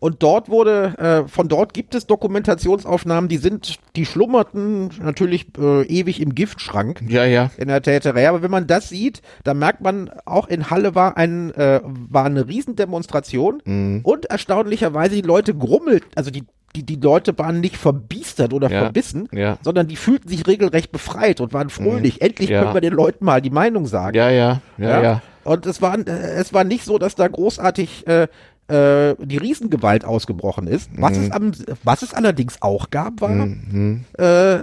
Und 0.00 0.22
dort 0.22 0.48
wurde, 0.48 0.94
äh, 0.98 1.28
von 1.28 1.48
dort 1.48 1.74
gibt 1.74 1.94
es 1.94 2.06
Dokumentationsaufnahmen, 2.06 3.28
die 3.28 3.36
sind, 3.36 3.78
die 3.96 4.06
schlummerten 4.06 4.90
natürlich 5.02 5.46
äh, 5.58 5.82
ewig 5.86 6.20
im 6.20 6.34
Giftschrank. 6.34 7.02
Ja, 7.06 7.24
ja. 7.24 7.50
In 7.58 7.68
der 7.68 7.82
Täterei. 7.82 8.28
Aber 8.28 8.42
wenn 8.42 8.50
man 8.50 8.66
das 8.66 8.88
sieht, 8.88 9.20
dann 9.44 9.58
merkt 9.58 9.82
man, 9.82 10.10
auch 10.24 10.48
in 10.48 10.70
Halle 10.70 10.94
war 10.94 11.16
ein, 11.16 11.54
äh, 11.54 11.80
war 11.84 12.24
eine 12.24 12.48
Riesendemonstration 12.48 13.62
mhm. 13.64 14.00
und 14.02 14.24
erstaunlicherweise 14.24 15.14
die 15.14 15.22
Leute 15.22 15.54
grummelt, 15.54 16.04
also 16.16 16.30
die 16.30 16.44
die, 16.76 16.84
die 16.84 16.96
Leute 16.96 17.36
waren 17.36 17.60
nicht 17.60 17.76
verbiestert 17.76 18.52
oder 18.52 18.70
ja, 18.70 18.82
verbissen, 18.82 19.28
ja. 19.32 19.58
sondern 19.62 19.88
die 19.88 19.96
fühlten 19.96 20.28
sich 20.28 20.46
regelrecht 20.46 20.92
befreit 20.92 21.40
und 21.40 21.52
waren 21.52 21.68
fröhlich. 21.68 22.20
Mhm, 22.20 22.26
Endlich 22.26 22.50
ja. 22.50 22.62
können 22.62 22.74
wir 22.74 22.80
den 22.80 22.92
Leuten 22.92 23.24
mal 23.24 23.40
die 23.40 23.50
Meinung 23.50 23.86
sagen. 23.86 24.16
Ja, 24.16 24.30
ja, 24.30 24.60
ja, 24.78 25.02
ja. 25.02 25.22
Und 25.42 25.66
es 25.66 25.80
war, 25.80 25.98
es 26.06 26.52
war 26.52 26.64
nicht 26.64 26.84
so, 26.84 26.98
dass 26.98 27.14
da 27.14 27.26
großartig 27.26 28.06
äh, 28.06 28.28
äh, 28.70 29.16
die 29.18 29.38
Riesengewalt 29.38 30.04
ausgebrochen 30.04 30.66
ist. 30.66 30.90
Was, 30.96 31.18
mhm. 31.18 31.24
es 31.24 31.30
am, 31.32 31.52
was 31.84 32.02
es 32.02 32.14
allerdings 32.14 32.62
auch 32.62 32.90
gab, 32.90 33.20
war 33.20 33.28
mhm. 33.28 34.04
äh, 34.18 34.60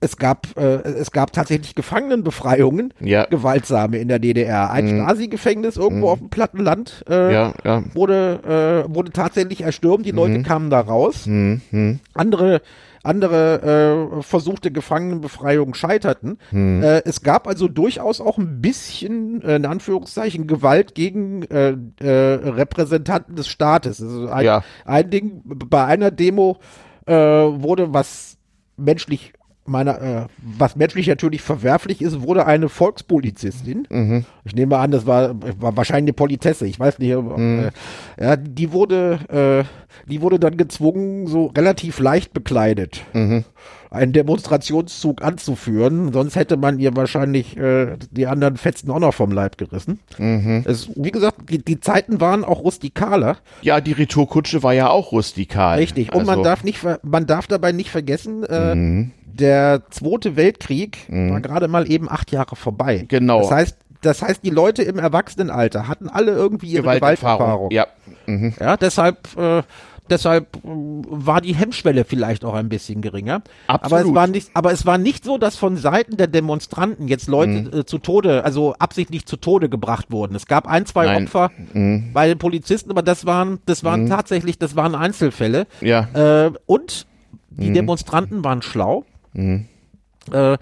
es 0.00 0.16
gab, 0.16 0.46
äh, 0.56 0.82
es 0.82 1.10
gab 1.10 1.32
tatsächlich 1.32 1.74
Gefangenenbefreiungen, 1.74 2.94
ja. 3.00 3.26
gewaltsame 3.26 3.98
in 3.98 4.08
der 4.08 4.18
DDR. 4.18 4.70
Ein 4.70 4.86
mhm. 4.86 5.02
Stasi-Gefängnis 5.02 5.76
irgendwo 5.76 6.06
mhm. 6.06 6.12
auf 6.12 6.18
dem 6.20 6.28
Plattenland 6.28 7.04
äh, 7.08 7.32
ja, 7.32 7.54
ja. 7.64 7.82
Wurde, 7.94 8.84
äh, 8.88 8.94
wurde 8.94 9.10
tatsächlich 9.10 9.62
erstürmt, 9.62 10.06
die 10.06 10.12
Leute 10.12 10.38
mhm. 10.38 10.42
kamen 10.44 10.70
da 10.70 10.80
raus. 10.80 11.26
Mhm. 11.26 11.98
Andere 12.14 12.62
andere 13.02 14.18
äh, 14.18 14.22
versuchte 14.22 14.70
Gefangenenbefreiungen 14.70 15.74
scheiterten. 15.74 16.38
Hm. 16.50 16.82
Äh, 16.82 17.02
es 17.04 17.22
gab 17.22 17.46
also 17.46 17.68
durchaus 17.68 18.20
auch 18.20 18.38
ein 18.38 18.60
bisschen, 18.60 19.42
äh, 19.42 19.56
in 19.56 19.66
Anführungszeichen, 19.66 20.46
Gewalt 20.46 20.94
gegen 20.94 21.42
äh, 21.42 21.76
äh, 22.00 22.08
Repräsentanten 22.08 23.36
des 23.36 23.48
Staates. 23.48 24.02
Also 24.02 24.28
ein, 24.28 24.44
ja. 24.44 24.62
ein 24.84 25.10
Ding, 25.10 25.42
bei 25.44 25.84
einer 25.84 26.10
Demo 26.10 26.58
äh, 27.06 27.14
wurde 27.14 27.92
was 27.92 28.36
menschlich 28.76 29.32
meiner, 29.68 30.00
äh, 30.00 30.26
was 30.38 30.76
menschlich 30.76 31.06
natürlich 31.06 31.42
verwerflich 31.42 32.02
ist, 32.02 32.22
wurde 32.22 32.46
eine 32.46 32.68
Volkspolizistin. 32.68 33.86
Mhm. 33.90 34.24
Ich 34.44 34.54
nehme 34.54 34.78
an, 34.78 34.90
das 34.90 35.06
war, 35.06 35.34
war 35.60 35.76
wahrscheinlich 35.76 36.10
eine 36.10 36.12
Politesse, 36.14 36.66
ich 36.66 36.78
weiß 36.78 36.98
nicht. 36.98 37.14
Mhm. 37.14 37.70
Äh, 38.16 38.24
ja, 38.24 38.36
die 38.36 38.72
wurde, 38.72 39.66
äh, 39.66 40.08
die 40.10 40.22
wurde 40.22 40.38
dann 40.38 40.56
gezwungen, 40.56 41.26
so 41.26 41.46
relativ 41.46 41.98
leicht 41.98 42.32
bekleidet. 42.32 43.02
Mhm. 43.12 43.44
einen 43.90 44.12
Demonstrationszug 44.12 45.22
anzuführen, 45.22 46.12
sonst 46.12 46.36
hätte 46.36 46.56
man 46.56 46.78
ihr 46.78 46.94
wahrscheinlich 46.94 47.56
äh, 47.56 47.96
die 48.10 48.26
anderen 48.26 48.58
Fetzen 48.58 48.90
auch 48.90 48.98
noch 48.98 49.14
vom 49.14 49.32
Leib 49.32 49.56
gerissen. 49.56 50.00
Mhm. 50.18 50.62
Es, 50.66 50.90
wie 50.94 51.10
gesagt, 51.10 51.50
die, 51.50 51.64
die 51.64 51.80
Zeiten 51.80 52.20
waren 52.20 52.44
auch 52.44 52.60
rustikaler. 52.60 53.38
Ja, 53.62 53.80
die 53.80 53.92
Retourkutsche 53.92 54.62
war 54.62 54.74
ja 54.74 54.90
auch 54.90 55.12
rustikal. 55.12 55.78
Richtig. 55.78 56.12
Und 56.12 56.20
also. 56.20 56.32
man 56.32 56.42
darf 56.42 56.64
nicht, 56.64 56.80
man 57.02 57.26
darf 57.26 57.46
dabei 57.46 57.72
nicht 57.72 57.90
vergessen, 57.90 58.44
äh, 58.44 58.74
mhm 58.74 59.12
der 59.38 59.82
Zweite 59.90 60.36
Weltkrieg 60.36 60.98
mhm. 61.08 61.32
war 61.32 61.40
gerade 61.40 61.68
mal 61.68 61.90
eben 61.90 62.10
acht 62.10 62.30
Jahre 62.32 62.56
vorbei. 62.56 63.04
Genau. 63.08 63.40
Das 63.40 63.50
heißt, 63.50 63.76
das 64.02 64.22
heißt, 64.22 64.44
die 64.44 64.50
Leute 64.50 64.82
im 64.82 64.98
Erwachsenenalter 64.98 65.88
hatten 65.88 66.08
alle 66.08 66.32
irgendwie 66.32 66.68
ihre 66.68 66.94
Gewalterfahrung. 66.94 67.70
Ja. 67.70 67.86
Mhm. 68.26 68.54
Ja, 68.60 68.76
deshalb, 68.76 69.36
äh, 69.36 69.62
deshalb 70.08 70.56
äh, 70.56 70.60
war 70.64 71.40
die 71.40 71.54
Hemmschwelle 71.54 72.04
vielleicht 72.04 72.44
auch 72.44 72.54
ein 72.54 72.68
bisschen 72.68 73.00
geringer. 73.00 73.42
Absolut. 73.66 73.92
Aber 73.92 74.08
es 74.08 74.14
war 74.14 74.26
nicht, 74.28 74.50
aber 74.54 74.72
es 74.72 74.86
war 74.86 74.98
nicht 74.98 75.24
so, 75.24 75.36
dass 75.36 75.56
von 75.56 75.76
Seiten 75.76 76.16
der 76.16 76.28
Demonstranten 76.28 77.08
jetzt 77.08 77.26
Leute 77.26 77.50
mhm. 77.50 77.80
äh, 77.80 77.84
zu 77.86 77.98
Tode, 77.98 78.44
also 78.44 78.74
absichtlich 78.78 79.26
zu 79.26 79.36
Tode 79.36 79.68
gebracht 79.68 80.12
wurden. 80.12 80.36
Es 80.36 80.46
gab 80.46 80.68
ein, 80.68 80.86
zwei 80.86 81.06
Nein. 81.06 81.24
Opfer 81.24 81.50
mhm. 81.72 82.10
bei 82.12 82.28
den 82.28 82.38
Polizisten, 82.38 82.90
aber 82.90 83.02
das 83.02 83.26
waren, 83.26 83.58
das 83.66 83.82
waren 83.82 84.04
mhm. 84.04 84.10
tatsächlich, 84.10 84.58
das 84.58 84.76
waren 84.76 84.94
Einzelfälle. 84.94 85.66
Ja. 85.80 86.46
Äh, 86.46 86.52
und 86.66 87.06
die 87.50 87.70
mhm. 87.70 87.74
Demonstranten 87.74 88.44
waren 88.44 88.62
schlau. 88.62 89.04
Mhm. 89.38 89.66
Äh, 90.32 90.54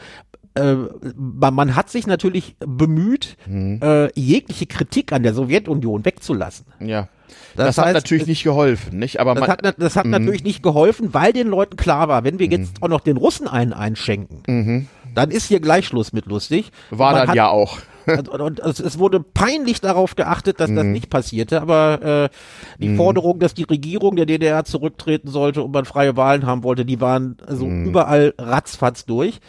äh, 0.55 0.77
man, 1.17 1.75
hat 1.77 1.91
sich 1.91 2.07
natürlich 2.07 2.57
bemüht, 2.61 3.37
Mhm. 3.47 3.81
äh, 3.83 4.09
jegliche 4.19 4.67
Kritik 4.67 5.13
an 5.13 5.23
der 5.23 5.35
Sowjetunion 5.35 6.05
wegzulassen. 6.05 6.67
Ja. 6.81 7.09
Das 7.57 7.77
Das, 7.77 7.79
hat 7.79 7.85
heißt, 7.87 7.95
natürlich 7.95 8.23
es- 8.23 8.29
nicht 8.29 8.45
geholfen, 8.45 8.99
nicht? 8.99 9.19
Aber 9.19 9.35
Das 9.35 9.41
man, 9.41 9.51
hat, 9.51 9.75
das 9.79 9.97
hat 9.97 10.07
natürlich 10.07 10.45
nicht 10.45 10.63
geholfen, 10.63 11.13
weil 11.15 11.33
den 11.33 11.49
Leuten 11.49 11.77
klar 11.77 12.07
war, 12.09 12.23
wenn 12.23 12.39
wir 12.39 12.47
jetzt 12.47 12.83
auch 12.83 12.89
noch 12.89 13.01
den 13.01 13.17
Russen 13.17 13.49
einen 13.49 13.73
einschenken, 13.73 14.89
dann 15.15 15.31
ist 15.31 15.47
hier 15.47 15.61
gleich 15.61 15.87
Schluss 15.87 16.13
mit 16.13 16.27
lustig. 16.27 16.71
war 16.91 17.13
man 17.13 17.21
dann 17.23 17.29
hat, 17.29 17.35
ja 17.37 17.49
auch. 17.49 17.79
Und, 18.07 18.29
und 18.29 18.61
es, 18.61 18.81
es 18.81 18.99
wurde 18.99 19.21
peinlich 19.21 19.81
darauf 19.81 20.15
geachtet, 20.17 20.61
dass 20.61 20.73
das 20.73 20.85
Mhm. 20.85 20.93
nicht 20.93 21.11
passierte, 21.11 21.61
aber 21.61 22.31
äh, 22.31 22.83
die 22.83 22.95
Forderung, 22.97 23.39
dass 23.39 23.55
die 23.55 23.65
Regierung 23.65 24.17
der 24.17 24.27
DDR 24.27 24.65
zurücktreten 24.65 25.29
sollte 25.29 25.63
und 25.63 25.73
man 25.73 25.85
freie 25.85 26.17
Wahlen 26.17 26.47
haben 26.47 26.63
wollte, 26.63 26.85
die 26.85 27.01
waren 27.01 27.37
also 27.47 27.67
Mhm. 27.67 27.87
überall 27.87 28.35
ratzfatz 28.39 29.05
durch. 29.07 29.41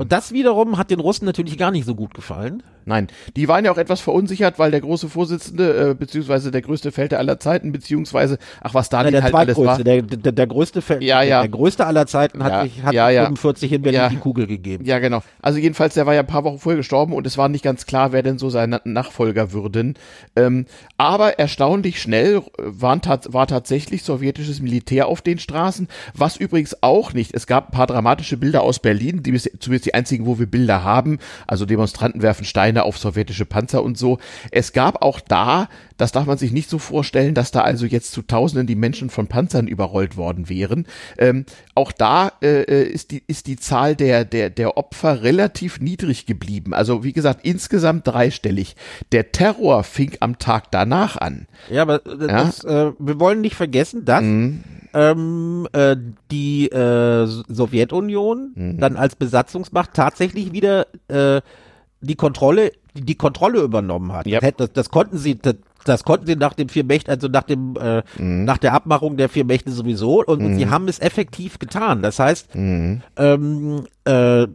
Und 0.00 0.06
das 0.12 0.32
wiederum 0.32 0.76
hat 0.78 0.90
den 0.90 1.00
Russen 1.00 1.24
natürlich 1.26 1.56
gar 1.58 1.70
nicht 1.70 1.86
so 1.86 1.94
gut 1.94 2.14
gefallen. 2.14 2.62
Nein, 2.84 3.08
die 3.36 3.48
waren 3.48 3.64
ja 3.64 3.72
auch 3.72 3.78
etwas 3.78 4.00
verunsichert, 4.00 4.58
weil 4.58 4.70
der 4.70 4.80
große 4.80 5.08
Vorsitzende, 5.08 5.90
äh, 5.90 5.94
beziehungsweise 5.94 6.50
der 6.50 6.62
größte 6.62 6.92
Feldherr 6.92 7.18
aller 7.18 7.38
Zeiten, 7.38 7.72
beziehungsweise, 7.72 8.38
ach 8.60 8.74
was 8.74 8.86
Stalin 8.86 9.12
der 9.12 9.22
halt 9.22 9.34
alles 9.34 9.56
war. 9.58 9.78
der, 9.78 10.02
der, 10.02 10.32
der 10.32 10.46
größte, 10.46 10.82
Fe- 10.82 10.98
Ja, 11.00 11.22
ja. 11.22 11.40
Der, 11.40 11.48
der 11.48 11.50
größte 11.50 11.86
aller 11.86 12.06
Zeiten 12.06 12.42
hat, 12.42 12.52
Ja, 12.52 12.62
sich, 12.62 12.82
hat 12.82 12.92
ja, 12.94 13.10
ja. 13.10 13.22
45 13.24 13.72
in 13.72 13.82
Berlin 13.82 14.00
Ja. 14.00 14.08
die 14.08 14.16
Kugel 14.16 14.46
gegeben. 14.46 14.84
Ja, 14.84 14.98
genau. 14.98 15.22
Also 15.42 15.58
jedenfalls, 15.58 15.94
der 15.94 16.06
war 16.06 16.14
ja 16.14 16.20
ein 16.20 16.26
paar 16.26 16.44
Wochen 16.44 16.58
vorher 16.58 16.76
gestorben 16.76 17.12
und 17.12 17.26
es 17.26 17.36
war 17.38 17.48
nicht 17.48 17.64
ganz 17.64 17.86
klar, 17.86 18.12
wer 18.12 18.22
denn 18.22 18.38
so 18.38 18.50
seine 18.50 18.80
Nachfolger 18.84 19.52
würden. 19.52 19.94
Ähm, 20.36 20.66
aber 20.96 21.38
erstaunlich 21.38 22.00
schnell 22.00 22.36
äh, 22.36 22.42
waren 22.58 23.00
war 23.28 23.46
tatsächlich 23.46 24.02
sowjetisches 24.04 24.60
Militär 24.60 25.08
auf 25.08 25.20
den 25.22 25.38
Straßen, 25.38 25.88
was 26.14 26.36
übrigens 26.36 26.82
auch 26.82 27.12
nicht. 27.12 27.34
Es 27.34 27.46
gab 27.46 27.68
ein 27.68 27.72
paar 27.72 27.86
dramatische 27.86 28.36
Bilder 28.36 28.62
aus 28.62 28.78
Berlin, 28.78 29.22
die 29.22 29.32
bis, 29.32 29.50
zumindest 29.58 29.86
die 29.86 29.94
einzigen, 29.94 30.26
wo 30.26 30.38
wir 30.38 30.46
Bilder 30.46 30.84
haben. 30.84 31.18
Also 31.46 31.66
Demonstranten 31.66 32.22
werfen 32.22 32.44
Steine 32.44 32.69
auf 32.78 32.98
sowjetische 32.98 33.44
Panzer 33.44 33.82
und 33.82 33.98
so. 33.98 34.18
Es 34.50 34.72
gab 34.72 35.02
auch 35.02 35.20
da, 35.20 35.68
das 35.96 36.12
darf 36.12 36.26
man 36.26 36.38
sich 36.38 36.52
nicht 36.52 36.70
so 36.70 36.78
vorstellen, 36.78 37.34
dass 37.34 37.50
da 37.50 37.60
also 37.60 37.84
jetzt 37.86 38.12
zu 38.12 38.22
Tausenden 38.22 38.66
die 38.66 38.74
Menschen 38.74 39.10
von 39.10 39.26
Panzern 39.26 39.66
überrollt 39.66 40.16
worden 40.16 40.48
wären. 40.48 40.86
Ähm, 41.18 41.44
auch 41.74 41.92
da 41.92 42.32
äh, 42.42 42.62
äh, 42.62 42.82
ist 42.84 43.10
die 43.10 43.22
ist 43.26 43.46
die 43.46 43.56
Zahl 43.56 43.96
der 43.96 44.24
der 44.24 44.48
der 44.50 44.76
Opfer 44.76 45.22
relativ 45.22 45.80
niedrig 45.80 46.26
geblieben. 46.26 46.72
Also 46.72 47.04
wie 47.04 47.12
gesagt 47.12 47.40
insgesamt 47.42 48.06
dreistellig. 48.06 48.76
Der 49.12 49.32
Terror 49.32 49.84
fing 49.84 50.12
am 50.20 50.38
Tag 50.38 50.70
danach 50.70 51.16
an. 51.16 51.46
Ja, 51.70 51.82
aber 51.82 52.06
äh, 52.06 52.26
das, 52.26 52.64
äh, 52.64 52.92
wir 52.98 53.20
wollen 53.20 53.40
nicht 53.40 53.56
vergessen, 53.56 54.04
dass 54.04 54.22
Mhm. 54.22 54.64
ähm, 54.94 55.68
äh, 55.72 55.96
die 56.30 56.68
äh, 56.70 57.26
Sowjetunion 57.26 58.52
Mhm. 58.54 58.78
dann 58.78 58.96
als 58.96 59.16
Besatzungsmacht 59.16 59.94
tatsächlich 59.94 60.52
wieder 60.52 60.86
die 62.00 62.14
Kontrolle 62.16 62.72
die, 62.94 63.14
Kontrolle 63.14 63.60
übernommen 63.60 64.12
hat. 64.12 64.26
Yep. 64.26 64.56
Das, 64.56 64.72
das, 64.72 64.90
konnten 64.90 65.16
sie 65.16 65.38
das, 65.38 65.54
das 65.84 66.02
konnten 66.02 66.26
sie 66.26 66.34
nach 66.34 66.54
dem 66.54 66.68
vier 66.68 66.82
Mächte, 66.84 67.10
also 67.10 67.28
nach 67.28 67.44
dem 67.44 67.76
äh, 67.76 68.02
Mhm. 68.18 68.44
nach 68.44 68.58
der 68.58 68.74
Abmachung 68.74 69.16
der 69.16 69.28
vier 69.28 69.44
Mächte 69.44 69.70
sowieso 69.70 70.24
und, 70.24 70.42
und 70.42 70.56
sie 70.56 70.68
haben 70.68 70.88
es 70.88 70.98
effektiv 70.98 71.58
getan. 71.58 72.02
Das 72.02 72.18
heißt, 72.18 72.54
Mhm. 72.54 73.02
ähm, 73.16 73.86
äh, 74.06 74.42
äh, 74.42 74.48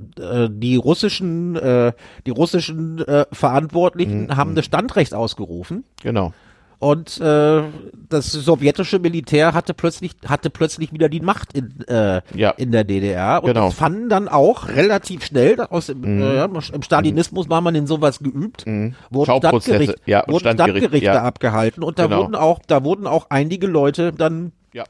die 0.52 0.76
russischen 0.76 1.56
äh, 1.56 1.94
die 2.26 2.32
russischen 2.32 3.00
äh, 3.08 3.26
Verantwortlichen 3.32 4.26
Mhm. 4.26 4.36
haben 4.38 4.56
das 4.56 4.66
Standrecht 4.66 5.14
ausgerufen. 5.14 5.86
Genau. 6.04 6.34
Und 6.80 7.20
äh, 7.22 7.64
das 8.10 8.32
sowjetische 8.32 9.00
Militär 9.00 9.54
hatte 9.54 9.74
plötzlich 9.74 10.12
hatte 10.28 10.50
plötzlich 10.50 10.92
wieder 10.94 11.10
die 11.10 11.22
Macht 11.22 11.54
in, 11.54 11.82
äh, 11.88 12.22
Ja. 12.34 12.52
in 12.52 12.72
der 12.72 12.84
DDR 12.84 13.42
und 13.44 13.48
Genau. 13.50 13.62
Mhm. 13.66 13.70
das 13.70 13.74
fanden 13.76 14.10
dann 14.10 14.28
auch 14.28 14.68
relativ 14.68 15.26
schnell 15.26 15.60
aus 15.62 15.88
dem, 15.88 16.22
äh, 16.22 16.44
im 16.44 16.82
Stalinismus 16.82 17.50
war 17.50 17.62
man 17.62 17.76
in 17.76 17.88
sowas 17.88 18.20
geübt, 18.20 18.66
wurden, 18.66 18.96
Schauprozesse, 19.26 19.76
Standgericht, 19.76 20.02
ja, 20.08 20.24
wurden 20.28 20.40
Standgericht, 20.40 20.78
Standgerichte 20.78 21.06
ja. 21.06 21.22
abgehalten 21.24 21.84
und 21.84 21.98
da 22.00 22.04
Genau. 22.08 22.20
wurden 22.24 22.36
auch 22.36 22.60
da 22.68 22.84
wurden 22.84 23.08
auch 23.08 23.28
einige 23.30 23.68
Leute 23.68 24.12
dann 24.12 24.52
Ja. 24.74 24.84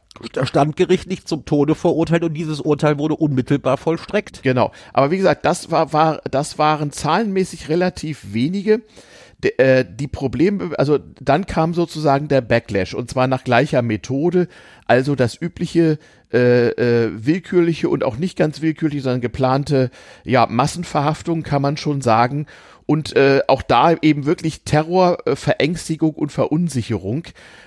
standgerichtlich 0.44 1.26
zum 1.26 1.46
Tode 1.46 1.76
verurteilt 1.76 2.24
und 2.24 2.34
dieses 2.34 2.60
Urteil 2.62 2.98
wurde 2.98 3.16
unmittelbar 3.16 3.78
vollstreckt. 3.78 4.42
Genau. 4.44 4.72
Aber 4.94 5.12
wie 5.12 5.18
gesagt, 5.18 5.46
das 5.46 5.70
war, 5.72 5.94
war, 5.94 6.22
das 6.30 6.58
waren 6.58 6.92
zahlenmäßig 6.92 7.70
relativ 7.70 8.34
wenige. 8.34 8.82
Äh, 9.58 9.86
die 9.88 10.08
Probleme, 10.08 10.78
also 10.78 10.98
dann 11.20 11.46
kam 11.46 11.74
sozusagen 11.74 12.28
der 12.28 12.41
Backlash 12.41 12.93
und 12.93 13.10
zwar 13.10 13.28
nach 13.28 13.43
gleicher 13.43 13.82
Methode, 13.82 14.48
also 14.86 15.16
das 15.16 15.39
übliche 15.39 16.00
äh, 16.34 16.70
äh, 16.70 17.12
willkürliche 17.14 17.89
und 17.89 18.04
auch 18.04 18.18
nicht 18.18 18.38
ganz 18.38 18.62
willkürliche, 18.62 19.04
sondern 19.04 19.22
geplante 19.22 19.91
ja 20.24 20.48
Massenverhaftung 20.48 21.43
kann 21.43 21.62
man 21.62 21.78
schon 21.78 22.02
sagen 22.02 22.46
und 22.86 23.16
äh, 23.16 23.41
auch 23.48 23.62
da 23.62 23.93
eben 23.93 24.26
wirklich 24.26 24.64
Terror, 24.64 25.26
äh, 25.26 25.36
Verängstigung 25.36 26.14
und 26.14 26.32
Verunsicherung. 26.32 27.24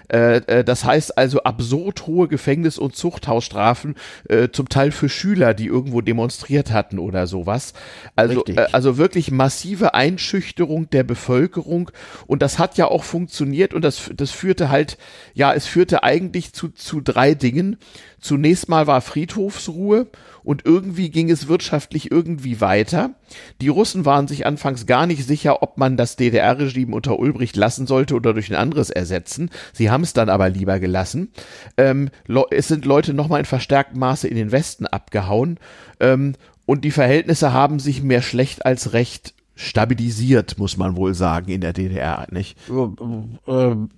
Äh, 0.08 0.36
äh, 0.46 0.64
das 0.64 0.84
heißt 0.84 1.18
also 1.18 1.42
absurd 1.42 2.06
hohe 2.06 2.28
Gefängnis- 2.28 2.78
und 2.78 2.96
Zuchthausstrafen, 2.96 3.94
äh, 4.28 4.48
zum 4.50 4.68
Teil 4.68 4.90
für 4.90 5.08
Schüler, 5.08 5.54
die 5.54 5.66
irgendwo 5.66 6.00
demonstriert 6.00 6.72
hatten 6.72 6.98
oder 6.98 7.26
sowas. 7.26 7.74
Also, 8.16 8.44
äh, 8.46 8.66
also 8.72 8.96
wirklich 8.96 9.30
massive 9.30 9.94
Einschüchterung 9.94 10.90
der 10.90 11.04
Bevölkerung 11.04 11.90
und 12.26 12.42
das 12.42 12.58
hat 12.58 12.78
ja 12.78 12.86
auch 12.88 13.04
funktioniert 13.04 13.74
und 13.74 13.82
das, 13.82 14.10
das 14.14 14.30
führte 14.30 14.70
halt, 14.70 14.98
ja, 15.34 15.52
es 15.52 15.66
führte 15.66 16.02
eigentlich 16.02 16.52
zu, 16.52 16.68
zu 16.68 17.00
drei 17.00 17.34
Dingen. 17.34 17.76
Zunächst 18.20 18.68
mal 18.68 18.86
war 18.88 19.00
Friedhofsruhe 19.00 20.08
und 20.42 20.64
irgendwie 20.64 21.10
ging 21.10 21.30
es 21.30 21.46
wirtschaftlich 21.46 22.10
irgendwie 22.10 22.60
weiter. 22.60 23.10
Die 23.60 23.68
Russen 23.68 24.04
waren 24.04 24.26
sich 24.26 24.46
anfangs 24.46 24.86
gar 24.86 25.06
nicht 25.06 25.24
sicher, 25.26 25.62
ob 25.62 25.78
man 25.78 25.96
das 25.96 26.16
DDR-Regime 26.16 26.96
unter 26.96 27.18
Ulbricht 27.18 27.54
lassen 27.54 27.86
sollte 27.86 28.14
oder 28.14 28.32
durch 28.32 28.50
ein 28.50 28.56
anderes 28.56 28.90
ersetzen. 28.90 29.50
Sie 29.72 29.90
haben 29.90 29.97
es 30.02 30.12
dann 30.12 30.28
aber 30.28 30.48
lieber 30.48 30.78
gelassen. 30.80 31.32
Ähm, 31.76 32.10
es 32.50 32.68
sind 32.68 32.84
Leute 32.84 33.14
nochmal 33.14 33.40
in 33.40 33.46
verstärktem 33.46 33.98
Maße 34.00 34.28
in 34.28 34.36
den 34.36 34.52
Westen 34.52 34.86
abgehauen 34.86 35.58
ähm, 36.00 36.34
und 36.66 36.84
die 36.84 36.90
Verhältnisse 36.90 37.52
haben 37.52 37.78
sich 37.80 38.02
mehr 38.02 38.22
schlecht 38.22 38.66
als 38.66 38.92
recht 38.92 39.34
stabilisiert, 39.54 40.58
muss 40.58 40.76
man 40.76 40.96
wohl 40.96 41.14
sagen, 41.14 41.50
in 41.50 41.60
der 41.60 41.72
DDR, 41.72 42.26
nicht? 42.30 42.56
ähm, 42.70 43.88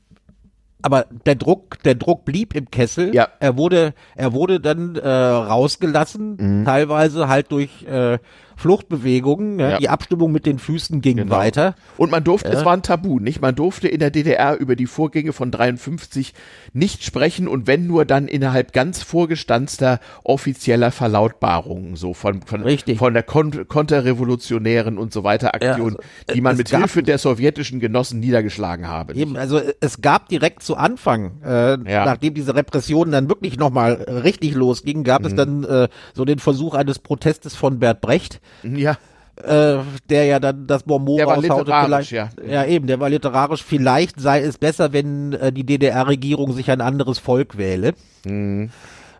aber 0.82 1.04
der 1.26 1.34
Druck, 1.34 1.82
der 1.82 1.94
Druck 1.94 2.24
blieb 2.24 2.54
im 2.54 2.70
Kessel. 2.70 3.14
Ja. 3.14 3.28
Er 3.38 3.58
wurde, 3.58 3.92
er 4.16 4.32
wurde 4.32 4.60
dann 4.60 4.96
äh, 4.96 5.06
rausgelassen, 5.08 6.36
Mhm. 6.60 6.64
teilweise 6.64 7.28
halt 7.28 7.52
durch 7.52 7.82
äh, 7.84 8.18
Fluchtbewegungen. 8.60 9.56
Ne? 9.56 9.70
Ja. 9.72 9.78
Die 9.78 9.88
Abstimmung 9.88 10.32
mit 10.32 10.46
den 10.46 10.58
Füßen 10.58 11.00
ging 11.00 11.16
Genau. 11.16 11.34
weiter. 11.34 11.74
Und 11.96 12.10
man 12.10 12.22
durfte, 12.24 12.48
es 12.50 12.64
war 12.64 12.72
ein 12.74 12.82
Tabu, 12.82 13.18
nicht? 13.18 13.40
Man 13.40 13.54
durfte 13.54 13.88
in 13.88 13.98
der 14.00 14.10
DDR 14.10 14.56
über 14.58 14.76
die 14.76 14.86
Vorgänge 14.86 15.32
von 15.32 15.50
53 15.50 16.34
nicht 16.72 17.02
sprechen 17.04 17.48
und 17.48 17.66
wenn 17.66 17.86
nur 17.86 18.04
dann 18.04 18.28
innerhalb 18.28 18.72
ganz 18.72 19.02
vorgestanzter 19.02 19.98
offizieller 20.24 20.90
Verlautbarungen, 20.90 21.96
so 21.96 22.14
von, 22.14 22.42
von, 22.42 22.62
Richtig. 22.62 22.98
von 22.98 23.14
der 23.14 23.22
kon 23.22 23.66
konterrevolutionären 23.68 24.98
und 24.98 25.12
so 25.12 25.24
weiter 25.24 25.54
Aktion, 25.54 25.96
also, 25.96 26.34
die 26.34 26.40
man 26.40 26.56
mit 26.56 26.68
Hilfe 26.70 27.02
der 27.02 27.18
sowjetischen 27.18 27.80
Genossen 27.80 28.20
niedergeschlagen 28.20 28.88
habe. 28.88 29.14
Eben, 29.14 29.36
also 29.36 29.60
es 29.80 30.00
gab 30.00 30.28
direkt 30.28 30.62
zu 30.62 30.76
Anfang, 30.76 31.40
äh, 31.44 31.70
Ja. 31.90 32.04
nachdem 32.04 32.34
diese 32.34 32.54
Repressionen 32.54 33.12
dann 33.12 33.28
wirklich 33.28 33.58
nochmal 33.58 33.92
richtig 33.94 34.54
losgingen, 34.54 35.04
gab 35.04 35.22
Mhm. 35.22 35.26
es 35.26 35.34
dann 35.34 35.64
äh, 35.64 35.88
so 36.14 36.24
den 36.24 36.38
Versuch 36.38 36.74
eines 36.74 36.98
Protestes 36.98 37.54
von 37.56 37.78
Bert 37.78 38.00
Brecht, 38.00 38.40
Ja, 38.62 38.96
äh, 39.42 39.78
der 40.10 40.24
ja 40.26 40.38
dann 40.38 40.66
das 40.66 40.82
Bonbon 40.82 41.16
Der 41.16 41.26
war 41.26 41.40
literarisch, 41.40 42.08
vielleicht, 42.08 42.12
ja. 42.12 42.28
ja 42.46 42.64
eben, 42.66 42.86
der 42.86 43.00
war 43.00 43.08
literarisch. 43.08 43.62
Vielleicht 43.64 44.20
sei 44.20 44.42
es 44.42 44.58
besser, 44.58 44.92
wenn 44.92 45.32
äh, 45.32 45.50
die 45.52 45.64
DDR-Regierung 45.64 46.52
sich 46.52 46.70
ein 46.70 46.80
anderes 46.80 47.18
Volk 47.18 47.56
wähle. 47.56 47.94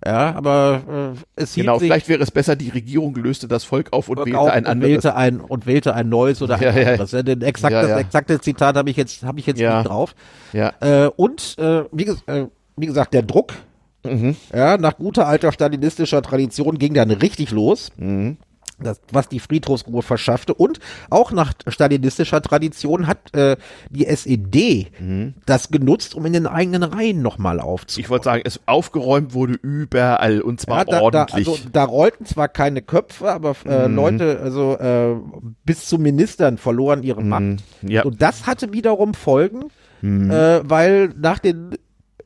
Ja, 0.04 0.34
aber 0.34 1.14
äh, 1.36 1.42
es 1.42 1.56
Mhm. 1.56 1.60
genau. 1.60 1.78
Vielleicht 1.78 2.08
wäre 2.08 2.22
es 2.22 2.30
besser, 2.30 2.56
die 2.56 2.70
Regierung 2.70 3.14
löste 3.16 3.48
das 3.48 3.64
Volk 3.64 3.92
auf 3.92 4.08
und 4.08 4.18
auf 4.18 4.24
wählte 4.26 4.40
ein 4.52 4.64
und 4.64 4.70
anderes. 4.70 4.90
wählte 4.92 5.14
ein 5.14 5.40
und 5.40 5.66
wählte 5.66 5.94
ein 5.94 6.08
neues 6.08 6.40
oder 6.40 6.54
ein 6.56 6.62
Ja, 6.62 6.70
anderes. 6.92 7.12
Ja, 7.12 7.22
Den 7.22 7.42
exakt, 7.42 7.72
Ja, 7.72 7.82
ja. 7.82 7.88
Das 7.88 8.00
exakte 8.00 8.40
Zitat 8.40 8.76
habe 8.76 8.88
ich 8.90 8.96
jetzt 8.96 9.22
habe 9.24 9.38
ich 9.40 9.46
jetzt 9.46 9.58
nicht 9.58 9.84
drauf. 9.88 10.14
Ja. 10.54 10.72
Äh, 10.80 11.08
und 11.16 11.54
äh, 11.58 11.84
wie, 11.92 12.04
äh, 12.26 12.46
wie 12.76 12.86
gesagt, 12.86 13.12
der 13.14 13.22
Druck, 13.22 13.54
Mhm. 14.02 14.34
ja, 14.54 14.78
nach 14.78 14.96
guter 14.96 15.26
alter 15.28 15.52
stalinistischer 15.52 16.22
Tradition 16.22 16.78
ging 16.78 16.94
dann 16.94 17.10
richtig 17.10 17.50
los. 17.50 17.90
Mhm. 17.98 18.38
Das, 18.82 19.00
was 19.12 19.28
die 19.28 19.40
Friedhofsruhe 19.40 20.02
verschaffte. 20.02 20.54
Und 20.54 20.80
auch 21.10 21.32
nach 21.32 21.52
stalinistischer 21.66 22.40
Tradition 22.42 23.06
hat 23.06 23.34
äh, 23.34 23.56
die 23.90 24.06
SED 24.06 24.90
das 25.46 25.70
genutzt, 25.70 26.14
um 26.14 26.26
in 26.26 26.32
den 26.32 26.46
eigenen 26.46 26.82
Reihen 26.82 27.22
nochmal 27.22 27.60
aufzubauen. 27.60 28.04
Ich 28.04 28.10
wollte 28.10 28.24
sagen, 28.24 28.42
es 28.44 28.60
aufgeräumt 28.66 29.34
wurde 29.34 29.54
überall 29.62 30.40
und 30.40 30.60
zwar 30.60 30.78
Ja, 30.78 30.84
da, 30.84 30.90
da, 30.92 31.00
ordentlich. 31.02 31.48
also, 31.48 31.58
da 31.72 31.84
rollten 31.84 32.24
zwar 32.26 32.48
keine 32.48 32.82
Köpfe, 32.82 33.30
aber 33.30 33.54
äh, 33.66 33.88
Mhm. 33.88 33.94
Leute, 33.96 34.40
also 34.42 34.76
äh, 34.78 35.14
bis 35.64 35.86
zu 35.86 35.98
Ministern 35.98 36.58
verloren 36.58 37.02
ihre 37.02 37.22
Macht. 37.22 37.42
Mhm. 37.42 37.56
ja. 37.82 38.02
Mhm. 38.04 38.10
Und 38.10 38.22
das 38.22 38.46
hatte 38.46 38.72
wiederum 38.72 39.14
Folgen, 39.14 39.64
äh, 40.02 40.60
weil 40.64 41.12
nach 41.18 41.38
den 41.38 41.76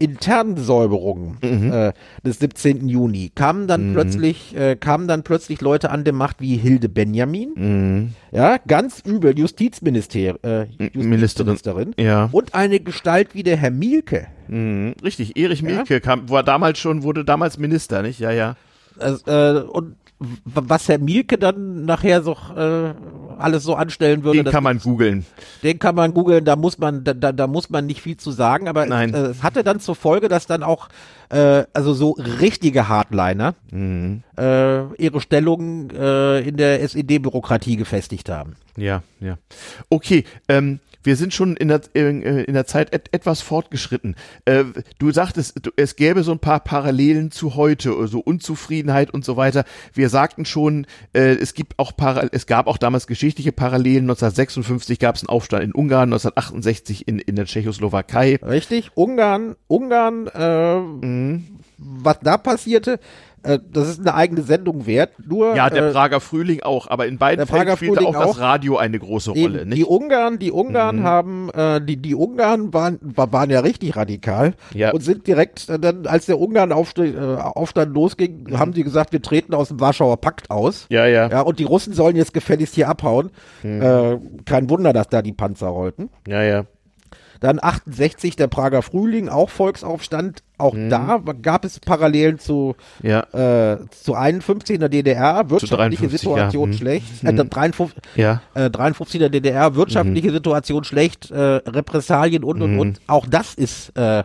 internen 0.04 0.56
Säuberungen 0.56 1.38
Mhm. 1.42 1.72
äh, 1.72 1.92
des 2.24 2.38
17. 2.38 2.88
Juni 2.88 3.30
kamen 3.34 3.66
dann 3.66 3.92
plötzlich 3.92 4.54
äh, 4.56 4.76
kamen 4.76 5.08
dann 5.08 5.22
plötzlich 5.22 5.60
Leute 5.60 5.90
an 5.90 6.04
der 6.04 6.12
Macht 6.12 6.40
wie 6.40 6.56
Hilde 6.56 6.88
Benjamin, 6.88 7.50
Mhm. 7.56 8.10
ja, 8.32 8.58
ganz 8.66 9.00
übel 9.04 9.38
Justizminister, 9.38 10.42
äh, 10.44 10.66
Ministerin. 10.94 11.20
Justizministerin 11.20 11.94
Ja. 11.98 12.28
und 12.32 12.54
eine 12.54 12.80
Gestalt 12.80 13.34
wie 13.34 13.42
der 13.42 13.56
Herr 13.56 13.70
Mielke. 13.70 14.26
Mhm. 14.48 14.94
Richtig, 15.02 15.36
Erich 15.36 15.62
Mielke 15.62 16.00
kam, 16.00 16.28
war 16.30 16.42
damals 16.42 16.78
schon, 16.78 17.02
wurde 17.02 17.24
damals 17.24 17.58
Minister, 17.58 18.02
nicht? 18.02 18.20
Ja, 18.20 18.30
ja. 18.30 18.56
Also, 18.98 19.24
äh, 19.26 19.60
und 19.62 19.96
was 20.44 20.88
Herr 20.88 20.98
Mielke 20.98 21.38
dann 21.38 21.84
nachher 21.84 22.22
so 22.22 22.36
äh, 22.56 22.94
alles 23.36 23.64
so 23.64 23.74
anstellen 23.74 24.22
würde, 24.22 24.44
Den 24.44 24.52
kann 24.52 24.62
man 24.62 24.78
googeln. 24.78 25.26
den 25.62 25.78
kann 25.78 25.94
man 25.94 26.14
googeln, 26.14 26.44
da 26.44 26.54
muss 26.56 26.78
man, 26.78 27.02
da, 27.04 27.12
da, 27.14 27.46
muss 27.46 27.68
man 27.68 27.84
nicht 27.86 28.00
viel 28.00 28.16
zu 28.16 28.30
sagen, 28.30 28.68
aber 28.68 28.86
Nein. 28.86 29.12
Es, 29.12 29.20
äh, 29.20 29.26
es 29.30 29.42
hatte 29.42 29.64
dann 29.64 29.80
zur 29.80 29.96
Folge, 29.96 30.28
dass 30.28 30.46
dann 30.46 30.62
auch 30.62 30.88
äh, 31.30 31.64
also 31.72 31.94
so 31.94 32.12
richtige 32.40 32.88
Hardliner 32.88 33.54
Mhm. 33.72 34.22
äh, 34.38 34.84
ihre 35.02 35.20
Stellung 35.20 35.90
äh, 35.90 36.40
in 36.48 36.56
der 36.56 36.80
SED-Bürokratie 36.82 37.76
gefestigt 37.76 38.28
haben. 38.30 38.54
Ja, 38.76 39.02
ja. 39.20 39.36
Okay, 39.90 40.24
ähm, 40.48 40.78
wir 41.04 41.16
sind 41.16 41.32
schon 41.32 41.56
in 41.56 41.68
der, 41.68 41.82
in, 41.92 42.22
äh, 42.22 42.42
in 42.42 42.54
der 42.54 42.66
Zeit 42.66 42.92
et, 42.92 43.08
etwas 43.12 43.40
fortgeschritten. 43.40 44.16
Äh, 44.44 44.64
du 44.98 45.10
sagtest, 45.12 45.60
es 45.76 45.96
gäbe 45.96 46.22
so 46.22 46.32
ein 46.32 46.38
paar 46.38 46.60
Parallelen 46.60 47.30
zu 47.30 47.54
heute, 47.54 48.08
so 48.08 48.20
Unzufriedenheit 48.20 49.10
und 49.12 49.24
so 49.24 49.36
weiter. 49.36 49.64
Wir 49.92 50.08
sagten 50.08 50.44
schon, 50.44 50.86
äh, 51.12 51.34
es 51.34 51.54
gibt 51.54 51.78
auch 51.78 51.96
Para 51.96 52.28
es 52.32 52.46
gab 52.46 52.66
auch 52.66 52.78
damals 52.78 53.06
geschichtliche 53.06 53.52
Parallelen. 53.52 54.04
1956 54.04 54.98
gab 54.98 55.16
es 55.16 55.22
einen 55.22 55.28
Aufstand 55.28 55.62
in 55.62 55.72
Ungarn, 55.72 56.08
1968 56.12 57.06
in, 57.06 57.18
in 57.18 57.36
der 57.36 57.44
Tschechoslowakei. 57.44 58.36
Richtig? 58.42 58.90
Ungarn, 58.94 59.54
Ungarn, 59.68 60.26
äh, 60.28 60.80
Mhm. 60.80 61.44
was 61.78 62.18
da 62.22 62.38
passierte, 62.38 62.98
äh, 63.44 63.58
das 63.72 63.88
ist 63.88 64.00
eine 64.00 64.14
eigene 64.14 64.42
Sendung 64.42 64.86
wert. 64.86 65.10
Nur 65.24 65.54
Ja, 65.54 65.70
der 65.70 65.88
äh, 65.88 65.92
Prager 65.92 66.20
Frühling 66.20 66.62
auch, 66.62 66.88
aber 66.88 67.06
in 67.06 67.18
beiden 67.18 67.46
Fällen 67.46 67.76
spielte 67.76 67.96
Frühling 68.00 68.14
auch 68.16 68.26
das. 68.26 68.40
Radio 68.40 68.76
eine 68.76 68.98
große 68.98 69.30
Rolle, 69.30 69.64
die 69.64 69.70
nicht? 69.80 69.86
Ungarn, 69.86 70.38
die 70.38 70.50
Ungarn 70.50 70.96
Mhm. 71.00 71.04
haben, 71.04 71.50
äh, 71.50 71.80
die, 71.80 71.96
die 71.96 72.14
Ungarn 72.14 72.72
waren, 72.74 72.98
wa- 73.02 73.28
waren 73.30 73.50
ja 73.50 73.60
richtig 73.60 73.94
radikal 73.96 74.54
Ja. 74.74 74.92
und 74.92 75.00
sind 75.02 75.26
direkt 75.26 75.68
äh, 75.68 75.78
dann, 75.78 76.06
als 76.06 76.26
der 76.26 76.40
Ungarn-Aufstand 76.40 77.14
äh, 77.16 77.20
Aufstand 77.40 77.94
losging, 77.94 78.58
haben 78.58 78.72
die 78.72 78.82
gesagt, 78.84 79.12
wir 79.12 79.22
treten 79.22 79.54
aus 79.54 79.68
dem 79.68 79.80
Warschauer 79.80 80.16
Pakt 80.20 80.50
aus. 80.50 80.86
Ja, 80.88 81.06
ja, 81.06 81.28
Ja, 81.28 81.40
und 81.42 81.58
die 81.58 81.64
Russen 81.64 81.92
sollen 81.92 82.16
jetzt 82.16 82.34
gefälligst 82.34 82.74
hier 82.74 82.88
abhauen. 82.88 83.30
Äh, 83.62 84.16
kein 84.44 84.68
Wunder, 84.70 84.92
dass 84.92 85.08
da 85.08 85.22
die 85.22 85.32
Panzer 85.32 85.68
rollten. 85.68 86.10
ja, 86.26 86.42
ja. 86.42 86.64
Dann 87.40 87.58
68 87.62 88.36
der 88.36 88.46
Prager 88.46 88.80
Frühling, 88.80 89.28
auch 89.28 89.50
Volksaufstand. 89.50 90.42
Auch 90.64 90.72
Mhm. 90.74 90.88
da 90.88 91.20
gab 91.42 91.64
es 91.66 91.78
Parallelen 91.78 92.38
zu, 92.38 92.74
Ja, 93.02 93.20
äh, 93.34 93.78
zu 93.90 94.14
51 94.14 94.74
in 94.76 94.80
der 94.80 94.88
DDR, 94.88 95.50
wirtschaftliche 95.50 96.08
53, 96.08 96.20
Situation 96.20 96.70
ja. 96.70 96.74
Mhm. 96.74 96.78
schlecht. 96.78 97.24
Äh, 97.24 97.34
53, 97.34 98.02
ja. 98.16 98.40
äh, 98.54 98.70
53 98.70 99.14
in 99.16 99.20
der 99.20 99.28
DDR, 99.30 99.74
wirtschaftliche 99.74 100.30
Situation 100.32 100.84
schlecht, 100.84 101.30
äh, 101.30 101.36
Repressalien 101.38 102.44
und 102.44 102.62
und 102.62 102.78
und. 102.78 103.00
Auch 103.06 103.26
das 103.26 103.54
ist, 103.54 103.92
äh, 103.96 104.22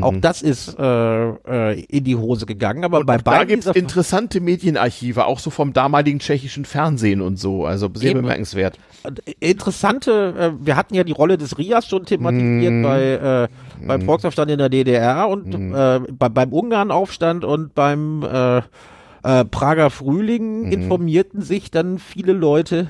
auch 0.00 0.14
das 0.20 0.42
ist 0.42 0.76
äh, 0.78 1.28
äh, 1.28 1.80
in 1.82 2.02
die 2.02 2.16
Hose 2.16 2.46
gegangen. 2.46 2.82
Aber 2.84 3.04
bei 3.04 3.14
Auch 3.14 3.22
da 3.22 3.30
beiden 3.30 3.48
gibt's 3.48 3.66
dieser 3.66 3.76
interessante 3.76 4.40
Medienarchive, 4.40 5.24
auch 5.26 5.38
so 5.38 5.50
vom 5.50 5.72
damaligen 5.72 6.18
tschechischen 6.18 6.64
Fernsehen 6.64 7.20
und 7.20 7.38
so. 7.38 7.64
Also 7.66 7.88
sehr 7.94 8.10
Eben. 8.10 8.22
bemerkenswert. 8.22 8.76
interessante, 9.40 10.34
äh, 10.60 10.66
wir 10.66 10.76
hatten 10.76 10.94
ja 10.94 11.04
die 11.04 11.12
Rolle 11.12 11.38
des 11.38 11.56
Rias 11.58 11.86
schon 11.86 12.04
thematisiert 12.04 12.72
Mhm. 12.72 12.82
bei 12.82 13.02
äh, 13.02 13.48
beim 13.86 14.02
Volksaufstand 14.02 14.50
in 14.50 14.58
der 14.58 14.68
DDR 14.68 15.28
und 15.28 15.54
äh, 15.74 16.00
bei, 16.12 16.28
beim 16.28 16.52
Ungarnaufstand 16.52 17.44
und 17.44 17.74
beim 17.74 18.22
äh, 18.22 18.58
äh, 19.22 19.44
Prager 19.44 19.90
Frühling 19.90 20.66
Mhm. 20.66 20.72
informierten 20.72 21.42
sich 21.42 21.70
dann 21.70 21.98
viele 21.98 22.32
Leute 22.32 22.88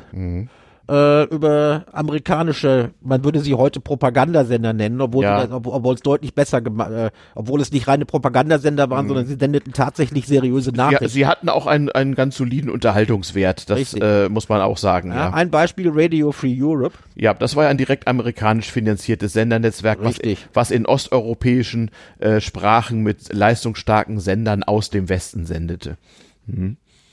äh, 0.89 1.25
über 1.25 1.85
amerikanische, 1.93 2.91
man 3.03 3.23
würde 3.25 3.41
sie 3.41 3.55
heute 3.55 3.79
Propagandasender 3.81 4.73
nennen, 4.73 5.01
obwohl, 5.01 5.25
Ja. 5.25 5.43
das, 5.47 5.51
ob, 5.53 5.67
obwohl 5.67 5.95
es 5.95 6.01
deutlich 6.01 6.35
besser 6.35 6.61
gemacht, 6.61 6.91
äh, 6.91 7.11
obwohl 7.35 7.61
es 7.61 7.71
nicht 7.73 7.87
reine 7.89 8.07
Propagandasender 8.07 8.89
waren, 8.91 9.07
sondern 9.07 9.27
sie 9.27 9.37
sendeten 9.39 9.73
tatsächlich 9.73 10.27
seriöse 10.27 10.71
Mhm. 10.71 10.77
Ja, 10.77 10.85
Nachrichten. 10.85 11.09
sie 11.09 11.27
hatten 11.27 11.49
auch 11.49 11.67
einen, 11.67 11.91
einen 11.91 12.15
ganz 12.15 12.37
soliden 12.37 12.71
Unterhaltungswert, 12.71 13.69
das 13.71 13.93
äh, 13.95 14.29
muss 14.29 14.49
man 14.49 14.61
auch 14.61 14.79
sagen. 14.79 15.11
ja, 15.11 15.17
Ja. 15.29 15.31
Ein 15.35 15.51
Beispiel 15.51 15.91
Radio 15.93 16.33
Free 16.33 16.57
Europe. 16.61 16.97
ja, 17.15 17.35
das 17.35 17.55
war 17.57 17.65
ja 17.65 17.71
ein 17.71 17.79
direkt 17.79 18.09
amerikanisch 18.09 18.71
finanziertes 18.73 19.33
Sendernetzwerk, 19.35 19.99
was, 20.03 20.19
was 20.55 20.71
in 20.71 20.87
osteuropäischen 20.87 21.91
äh, 22.19 22.41
Sprachen 22.41 23.03
mit 23.03 23.33
leistungsstarken 23.33 24.21
Sendern 24.21 24.63
aus 24.63 24.91
dem 24.91 25.09
Westen 25.09 25.45
sendete. 25.45 25.97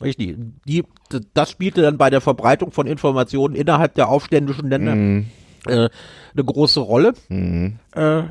Richtig. 0.01 0.35
Die, 0.65 0.83
das 1.33 1.49
spielte 1.51 1.81
dann 1.81 1.97
bei 1.97 2.09
der 2.09 2.21
Verbreitung 2.21 2.71
von 2.71 2.87
Informationen 2.87 3.55
innerhalb 3.55 3.95
der 3.95 4.09
aufständischen 4.09 4.69
Länder 4.69 4.95
Mhm. 4.95 5.25
äh, 5.67 5.71
eine 6.33 6.43
große 6.43 6.79
Rolle. 6.79 7.13
Äh, 7.29 8.23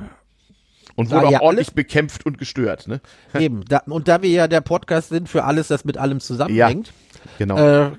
Und 0.97 1.11
wurde 1.11 1.27
auch 1.27 1.31
ja 1.33 1.41
ordentlich 1.41 1.69
alles- 1.69 1.75
bekämpft 1.75 2.27
und 2.27 2.39
gestört. 2.39 2.87
Ne? 2.87 3.01
eben. 3.39 3.65
Da, 3.69 3.79
und 3.87 4.09
da 4.09 4.23
wir 4.23 4.31
ja 4.31 4.47
der 4.49 4.61
Podcast 4.61 5.09
sind 5.09 5.29
für 5.29 5.45
alles, 5.45 5.69
das 5.69 5.85
mit 5.85 5.97
allem 5.99 6.21
zusammenhängt, 6.21 6.93
Genau. 7.39 7.57
äh, 7.57 7.91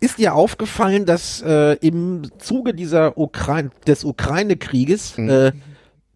ist 0.00 0.18
dir 0.18 0.34
aufgefallen, 0.34 1.06
dass 1.06 1.42
äh, 1.42 1.74
im 1.86 2.22
Zuge 2.38 2.74
dieser 2.74 3.16
Ukraine, 3.18 3.70
des 3.86 4.04
Ukraine-Krieges 4.04 5.18
Mhm. 5.18 5.52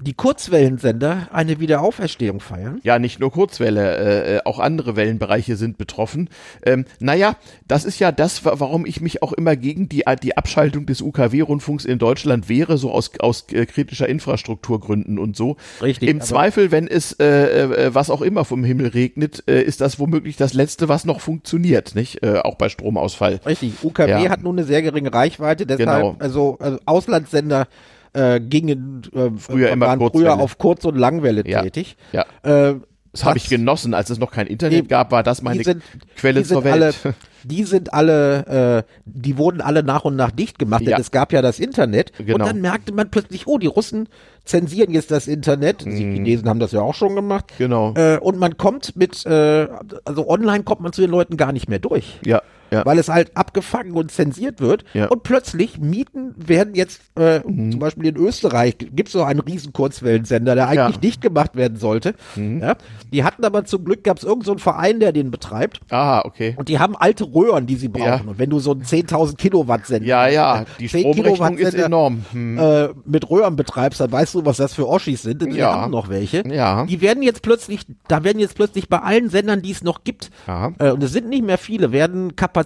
Äh, 0.01 0.05
die 0.05 0.14
Kurzwellensender 0.14 1.28
eine 1.32 1.61
Wiederauferstehung 1.61 2.40
feiern? 2.40 2.80
Ja, 2.84 2.99
nicht 2.99 3.20
nur 3.20 3.30
Kurzwelle, 3.32 3.96
äh, 3.96 4.36
äh, 4.36 4.40
auch 4.44 4.59
andere 4.59 4.96
Wellenbereiche 4.96 5.57
sind 5.57 5.78
betroffen. 5.78 6.28
Ähm, 6.64 6.84
naja, 7.01 7.36
das 7.66 7.84
ist 7.84 7.99
ja 7.99 8.12
das, 8.12 8.44
wa- 8.44 8.55
warum 8.59 8.86
ich 8.86 9.01
mich 9.01 9.22
auch 9.22 9.32
immer 9.32 9.57
gegen 9.57 9.88
die, 9.88 10.05
die 10.22 10.36
Abschaltung 10.36 10.86
des 10.86 11.03
UKW-Rundfunks 11.03 11.84
in 11.84 11.99
Deutschland 11.99 12.49
wehre, 12.49 12.78
so 12.78 12.90
aus, 12.90 13.11
aus 13.18 13.46
äh, 13.53 13.66
kritischer 13.66 14.09
Infrastrukturgründen 14.09 15.18
und 15.18 15.36
so. 15.36 15.57
Richtig, 15.82 16.09
Im 16.09 16.20
Zweifel, 16.20 16.70
wenn 16.70 16.88
es 16.88 17.12
äh, 17.20 17.26
äh, 17.26 17.94
was 17.94 18.11
auch 18.11 18.22
immer 18.22 18.44
vom 18.44 18.64
Himmel 18.64 18.88
regnet, 18.88 19.44
äh, 19.49 19.62
ist 19.62 19.80
das 19.80 19.99
womöglich 19.99 20.36
das 20.36 20.55
Letzte, 20.55 20.88
was 20.88 21.05
noch 21.05 21.20
funktioniert, 21.20 21.94
nicht? 21.94 22.22
Äh, 22.22 22.38
auch 22.38 22.55
bei 22.57 22.68
Stromausfall. 22.68 23.40
Richtig, 23.46 23.72
UKW 23.82 24.11
Ja. 24.11 24.30
hat 24.30 24.42
nur 24.42 24.53
eine 24.53 24.64
sehr 24.64 24.82
geringe 24.82 25.12
Reichweite, 25.12 25.66
deshalb, 25.66 25.88
Genau. 25.88 26.16
also, 26.18 26.57
also 26.61 26.78
Auslandssender 26.86 27.68
äh, 28.12 28.40
gingen 28.40 29.02
äh, 29.14 29.30
Früher 29.38 29.70
immer 29.70 29.86
waren 29.86 29.98
Kurzwelle. 29.98 30.24
früher 30.32 30.38
auf 30.40 30.59
Kurz- 30.59 30.84
und 30.84 30.96
Langwelle 30.96 31.42
Ja. 31.46 31.62
tätig. 31.62 31.96
Ja. 32.12 32.24
Äh, 32.42 32.76
Das 33.12 33.24
habe 33.24 33.38
ich 33.38 33.48
genossen, 33.48 33.94
als 33.94 34.11
es 34.11 34.18
noch 34.18 34.30
kein 34.30 34.46
Internet 34.46 34.78
Eben. 34.80 34.88
gab, 34.88 35.11
war 35.12 35.22
das 35.22 35.42
meine 35.42 35.64
sind, 35.64 35.82
Quelle 36.16 36.42
zur 36.44 36.62
Welt. 36.64 36.74
Alle, 37.04 37.14
die 37.44 37.64
sind 37.64 37.92
alle, 37.94 38.84
äh, 38.86 38.92
die 39.06 39.38
wurden 39.38 39.61
alle 39.61 39.82
nach 39.82 40.04
und 40.04 40.14
nach 40.16 40.30
dicht 40.30 40.59
gemacht, 40.59 40.82
denn 40.82 40.90
Ja. 40.90 40.98
es 40.98 41.11
gab 41.11 41.32
ja 41.32 41.40
das 41.42 41.59
Internet. 41.59 42.12
Genau. 42.18 42.34
Und 42.34 42.40
dann 42.46 42.61
merkte 42.61 42.92
man 42.92 43.11
plötzlich, 43.11 43.46
oh, 43.46 43.59
die 43.59 43.66
Russen 43.66 44.09
zensieren 44.44 44.92
jetzt 44.92 45.11
das 45.11 45.26
Internet. 45.26 45.84
Die 45.84 45.90
Chinesen 45.90 46.48
haben 46.48 46.61
das 46.61 46.72
ja 46.72 46.80
auch 46.82 46.94
schon 46.94 47.14
gemacht. 47.14 47.46
Mhm. 47.54 47.59
Genau. 47.59 47.94
Äh, 47.96 48.18
und 48.18 48.38
man 48.38 48.56
kommt 48.56 48.94
mit, 48.96 49.24
äh, 49.26 49.68
also 50.04 50.28
online 50.28 50.64
kommt 50.64 50.80
man 50.82 50.92
zu 50.92 51.00
den 51.00 51.11
Leuten 51.11 51.36
gar 51.36 51.52
nicht 51.52 51.68
mehr 51.68 51.78
durch. 51.78 52.18
ja, 52.24 52.42
ja. 52.70 52.84
Weil 52.86 52.98
es 52.98 53.08
halt 53.08 53.36
abgefangen 53.36 53.92
und 53.92 54.10
zensiert 54.10 54.60
wird. 54.60 54.84
Ja. 54.94 55.06
Mhm. 55.06 55.10
Und 55.12 55.22
plötzlich 55.22 55.78
Mieten 55.78 56.34
werden 56.36 56.74
jetzt, 56.74 57.00
äh, 57.16 57.40
zum 57.42 57.78
Beispiel 57.78 58.06
in 58.06 58.16
Österreich, 58.16 58.76
gibt 58.78 59.08
es 59.08 59.12
so 59.12 59.22
einen 59.22 59.40
riesen 59.40 59.72
Kurzwellensender, 59.72 60.54
der 60.54 60.66
eigentlich 60.68 60.76
Ja. 60.78 60.88
Mhm. 60.88 61.00
dicht 61.00 61.20
gemacht 61.20 61.56
werden 61.56 61.76
sollte. 61.78 62.14
Ja? 62.36 62.76
Die 63.12 63.24
hatten 63.24 63.44
aber 63.44 63.64
zum 63.64 63.84
Glück, 63.84 64.04
gab 64.04 64.18
es 64.18 64.24
irgendeinen 64.24 64.58
so 64.58 64.62
Verein, 64.62 65.00
der 65.00 65.12
den 65.12 65.30
betreibt. 65.30 65.80
Aha, 65.90 66.22
okay. 66.24 66.54
Und 66.56 66.68
die 66.68 66.78
haben 66.78 66.96
alte 66.96 67.24
Röhren, 67.24 67.66
die 67.66 67.76
sie 67.76 67.88
brauchen. 67.88 68.28
Und 68.28 68.38
wenn 68.38 68.50
du 68.50 68.58
so 68.58 68.72
einen 68.72 68.82
10.000 68.82 69.36
Kilowatt 69.36 69.86
Sender, 69.86 70.06
Ja, 70.06 70.26
ja, 70.28 70.64
die 70.78 70.88
10 70.88 71.00
Stromrechnung 71.14 71.58
ist 71.58 71.74
enorm. 71.74 72.24
Hm. 72.32 72.58
äh, 72.58 72.88
mit 73.04 73.28
Röhren 73.30 73.56
betreibst, 73.56 74.00
dann 74.00 74.12
weißt 74.12 74.34
du, 74.34 74.44
was 74.44 74.58
das 74.58 74.74
für 74.74 74.88
Oschis 74.88 75.22
sind. 75.22 75.42
Die 75.42 75.56
Ja. 75.56 75.72
haben 75.82 75.90
noch 75.92 76.08
welche. 76.08 76.42
Ja. 76.46 76.84
Die 76.86 77.00
werden 77.00 77.22
jetzt 77.22 77.42
plötzlich, 77.42 77.80
da 78.08 78.24
werden 78.24 78.38
jetzt 78.38 78.54
plötzlich 78.54 78.88
bei 78.88 78.98
allen 78.98 79.30
Sendern, 79.30 79.62
die 79.62 79.70
es 79.70 79.82
noch 79.82 80.04
gibt, 80.04 80.30
äh, 80.78 80.90
und 80.90 81.02
es 81.02 81.12
sind 81.12 81.28
nicht 81.28 81.44
mehr 81.44 81.58
viele, 81.58 81.92
werden 81.92 82.36
Kapazitäten 82.36 82.57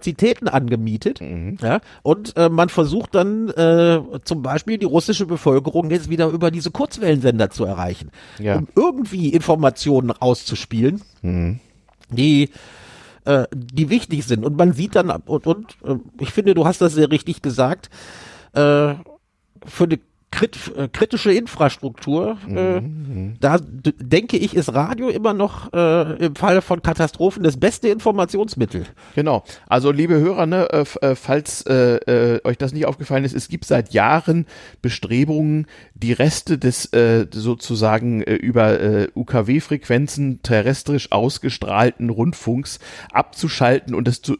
angemietet. 0.48 1.20
Mhm. 1.20 1.58
Ja, 1.62 1.80
und 2.02 2.36
äh, 2.36 2.48
man 2.48 2.68
versucht 2.68 3.14
dann 3.14 3.48
äh, 3.50 4.00
zum 4.24 4.42
Beispiel 4.42 4.78
die 4.78 4.86
russische 4.86 5.26
Bevölkerung 5.26 5.90
jetzt 5.90 6.08
wieder 6.10 6.28
über 6.28 6.50
diese 6.50 6.70
Kurzwellensender 6.70 7.50
zu 7.50 7.64
erreichen, 7.64 8.10
Ja. 8.38 8.56
um 8.56 8.68
irgendwie 8.74 9.30
Informationen 9.30 10.10
auszuspielen, 10.12 11.02
die 12.10 12.50
äh, 13.24 13.46
die 13.54 13.88
wichtig 13.90 14.24
sind. 14.24 14.44
Und 14.44 14.56
man 14.56 14.72
sieht 14.72 14.96
dann, 14.96 15.10
und, 15.10 15.46
und 15.46 15.76
äh, 15.84 15.96
ich 16.20 16.30
finde, 16.32 16.54
du 16.54 16.64
hast 16.66 16.80
das 16.80 16.94
sehr 16.94 17.10
richtig 17.10 17.42
gesagt, 17.42 17.88
äh, 18.54 18.94
für 19.64 19.84
eine 19.84 19.98
krit 20.32 20.72
äh, 20.76 20.88
kritische 20.88 21.32
Infrastruktur. 21.32 22.38
Äh, 22.48 22.80
Mhm. 22.80 23.36
da 23.40 23.58
denke 23.60 24.36
ich, 24.36 24.54
ist 24.56 24.72
Radio 24.74 25.08
immer 25.08 25.34
noch 25.34 25.72
äh, 25.72 26.26
im 26.26 26.34
Fall 26.34 26.62
von 26.62 26.82
Katastrophen 26.82 27.42
das 27.42 27.58
beste 27.58 27.88
Informationsmittel. 27.88 28.86
Genau. 29.14 29.44
Also 29.68 29.92
liebe 29.92 30.14
Hörer, 30.14 30.46
ne, 30.46 30.68
äh, 30.72 30.84
äh, 31.06 31.14
falls 31.14 31.62
äh, 31.66 32.40
euch 32.44 32.58
das 32.58 32.72
nicht 32.72 32.86
aufgefallen 32.86 33.24
ist, 33.24 33.34
es 33.34 33.48
gibt 33.48 33.66
seit 33.66 33.92
Jahren 33.92 34.46
Bestrebungen, 34.80 35.66
die 35.94 36.12
Reste 36.12 36.58
des 36.58 36.90
sozusagen 37.32 38.22
über 38.22 39.06
UKW-Frequenzen 39.14 40.42
terrestrisch 40.42 41.12
ausgestrahlten 41.12 42.10
Rundfunks 42.10 42.80
abzuschalten 43.12 43.94
und 43.94 44.08
das 44.08 44.22
zu, 44.22 44.36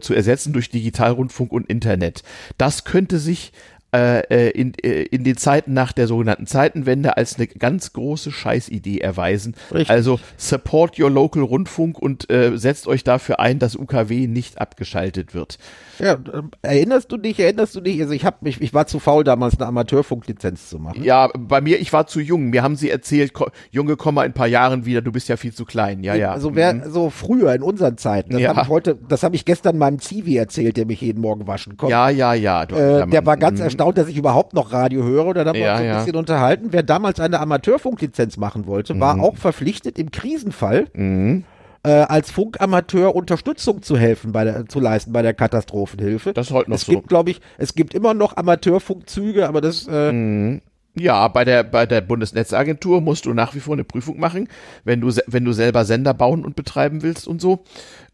zu 0.00 0.14
ersetzen 0.14 0.52
durch 0.52 0.70
Digitalrundfunk 0.70 1.52
und 1.52 1.68
Internet. 1.68 2.22
Das 2.58 2.84
könnte 2.84 3.18
sich 3.18 3.52
äh, 3.94 4.20
äh, 4.28 4.50
in, 4.50 4.72
äh, 4.82 5.02
in 5.02 5.22
den 5.24 5.36
Zeiten 5.36 5.72
nach 5.72 5.92
der 5.92 6.06
sogenannten 6.08 6.46
Zeitenwende 6.46 7.16
als 7.16 7.36
eine 7.36 7.46
ganz 7.46 7.92
große 7.92 8.32
Scheißidee 8.32 8.98
erweisen. 8.98 9.54
Richtig. 9.72 9.88
Also 9.90 10.18
support 10.36 10.98
your 10.98 11.10
local 11.10 11.42
Rundfunk 11.42 11.98
und 11.98 12.28
äh, 12.30 12.56
setzt 12.56 12.88
euch 12.88 13.04
dafür 13.04 13.38
ein, 13.40 13.58
dass 13.58 13.76
UKW 13.76 14.26
nicht 14.26 14.60
abgeschaltet 14.60 15.34
wird. 15.34 15.58
Ja, 16.00 16.14
ähm, 16.32 16.50
erinnerst 16.62 17.12
du 17.12 17.16
dich, 17.18 17.38
erinnerst 17.38 17.76
du 17.76 17.80
dich? 17.80 18.00
Also 18.00 18.12
ich 18.14 18.24
hab 18.24 18.42
mich, 18.42 18.60
ich 18.60 18.74
war 18.74 18.86
zu 18.86 18.98
faul 18.98 19.22
damals 19.22 19.58
eine 19.60 19.66
Amateurfunklizenz 19.68 20.68
zu 20.68 20.78
machen. 20.78 21.04
Ja, 21.04 21.30
bei 21.38 21.60
mir, 21.60 21.80
ich 21.80 21.92
war 21.92 22.06
zu 22.06 22.20
jung. 22.20 22.50
Mir 22.50 22.62
haben 22.62 22.74
sie 22.76 22.90
erzählt, 22.90 23.32
Junge, 23.70 23.96
komm 23.96 24.16
mal 24.16 24.24
in 24.24 24.30
ein 24.32 24.34
paar 24.34 24.48
Jahren 24.48 24.86
wieder, 24.86 25.02
du 25.02 25.12
bist 25.12 25.28
ja 25.28 25.36
viel 25.36 25.52
zu 25.52 25.64
klein. 25.64 26.02
Ja, 26.02 26.14
ja. 26.14 26.32
Also 26.32 26.54
wer 26.56 26.90
so 26.90 27.10
früher 27.10 27.54
in 27.54 27.62
unseren 27.62 27.96
Zeiten, 27.96 28.32
das 28.32 28.40
Ja. 28.40 28.48
habe 28.50 28.62
ich 28.62 28.68
heute, 28.68 28.98
das 29.08 29.22
habe 29.22 29.36
ich 29.36 29.44
gestern 29.44 29.78
meinem 29.78 30.00
Zivi 30.00 30.36
erzählt, 30.36 30.76
der 30.76 30.86
mich 30.86 31.00
jeden 31.00 31.20
Morgen 31.20 31.46
waschen 31.46 31.76
kommt. 31.76 31.90
ja, 31.90 32.08
ja, 32.08 32.34
ja. 32.34 32.66
Du, 32.66 32.74
Äh, 32.74 33.06
der 33.06 33.24
war 33.24 33.36
ganz 33.36 33.58
mhm. 33.60 33.66
erstaunt, 33.66 33.83
dass 33.92 34.08
ich 34.08 34.16
überhaupt 34.16 34.54
noch 34.54 34.72
Radio 34.72 35.02
höre. 35.02 35.26
Und 35.26 35.36
dann 35.36 35.48
haben 35.48 35.54
wir 35.56 35.62
Ja, 35.62 35.72
uns 35.72 35.78
so 35.80 35.84
ein 35.84 35.88
ja. 35.90 35.98
bisschen 35.98 36.16
unterhalten. 36.16 36.68
Wer 36.70 36.82
damals 36.82 37.20
eine 37.20 37.40
Amateurfunklizenz 37.40 38.36
machen 38.36 38.66
wollte, 38.66 38.94
Mhm. 38.94 39.00
war 39.00 39.20
auch 39.20 39.36
verpflichtet, 39.36 39.98
im 39.98 40.10
Krisenfall 40.10 40.86
äh, 40.96 41.90
als 41.90 42.30
Funkamateur 42.30 43.14
Unterstützung 43.14 43.82
zu 43.82 43.96
helfen, 43.98 44.32
bei 44.32 44.44
der, 44.44 44.66
zu 44.66 44.80
leisten 44.80 45.12
bei 45.12 45.20
der 45.22 45.34
Katastrophenhilfe. 45.34 46.32
Das 46.32 46.46
ist 46.48 46.52
heute 46.52 46.70
noch 46.70 46.76
es 46.76 46.86
so. 46.86 46.92
gibt, 46.92 47.08
glaube 47.08 47.30
ich, 47.30 47.40
es 47.58 47.74
gibt 47.74 47.92
immer 47.94 48.14
noch 48.14 48.36
Amateurfunkzüge, 48.36 49.46
aber 49.46 49.60
das 49.60 49.86
äh, 49.86 50.60
Ja, 50.96 51.26
bei 51.28 51.44
der, 51.44 51.64
bei 51.64 51.86
der 51.86 52.00
Bundesnetzagentur 52.00 53.00
musst 53.00 53.26
du 53.26 53.34
nach 53.34 53.54
wie 53.54 53.60
vor 53.60 53.74
eine 53.74 53.82
Prüfung 53.84 54.18
machen, 54.20 54.48
wenn 54.84 55.00
du, 55.00 55.10
wenn 55.26 55.44
du 55.44 55.52
selber 55.52 55.84
Sender 55.84 56.14
bauen 56.14 56.44
und 56.44 56.54
betreiben 56.56 57.02
willst 57.02 57.26
und 57.28 57.40
so. 57.40 57.64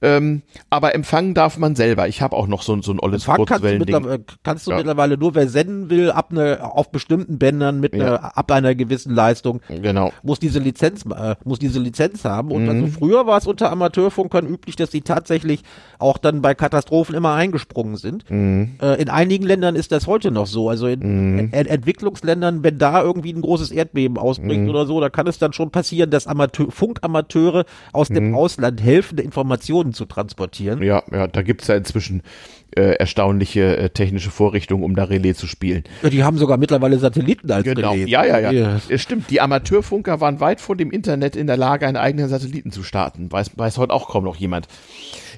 Ähm, 0.03 0.43
aber 0.71 0.95
empfangen 0.95 1.35
darf 1.35 1.59
man 1.59 1.77
selber. 1.77 2.09
Ich 2.09 2.23
habe 2.23 2.35
auch 2.37 2.47
noch 2.47 2.63
so, 2.63 2.73
ein- 2.73 2.83
so 2.83 2.93
ein 2.93 3.01
olles 3.01 3.23
Empfang 3.23 3.37
kannst 3.45 3.51
du, 3.51 3.55
Kurzwellending. 3.69 3.95
mittlerweile, 3.97 4.25
kannst 4.43 4.67
du 4.67 4.71
Ja. 4.71 4.77
mittlerweile 4.79 5.19
nur, 5.19 5.35
wer 5.35 5.49
senden 5.49 5.91
will, 5.91 6.11
ab 6.11 6.33
ne, 6.33 6.59
auf 6.63 6.91
bestimmten 6.91 7.39
Bändern 7.39 7.81
mit 7.81 7.95
Ja. 7.95 8.07
einer, 8.07 8.37
ab 8.39 8.51
einer 8.53 8.75
gewissen 8.75 9.15
Leistung, 9.15 9.61
Genau. 9.69 10.13
muss 10.23 10.39
diese 10.39 10.59
Lizenz, 10.59 11.05
äh, 11.05 11.37
muss 11.45 11.59
diese 11.59 11.79
Lizenz 11.81 12.25
haben. 12.25 12.51
Und 12.51 12.65
Mhm. 12.65 12.69
also 12.71 12.87
früher 12.87 13.27
war 13.27 13.37
es 13.39 13.47
unter 13.47 13.71
Amateurfunkern 13.71 14.47
üblich, 14.47 14.77
dass 14.77 14.91
sie 14.91 15.03
tatsächlich 15.03 15.63
auch 15.99 16.17
dann 16.19 16.41
bei 16.41 16.55
Katastrophen 16.55 17.15
immer 17.15 17.35
eingesprungen 17.35 17.97
sind. 17.97 18.31
Mhm. 18.31 18.77
Äh, 18.81 19.03
in 19.03 19.09
einigen 19.11 19.45
Ländern 19.45 19.77
ist 19.77 19.93
das 19.93 20.07
heute 20.07 20.31
noch 20.31 20.47
so. 20.47 20.69
Also 20.71 20.87
in 20.87 21.53
Ent 21.53 21.69
Entwicklungsländern, 21.69 22.63
wenn 22.63 22.79
da 22.79 23.03
irgendwie 23.03 23.33
ein 23.33 23.43
großes 23.43 23.71
Erdbeben 23.71 24.17
ausbricht 24.17 24.61
Mhm. 24.63 24.69
oder 24.71 24.87
so, 24.87 25.01
da 25.01 25.11
kann 25.11 25.27
es 25.27 25.39
dann 25.39 25.53
schon 25.53 25.71
passieren, 25.71 26.11
dass 26.11 26.27
Amateur 26.27 26.71
Funkamateure 26.71 27.65
aus 27.93 28.09
Mhm. 28.11 28.15
dem 28.15 28.35
Ausland 28.35 28.83
helfen, 28.83 29.19
Informationen 29.19 29.90
zu 29.93 30.05
transportieren. 30.07 30.83
Ja, 30.83 31.03
ja, 31.13 31.27
da 31.27 31.43
gibt's 31.43 31.67
ja 31.67 31.75
inzwischen 31.77 32.23
äh, 32.77 32.93
erstaunliche 32.97 33.77
äh, 33.77 33.91
technische 33.91 34.31
Vorrichtungen, 34.31 34.85
um 34.85 34.95
da 34.95 35.05
Relais 35.05 35.35
zu 35.35 35.47
spielen. 35.47 35.85
Ja, 36.03 36.11
Die 36.11 36.23
haben 36.25 36.39
sogar 36.39 36.57
mittlerweile 36.57 36.99
Satelliten 36.99 37.51
als 37.51 37.65
Genau. 37.65 37.93
Relais. 37.93 38.09
Ja, 38.09 38.25
ja, 38.25 38.39
ja. 38.39 38.51
Ja. 38.53 38.81
Es 38.89 39.03
stimmt. 39.03 39.29
Die 39.31 39.41
Amateurfunker 39.41 40.21
waren 40.21 40.41
weit 40.41 40.61
vor 40.61 40.77
dem 40.77 40.91
Internet 40.91 41.35
in 41.37 41.47
der 41.47 41.57
Lage, 41.57 41.87
einen 41.87 41.97
eigenen 41.97 42.29
Satelliten 42.29 42.71
zu 42.71 42.83
starten. 42.83 43.31
Weiß, 43.33 43.51
weiß 43.57 43.79
heute 43.79 43.93
auch 43.93 44.09
kaum 44.09 44.25
noch 44.25 44.37
jemand. 44.37 44.69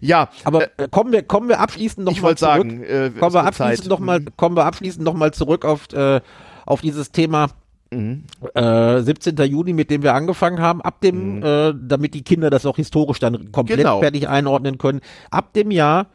Ja, 0.00 0.28
Aber 0.44 0.64
äh, 0.78 0.88
kommen 0.90 1.12
wir 1.12 1.22
kommen 1.22 1.48
wir 1.48 1.60
abschließend 1.60 2.04
noch 2.04 2.12
ich 2.12 2.20
mal 2.22 2.36
zurück. 2.36 2.40
sagen, 2.54 2.82
äh, 2.82 3.10
kommen 3.18 3.28
es 3.28 3.34
wir 3.34 3.44
abschließend 3.44 3.78
Zeit. 3.84 3.88
noch 3.88 4.00
mal 4.00 4.20
kommen 4.36 4.56
wir 4.56 4.64
abschließend 4.66 5.04
noch 5.04 5.14
mal 5.14 5.32
zurück 5.32 5.64
auf 5.64 5.92
äh, 5.92 6.20
auf 6.66 6.80
dieses 6.80 7.12
Thema 7.12 7.48
Mhm. 7.92 8.24
äh, 8.54 9.00
17. 9.02 9.36
Juni, 9.44 9.72
mit 9.72 9.90
dem 9.90 10.02
wir 10.02 10.14
angefangen 10.14 10.60
haben, 10.60 10.80
ab 10.82 11.00
dem, 11.02 11.42
äh, 11.42 11.72
damit 11.80 12.14
die 12.14 12.22
Kinder 12.22 12.50
das 12.50 12.66
auch 12.66 12.76
historisch 12.76 13.18
dann 13.18 13.52
komplett 13.52 13.78
Mhm. 13.78 13.82
Genau. 13.82 14.00
fertig 14.00 14.28
einordnen 14.28 14.78
können, 14.78 15.00
ab 15.30 15.52
dem 15.52 15.70
Jahr 15.70 16.06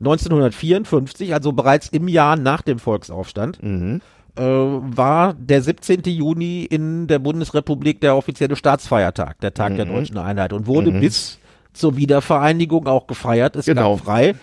1954, 0.00 1.34
also 1.34 1.52
bereits 1.52 1.88
im 1.88 2.08
Jahr 2.08 2.36
nach 2.36 2.62
dem 2.62 2.78
Volksaufstand, 2.78 3.62
Mhm. 3.62 4.00
äh, 4.36 4.42
war 4.42 5.34
der 5.34 5.62
17. 5.62 6.10
Juni 6.10 6.64
in 6.64 7.06
der 7.06 7.18
Bundesrepublik 7.18 8.00
der 8.00 8.16
offizielle 8.16 8.56
Staatsfeiertag, 8.56 9.40
der 9.40 9.54
Tag 9.54 9.72
Mhm. 9.72 9.76
der 9.76 9.86
deutschen 9.86 10.18
Einheit 10.18 10.52
und 10.52 10.66
wurde 10.66 10.92
bis 10.92 11.38
zur 11.72 11.96
Wiedervereinigung 11.96 12.86
auch 12.86 13.06
gefeiert. 13.06 13.56
Es 13.56 13.66
Genau. 13.66 13.96
gab 13.96 14.04
frei 14.04 14.34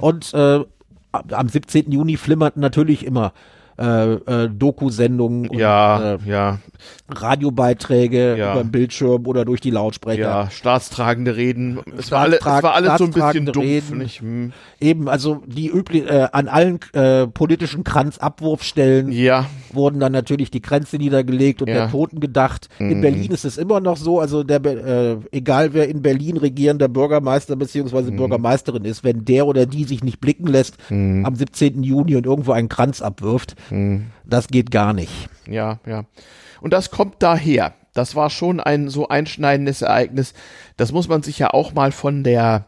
und 0.00 0.34
äh, 0.34 0.60
am 1.12 1.48
17. 1.48 1.90
Juni 1.92 2.16
flimmerten 2.16 2.60
natürlich 2.60 3.04
immer 3.06 3.32
äh, 3.78 4.14
äh, 4.14 4.48
Doku-Sendungen 4.48 5.52
Ja, 5.52 6.14
äh, 6.14 6.18
ja, 6.26 6.58
Radiobeiträge 7.08 8.36
Ja. 8.36 8.52
über 8.52 8.62
den 8.64 8.70
Bildschirm 8.70 9.26
oder 9.26 9.44
durch 9.44 9.60
die 9.60 9.70
Lautsprecher. 9.70 10.20
ja, 10.22 10.50
staatstragende 10.50 11.36
Reden. 11.36 11.78
Es 11.98 12.10
war, 12.10 12.20
alle, 12.22 12.36
es 12.38 12.44
war 12.44 12.74
alles 12.74 12.98
so 12.98 13.04
ein 13.04 13.10
bisschen 13.10 13.46
dumpf. 13.46 13.90
Hm. 14.20 14.52
Eben, 14.80 15.08
also 15.08 15.42
die 15.46 15.68
üblich 15.68 16.08
äh, 16.10 16.28
an 16.32 16.48
allen 16.48 16.78
äh, 16.92 17.26
politischen 17.26 17.84
Kranzabwurfstellen 17.84 19.10
Ja, 19.12 19.46
wurden 19.72 20.00
dann 20.00 20.12
natürlich 20.12 20.50
die 20.50 20.60
Kränze 20.60 20.96
niedergelegt 20.96 21.62
und 21.62 21.68
Ja. 21.68 21.74
der 21.74 21.90
Toten 21.90 22.20
gedacht. 22.20 22.68
Mhm. 22.78 22.90
In 22.90 23.00
Berlin 23.00 23.30
ist 23.32 23.44
es 23.44 23.58
immer 23.58 23.80
noch 23.80 23.96
so, 23.96 24.20
also 24.20 24.42
der, 24.42 24.64
äh, 24.64 25.16
egal 25.32 25.72
wer 25.74 25.88
in 25.88 26.02
Berlin 26.02 26.36
regierender 26.36 26.88
Bürgermeister 26.88 27.56
beziehungsweise 27.56 28.10
Mhm. 28.12 28.16
Bürgermeisterin 28.16 28.84
ist, 28.84 29.04
wenn 29.04 29.24
der 29.24 29.46
oder 29.46 29.66
die 29.66 29.84
sich 29.84 30.02
nicht 30.02 30.20
blicken 30.20 30.46
lässt 30.46 30.76
Mhm. 30.90 31.24
am 31.24 31.34
17. 31.34 31.82
Juni 31.82 32.16
und 32.16 32.26
irgendwo 32.26 32.52
einen 32.52 32.68
Kranz 32.68 33.02
abwirft, 33.02 33.54
das 34.24 34.48
geht 34.48 34.70
gar 34.70 34.92
nicht. 34.92 35.28
Ja, 35.48 35.80
ja. 35.86 36.04
Und 36.60 36.72
das 36.72 36.90
kommt 36.90 37.22
daher. 37.22 37.74
Das 37.94 38.14
war 38.14 38.28
schon 38.28 38.60
ein 38.60 38.88
so 38.88 39.08
einschneidendes 39.08 39.82
Ereignis. 39.82 40.34
Das 40.76 40.92
muss 40.92 41.08
man 41.08 41.22
sich 41.22 41.38
ja 41.38 41.54
auch 41.54 41.72
mal 41.72 41.92
von 41.92 42.24
der 42.24 42.66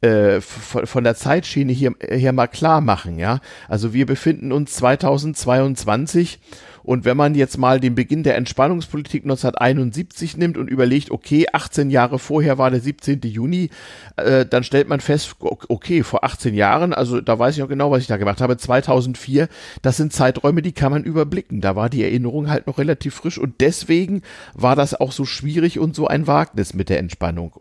äh, 0.00 0.40
von, 0.40 1.04
der 1.04 1.14
Zeitschiene 1.14 1.72
hier, 1.72 1.92
hier 2.10 2.32
mal 2.32 2.46
klar 2.46 2.80
machen, 2.80 3.18
ja. 3.18 3.40
Also 3.68 3.92
wir 3.92 4.06
befinden 4.06 4.50
uns 4.50 4.72
2022 4.74 6.40
und 6.82 7.04
wenn 7.04 7.16
man 7.16 7.34
jetzt 7.34 7.58
mal 7.58 7.80
den 7.80 7.94
Beginn 7.94 8.22
der 8.22 8.36
Entspannungspolitik 8.36 9.24
1971 9.24 10.36
nimmt 10.36 10.56
und 10.56 10.68
überlegt, 10.68 11.10
okay, 11.10 11.46
18 11.52 11.90
Jahre 11.90 12.18
vorher 12.18 12.58
war 12.58 12.70
der 12.70 12.80
17. 12.80 13.20
Juni, 13.24 13.70
äh, 14.16 14.46
dann 14.46 14.64
stellt 14.64 14.88
man 14.88 15.00
fest, 15.00 15.36
okay, 15.40 16.02
vor 16.02 16.24
18 16.24 16.54
Jahren, 16.54 16.94
also 16.94 17.20
da 17.20 17.38
weiß 17.38 17.56
ich 17.56 17.62
auch 17.62 17.68
genau, 17.68 17.90
was 17.90 18.02
ich 18.02 18.08
da 18.08 18.16
gemacht 18.16 18.40
habe, 18.40 18.56
2004, 18.56 19.48
das 19.82 19.96
sind 19.96 20.12
Zeiträume, 20.12 20.62
die 20.62 20.72
kann 20.72 20.92
man 20.92 21.04
überblicken. 21.04 21.60
Da 21.60 21.76
war 21.76 21.90
die 21.90 22.02
Erinnerung 22.02 22.48
halt 22.48 22.66
noch 22.66 22.78
relativ 22.78 23.14
frisch 23.14 23.38
und 23.38 23.60
deswegen 23.60 24.22
war 24.54 24.76
das 24.76 24.94
auch 24.94 25.12
so 25.12 25.24
schwierig 25.24 25.78
und 25.78 25.94
so 25.94 26.06
ein 26.06 26.26
Wagnis 26.26 26.74
mit 26.74 26.88
der 26.88 26.98
Entspannung. 26.98 27.60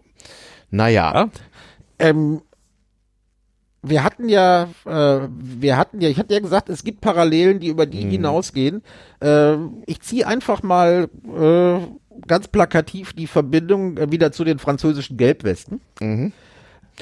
Naja, 0.72 1.10
Ja. 1.14 1.30
Ähm, 1.98 2.42
wir 3.82 4.04
hatten 4.04 4.28
ja, 4.30 4.68
äh, 4.86 5.28
wir 5.30 5.78
hatten 5.78 6.02
ja, 6.02 6.10
ich 6.10 6.18
hatte 6.20 6.34
ja 6.34 6.40
gesagt, 6.40 6.70
es 6.70 6.84
gibt 6.84 7.02
Parallelen, 7.02 7.60
die 7.60 7.68
über 7.68 7.86
die 7.86 8.06
Mhm. 8.06 8.10
hinausgehen. 8.12 8.82
Äh, 9.22 9.56
ich 9.86 10.02
ziehe 10.02 10.28
einfach 10.28 10.64
mal 10.64 11.10
äh, 11.26 11.88
ganz 12.28 12.48
plakativ 12.50 13.14
die 13.14 13.28
Verbindung 13.28 13.98
äh, 13.98 14.12
wieder 14.12 14.32
zu 14.32 14.44
den 14.44 14.60
französischen 14.60 15.18
Gelbwesten. 15.18 15.80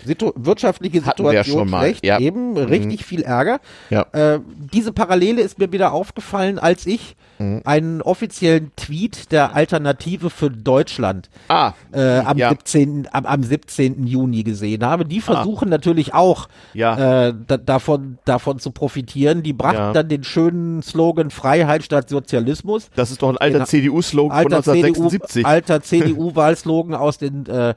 Situ 0.05 0.31
wirtschaftliche 0.35 1.01
Mhm. 1.01 1.05
Hatten 1.05 1.23
wir 1.23 1.29
Situation 1.31 1.59
schon 1.59 1.69
mal, 1.69 1.79
schlecht, 1.81 2.05
ja. 2.05 2.19
Mhm. 2.19 2.25
eben 2.25 2.57
richtig 2.57 3.05
viel 3.05 3.21
Ärger. 3.21 3.59
Ja. 3.89 4.05
Äh, 4.13 4.39
diese 4.73 4.91
Parallele 4.93 5.41
ist 5.41 5.59
mir 5.59 5.71
wieder 5.71 5.91
aufgefallen, 5.93 6.59
als 6.59 6.85
ich 6.85 7.15
Mhm. 7.39 7.61
einen 7.65 8.01
offiziellen 8.01 8.71
Tweet 8.75 9.31
der 9.31 9.55
Alternative 9.55 10.31
für 10.31 10.49
Deutschland 10.49 11.29
ah, 11.49 11.73
äh, 11.91 12.17
am, 12.19 12.37
Ja. 12.37 12.49
17., 12.49 13.07
am, 13.11 13.25
am 13.27 13.43
17. 13.43 14.07
Juni 14.07 14.41
gesehen 14.43 14.83
habe. 14.83 15.05
Die 15.05 15.21
versuchen 15.21 15.69
natürlich 15.69 16.15
auch 16.15 16.47
äh, 16.73 17.33
da, 17.47 17.57
davon, 17.57 18.17
davon 18.25 18.57
zu 18.59 18.71
profitieren. 18.71 19.43
Die 19.43 19.53
brachten 19.53 19.93
dann 19.93 20.07
den 20.09 20.23
schönen 20.23 20.81
Slogan 20.81 21.29
Freiheit 21.29 21.83
statt 21.83 22.09
Sozialismus. 22.09 22.89
das 22.95 23.11
ist 23.11 23.21
doch 23.21 23.29
ein 23.29 23.37
alter 23.37 23.57
Genau. 23.59 23.65
CDU-Slogan 23.65 24.41
von 24.43 24.53
Alter 24.53 24.63
CDU, 24.63 24.77
1976. 24.87 25.45
alter 25.45 25.81
CDU-Wahlslogan 25.83 26.95
aus 26.95 27.17
den 27.19 27.45
äh, 27.45 27.75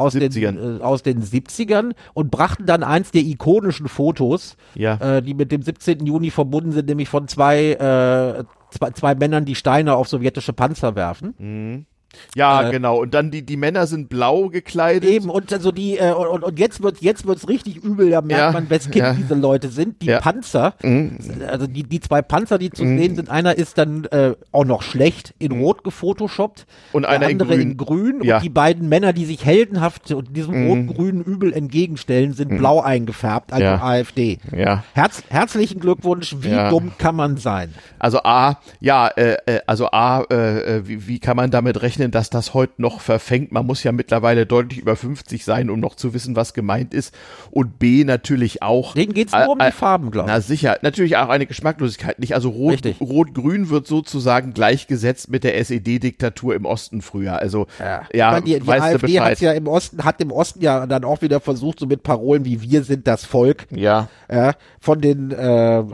aus 0.00 0.14
70ern. 0.14 0.52
den 0.56 0.80
äh, 0.80 0.82
aus 0.82 1.02
den 1.02 1.22
70ern 1.22 1.92
und 2.14 2.30
brachten 2.30 2.66
dann 2.66 2.82
eins 2.82 3.10
der 3.10 3.22
ikonischen 3.22 3.88
Fotos, 3.88 4.56
Ja. 4.74 4.94
äh, 5.18 5.22
die 5.22 5.34
mit 5.34 5.52
dem 5.52 5.62
17. 5.62 6.04
Juni 6.06 6.30
verbunden 6.30 6.72
sind, 6.72 6.88
nämlich 6.88 7.08
von 7.08 7.28
zwei 7.28 7.72
äh, 7.72 8.44
zwei, 8.70 8.90
zwei 8.92 9.14
Männern, 9.14 9.44
die 9.44 9.54
Steine 9.54 9.94
auf 9.94 10.08
sowjetische 10.08 10.52
Panzer 10.52 10.94
werfen. 10.94 11.34
Mhm. 11.38 11.86
Ja, 12.34 12.68
äh, 12.68 12.70
genau. 12.70 12.98
Und 13.00 13.14
dann 13.14 13.30
die, 13.30 13.42
die 13.42 13.56
Männer 13.56 13.86
sind 13.86 14.08
blau 14.08 14.48
gekleidet. 14.48 15.08
Eben, 15.08 15.30
und 15.30 15.52
also 15.52 15.72
die, 15.72 15.98
äh, 15.98 16.12
und, 16.12 16.42
und 16.42 16.58
jetzt 16.58 16.82
wird 16.82 17.00
jetzt 17.00 17.26
wird's 17.26 17.48
richtig 17.48 17.76
übel, 17.76 18.10
da 18.10 18.20
merkt 18.20 18.40
ja, 18.40 18.52
man, 18.52 18.70
wes 18.70 18.84
Kind 18.84 18.96
ja. 18.96 19.14
diese 19.14 19.34
Leute 19.34 19.68
sind. 19.68 20.02
Die 20.02 20.06
ja. 20.06 20.20
Panzer, 20.20 20.74
mhm. 20.82 21.18
also 21.48 21.66
die, 21.66 21.82
die 21.84 22.00
zwei 22.00 22.22
Panzer, 22.22 22.58
die 22.58 22.70
zu 22.70 22.84
mhm. 22.84 22.98
sehen 22.98 23.16
sind, 23.16 23.30
einer 23.30 23.56
ist 23.56 23.78
dann 23.78 24.04
äh, 24.06 24.34
auch 24.52 24.64
noch 24.64 24.82
schlecht 24.82 25.34
in 25.38 25.56
mhm. 25.56 25.62
Rot 25.62 25.84
gefotoshoppt. 25.84 26.66
Und 26.92 27.04
einer 27.04 27.26
andere 27.26 27.54
in 27.54 27.76
Grün. 27.76 28.00
In 28.10 28.20
grün 28.20 28.32
Und 28.34 28.42
die 28.42 28.48
beiden 28.48 28.88
Männer, 28.88 29.12
die 29.12 29.24
sich 29.24 29.44
heldenhaft 29.44 30.10
und 30.12 30.36
diesem 30.36 30.64
mhm. 30.64 30.68
rot-grünen 30.68 31.22
Übel 31.22 31.52
entgegenstellen, 31.52 32.32
sind 32.32 32.52
mhm. 32.52 32.58
blau 32.58 32.80
eingefärbt, 32.80 33.52
also 33.52 33.66
AfD. 33.66 34.38
Ja. 34.56 34.84
Herz, 34.94 35.22
herzlichen 35.28 35.80
Glückwunsch, 35.80 36.36
wie 36.40 36.56
dumm 36.70 36.92
kann 36.98 37.16
man 37.16 37.36
sein? 37.36 37.74
Also 37.98 38.22
A, 38.22 38.58
ja, 38.80 39.08
äh, 39.08 39.36
äh 39.46 39.60
also 39.66 39.90
A, 39.90 40.22
äh, 40.30 40.76
äh, 40.78 40.88
wie, 40.88 41.06
wie 41.06 41.18
kann 41.18 41.36
man 41.36 41.50
damit 41.50 41.82
rechnen, 41.82 41.99
dass 42.08 42.30
das 42.30 42.54
heute 42.54 42.74
noch 42.78 43.00
verfängt? 43.00 43.52
Man 43.52 43.66
muss 43.66 43.82
ja 43.84 43.92
mittlerweile 43.92 44.46
deutlich 44.46 44.80
über 44.80 44.96
50 44.96 45.44
sein, 45.44 45.70
um 45.70 45.80
noch 45.80 45.94
zu 45.94 46.14
wissen, 46.14 46.36
was 46.36 46.54
gemeint 46.54 46.94
ist. 46.94 47.14
Und 47.50 47.78
B 47.78 48.04
natürlich 48.04 48.62
auch. 48.62 48.94
Denen 48.94 49.12
geht's 49.12 49.32
nur 49.32 49.42
äh, 49.42 49.48
um 49.48 49.58
die 49.58 49.72
Farben, 49.72 50.10
glaube 50.10 50.28
ich. 50.28 50.34
Na 50.34 50.40
sicher, 50.40 50.78
natürlich 50.82 51.16
auch 51.16 51.28
eine 51.28 51.46
Geschmacklosigkeit. 51.46 52.18
Nicht 52.18 52.34
also 52.34 52.48
rot, 52.50 52.80
rot-grün 53.00 53.68
wird 53.70 53.86
sozusagen 53.86 54.54
gleichgesetzt 54.54 55.30
mit 55.30 55.44
der 55.44 55.58
SED-Diktatur 55.58 56.54
im 56.54 56.64
Osten 56.64 57.02
früher. 57.02 57.38
Also 57.38 57.66
ja, 57.78 58.02
ja 58.12 58.30
meine, 58.32 58.44
die, 58.44 58.60
die 58.60 58.70
AfD 58.70 59.20
hat 59.20 59.40
ja 59.40 59.52
im 59.52 59.66
Osten, 59.66 60.04
hat 60.04 60.20
im 60.20 60.32
Osten 60.32 60.62
ja 60.62 60.86
dann 60.86 61.04
auch 61.04 61.20
wieder 61.22 61.40
versucht, 61.40 61.80
so 61.80 61.86
mit 61.86 62.02
Parolen 62.02 62.44
wie 62.44 62.62
wir 62.62 62.84
sind 62.84 63.06
das 63.06 63.24
Volk. 63.24 63.66
Ja. 63.70 64.08
ja 64.30 64.54
von 64.82 65.02
den 65.02 65.30
äh, 65.30 65.84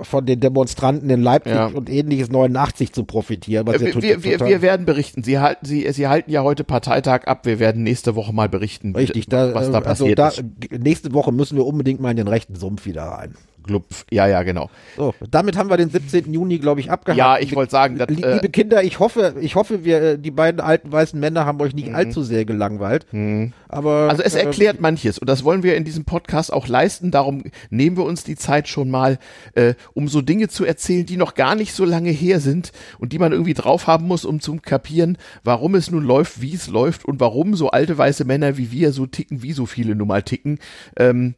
von 0.00 0.26
den 0.26 0.40
Demonstranten 0.40 1.08
in 1.08 1.22
Leipzig 1.22 1.54
ja. 1.54 1.66
und 1.66 1.88
ähnliches 1.88 2.30
89 2.30 2.92
zu 2.92 3.04
profitieren. 3.04 3.64
Was 3.66 3.80
wir, 3.80 3.94
wir, 3.94 4.24
wir, 4.24 4.40
wir 4.40 4.60
werden 4.60 4.84
berichten. 4.86 5.22
Sie 5.22 5.38
halten, 5.38 5.64
Sie, 5.64 5.88
Sie 5.92 6.08
halten 6.08 6.30
ja 6.32 6.42
heute 6.42 6.64
Parteitag 6.64 7.26
ab. 7.26 7.46
Wir 7.46 7.60
werden 7.60 7.84
nächste 7.84 8.16
Woche 8.16 8.32
mal 8.32 8.48
berichten, 8.48 8.96
Richtig, 8.96 9.26
da, 9.26 9.54
was 9.54 9.70
da 9.70 9.78
also 9.78 9.80
passiert 9.80 10.18
da, 10.18 10.28
ist. 10.28 10.42
Nächste 10.76 11.12
Woche 11.12 11.30
müssen 11.30 11.56
wir 11.56 11.64
unbedingt 11.64 12.00
mal 12.00 12.10
in 12.10 12.16
den 12.16 12.28
rechten 12.28 12.56
Sumpf 12.56 12.86
wieder 12.86 13.04
rein. 13.04 13.34
Glupf. 13.62 14.04
Ja, 14.10 14.26
ja, 14.26 14.42
genau. 14.42 14.70
So, 14.96 15.14
damit 15.30 15.56
haben 15.56 15.70
wir 15.70 15.76
den 15.76 15.90
17. 15.90 16.32
Juni, 16.32 16.58
glaube 16.58 16.80
ich, 16.80 16.90
abgehakt. 16.90 17.18
Ja, 17.18 17.38
ich 17.38 17.54
wollte 17.54 17.70
sagen, 17.70 17.98
liebe 18.08 18.44
äh, 18.44 18.48
Kinder, 18.48 18.82
ich 18.82 18.98
hoffe, 18.98 19.34
ich 19.40 19.54
hoffe, 19.54 19.84
wir, 19.84 20.02
äh, 20.02 20.18
die 20.18 20.30
beiden 20.30 20.60
alten 20.60 20.90
weißen 20.92 21.18
Männer 21.18 21.46
haben 21.46 21.60
euch 21.60 21.74
nicht 21.74 21.88
mhm. 21.88 21.94
allzu 21.94 22.22
sehr 22.22 22.44
gelangweilt. 22.44 23.06
Mhm. 23.12 23.52
Aber 23.68 24.08
also 24.10 24.22
es 24.22 24.34
äh, 24.34 24.44
erklärt 24.44 24.80
manches 24.80 25.18
und 25.18 25.28
das 25.28 25.44
wollen 25.44 25.62
wir 25.62 25.76
in 25.76 25.84
diesem 25.84 26.04
Podcast 26.04 26.52
auch 26.52 26.68
leisten. 26.68 27.10
Darum 27.10 27.44
nehmen 27.70 27.96
wir 27.96 28.04
uns 28.04 28.24
die 28.24 28.36
Zeit 28.36 28.68
schon 28.68 28.90
mal, 28.90 29.18
äh, 29.54 29.74
um 29.94 30.08
so 30.08 30.20
Dinge 30.20 30.48
zu 30.48 30.64
erzählen, 30.64 31.06
die 31.06 31.16
noch 31.16 31.34
gar 31.34 31.54
nicht 31.54 31.72
so 31.72 31.84
lange 31.84 32.10
her 32.10 32.40
sind 32.40 32.72
und 32.98 33.12
die 33.12 33.18
man 33.18 33.32
irgendwie 33.32 33.54
drauf 33.54 33.86
haben 33.86 34.06
muss, 34.06 34.24
um 34.24 34.40
zu 34.40 34.56
kapieren, 34.62 35.16
warum 35.42 35.74
es 35.74 35.90
nun 35.90 36.04
läuft, 36.04 36.42
wie 36.42 36.54
es 36.54 36.68
läuft 36.68 37.04
und 37.04 37.20
warum 37.20 37.54
so 37.54 37.70
alte 37.70 37.96
weiße 37.96 38.24
Männer 38.24 38.58
wie 38.58 38.70
wir 38.70 38.92
so 38.92 39.06
ticken, 39.06 39.42
wie 39.42 39.52
so 39.52 39.66
viele 39.66 39.94
nun 39.94 40.08
mal 40.08 40.22
ticken. 40.22 40.58
Ähm, 40.96 41.34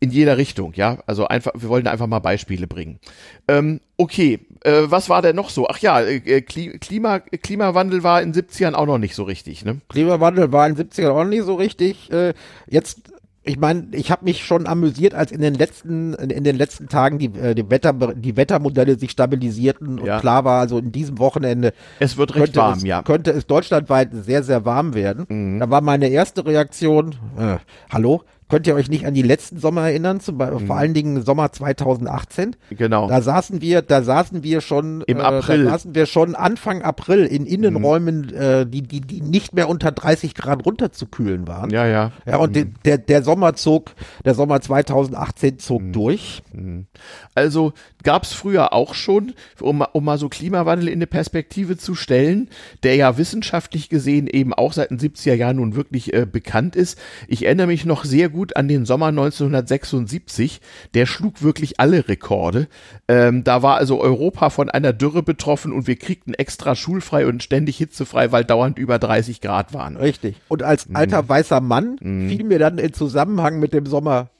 in 0.00 0.10
jeder 0.10 0.38
Richtung, 0.38 0.74
ja. 0.74 0.98
Also 1.06 1.26
einfach, 1.26 1.52
wir 1.56 1.68
wollten 1.68 1.88
einfach 1.88 2.06
mal 2.06 2.20
Beispiele 2.20 2.66
bringen. 2.66 3.00
Ähm, 3.48 3.80
okay, 3.96 4.40
äh, 4.62 4.82
was 4.84 5.08
war 5.08 5.22
denn 5.22 5.36
noch 5.36 5.50
so? 5.50 5.68
Ach 5.68 5.78
ja, 5.78 6.00
äh, 6.00 6.40
Klima, 6.40 7.18
Klimawandel 7.18 8.02
war 8.02 8.22
in 8.22 8.32
70ern 8.32 8.74
auch 8.74 8.86
noch 8.86 8.98
nicht 8.98 9.14
so 9.14 9.24
richtig, 9.24 9.64
ne? 9.64 9.80
Klimawandel 9.88 10.52
war 10.52 10.68
in 10.68 10.76
70ern 10.76 11.10
auch 11.10 11.24
noch 11.24 11.30
nicht 11.30 11.44
so 11.44 11.54
richtig. 11.54 12.12
Äh, 12.12 12.34
jetzt 12.68 13.10
ich 13.48 13.58
meine, 13.58 13.86
ich 13.92 14.10
habe 14.10 14.24
mich 14.24 14.44
schon 14.44 14.66
amüsiert, 14.66 15.14
als 15.14 15.32
in 15.32 15.40
den 15.40 15.54
letzten 15.54 16.12
in 16.14 16.44
den 16.44 16.56
letzten 16.56 16.88
Tagen 16.88 17.18
die, 17.18 17.26
äh, 17.26 17.54
die 17.54 17.70
Wetter 17.70 17.94
die 17.94 18.36
Wettermodelle 18.36 18.98
sich 18.98 19.10
stabilisierten 19.10 19.98
und 20.00 20.06
ja. 20.06 20.20
klar 20.20 20.44
war, 20.44 20.60
also 20.60 20.78
in 20.78 20.92
diesem 20.92 21.18
Wochenende 21.18 21.72
es 21.98 22.18
wird 22.18 22.34
recht 22.34 22.56
warm, 22.56 22.76
es, 22.76 22.84
ja. 22.84 23.02
Könnte 23.02 23.30
es 23.30 23.46
deutschlandweit 23.46 24.10
sehr 24.12 24.42
sehr 24.42 24.66
warm 24.66 24.92
werden. 24.92 25.24
Mhm. 25.28 25.60
Da 25.60 25.70
war 25.70 25.80
meine 25.80 26.08
erste 26.08 26.44
Reaktion, 26.44 27.14
äh, 27.38 27.56
hallo, 27.90 28.22
Könnt 28.48 28.66
ihr 28.66 28.74
euch 28.74 28.88
nicht 28.88 29.04
an 29.04 29.12
die 29.12 29.22
letzten 29.22 29.58
Sommer 29.58 29.82
erinnern, 29.82 30.20
zum 30.20 30.38
Beispiel, 30.38 30.60
mhm. 30.60 30.66
vor 30.66 30.76
allen 30.76 30.94
Dingen 30.94 31.22
Sommer 31.22 31.52
2018? 31.52 32.56
Genau. 32.70 33.06
Da 33.08 33.20
saßen 33.20 33.60
wir, 33.60 33.82
da 33.82 34.02
saßen 34.02 34.42
wir 34.42 34.62
schon 34.62 35.02
im 35.02 35.18
äh, 35.18 35.22
April. 35.22 35.64
Da 35.64 35.72
saßen 35.72 35.94
wir 35.94 36.06
schon 36.06 36.34
Anfang 36.34 36.80
April 36.82 37.26
in 37.26 37.44
Innenräumen, 37.44 38.22
mhm. 38.22 38.34
äh, 38.34 38.64
die, 38.64 38.82
die, 38.82 39.02
die 39.02 39.20
nicht 39.20 39.54
mehr 39.54 39.68
unter 39.68 39.92
30 39.92 40.34
Grad 40.34 40.64
runterzukühlen 40.64 41.46
waren. 41.46 41.68
Ja, 41.70 41.86
ja. 41.86 42.12
Ja, 42.24 42.38
und 42.38 42.56
mhm. 42.56 42.74
der, 42.86 42.96
der 42.96 43.22
Sommer 43.22 43.54
zog, 43.54 43.92
der 44.24 44.34
Sommer 44.34 44.60
2018 44.62 45.58
zog 45.58 45.82
mhm. 45.82 45.92
durch. 45.92 46.42
Mhm. 46.52 46.86
Also 47.34 47.74
gab 48.02 48.22
es 48.22 48.32
früher 48.32 48.72
auch 48.72 48.94
schon, 48.94 49.34
um, 49.60 49.84
um 49.92 50.04
mal 50.04 50.16
so 50.16 50.30
Klimawandel 50.30 50.88
in 50.88 50.94
eine 50.94 51.06
Perspektive 51.06 51.76
zu 51.76 51.94
stellen, 51.94 52.48
der 52.82 52.96
ja 52.96 53.18
wissenschaftlich 53.18 53.90
gesehen 53.90 54.26
eben 54.26 54.54
auch 54.54 54.72
seit 54.72 54.90
den 54.90 54.98
70er 54.98 55.34
Jahren 55.34 55.56
nun 55.56 55.76
wirklich 55.76 56.14
äh, 56.14 56.24
bekannt 56.24 56.76
ist. 56.76 56.98
Ich 57.26 57.44
erinnere 57.44 57.66
mich 57.66 57.84
noch 57.84 58.04
sehr 58.04 58.30
gut 58.30 58.37
an 58.56 58.68
den 58.68 58.86
Sommer 58.86 59.06
1976. 59.06 60.60
Der 60.94 61.06
schlug 61.06 61.42
wirklich 61.42 61.80
alle 61.80 62.08
Rekorde. 62.08 62.68
Ähm, 63.08 63.44
da 63.44 63.62
war 63.62 63.76
also 63.76 64.00
Europa 64.00 64.50
von 64.50 64.70
einer 64.70 64.92
Dürre 64.92 65.22
betroffen 65.22 65.72
und 65.72 65.86
wir 65.86 65.96
kriegten 65.96 66.34
extra 66.34 66.74
schulfrei 66.74 67.26
und 67.26 67.42
ständig 67.42 67.76
hitzefrei, 67.76 68.32
weil 68.32 68.44
dauernd 68.44 68.78
über 68.78 68.98
30 68.98 69.40
Grad 69.40 69.74
waren. 69.74 69.96
Richtig. 69.96 70.36
Und 70.48 70.62
als 70.62 70.86
alter 70.94 71.22
mhm. 71.22 71.28
weißer 71.28 71.60
Mann 71.60 71.96
mhm. 72.00 72.28
fiel 72.28 72.44
mir 72.44 72.58
dann 72.58 72.78
in 72.78 72.92
Zusammenhang 72.92 73.58
mit 73.58 73.72
dem 73.72 73.86
Sommer 73.86 74.30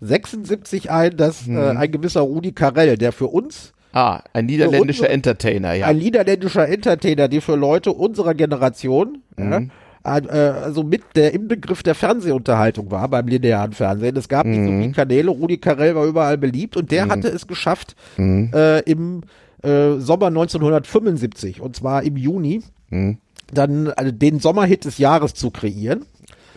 76 0.00 0.90
ein, 0.90 1.16
dass 1.16 1.42
äh, 1.42 1.46
hm. 1.46 1.56
äh, 1.56 1.70
ein 1.70 1.90
gewisser 1.90 2.20
Rudi 2.20 2.52
Carell, 2.52 2.96
der 2.96 3.10
für 3.10 3.26
uns 3.26 3.72
Ah, 3.92 4.22
ein 4.32 4.46
niederländischer 4.46 5.04
uns, 5.04 5.12
Entertainer, 5.12 5.72
ja. 5.72 5.86
Ein 5.86 5.98
niederländischer 5.98 6.68
Entertainer, 6.68 7.26
der 7.26 7.40
für 7.40 7.56
Leute 7.56 7.92
unserer 7.92 8.34
Generation, 8.34 9.22
mhm. 9.36 9.52
ja, 9.52 9.62
also 10.08 10.82
mit 10.82 11.02
der 11.14 11.34
Inbegriff 11.34 11.82
der 11.82 11.94
Fernsehunterhaltung 11.94 12.90
war 12.90 13.08
beim 13.08 13.26
linearen 13.26 13.72
Fernsehen. 13.72 14.16
Es 14.16 14.28
gab 14.28 14.46
nicht 14.46 14.60
so 14.60 14.66
viele 14.66 14.92
Kanäle, 14.92 15.30
Rudi 15.30 15.58
Carell 15.58 15.94
war 15.94 16.06
überall 16.06 16.38
beliebt 16.38 16.76
und 16.76 16.90
der 16.90 17.06
mhm. 17.06 17.10
hatte 17.10 17.28
es 17.28 17.46
geschafft, 17.46 17.96
mhm. 18.16 18.50
äh, 18.54 18.80
im 18.80 19.22
äh, 19.62 19.98
Sommer 19.98 20.26
1975, 20.28 21.60
und 21.60 21.76
zwar 21.76 22.02
im 22.02 22.16
Juni, 22.16 22.62
mhm. 22.90 23.18
dann 23.52 23.88
also 23.88 24.12
den 24.12 24.40
Sommerhit 24.40 24.84
des 24.84 24.98
Jahres 24.98 25.34
zu 25.34 25.50
kreieren. 25.50 26.04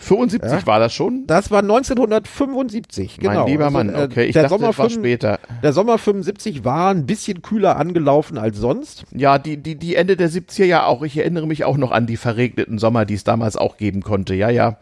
75 0.02 0.52
ja? 0.52 0.68
war 0.68 0.80
das 0.80 0.94
schon? 0.94 1.26
Das 1.28 1.52
war 1.52 1.60
1975, 1.60 3.20
genau. 3.20 3.42
Mein 3.42 3.48
lieber 3.48 3.66
also, 3.66 3.78
Mann, 3.78 3.90
äh, 3.90 4.04
okay, 4.04 4.26
ich 4.26 4.34
der 4.34 4.44
dachte, 4.44 4.56
Sommer 4.56 4.78
war 4.78 4.90
später. 4.90 5.40
Der 5.62 5.74
Sommer 5.74 5.98
75 5.98 6.66
war 6.66 6.90
ein 6.90 7.06
bisschen 7.06 7.42
kühler 7.42 7.78
angelaufen 7.78 8.38
als 8.38 8.58
sonst. 8.58 9.06
Ja, 9.12 9.38
die, 9.38 9.58
die, 9.58 9.76
die 9.76 9.96
Ende 9.96 10.18
der 10.18 10.30
70er 10.30 10.66
ja 10.66 10.86
auch. 10.86 11.04
Ich 11.04 11.18
erinnere 11.18 11.46
mich 11.46 11.66
auch 11.66 11.78
noch 11.78 11.92
an 11.92 12.08
die 12.08 12.18
verregneten 12.18 12.80
Sommer, 12.80 13.06
die 13.06 13.14
es 13.14 13.24
damals 13.24 13.58
auch 13.58 13.78
geben 13.78 14.02
konnte. 14.02 14.34
Ja, 14.34 14.50
ja. 14.50 14.78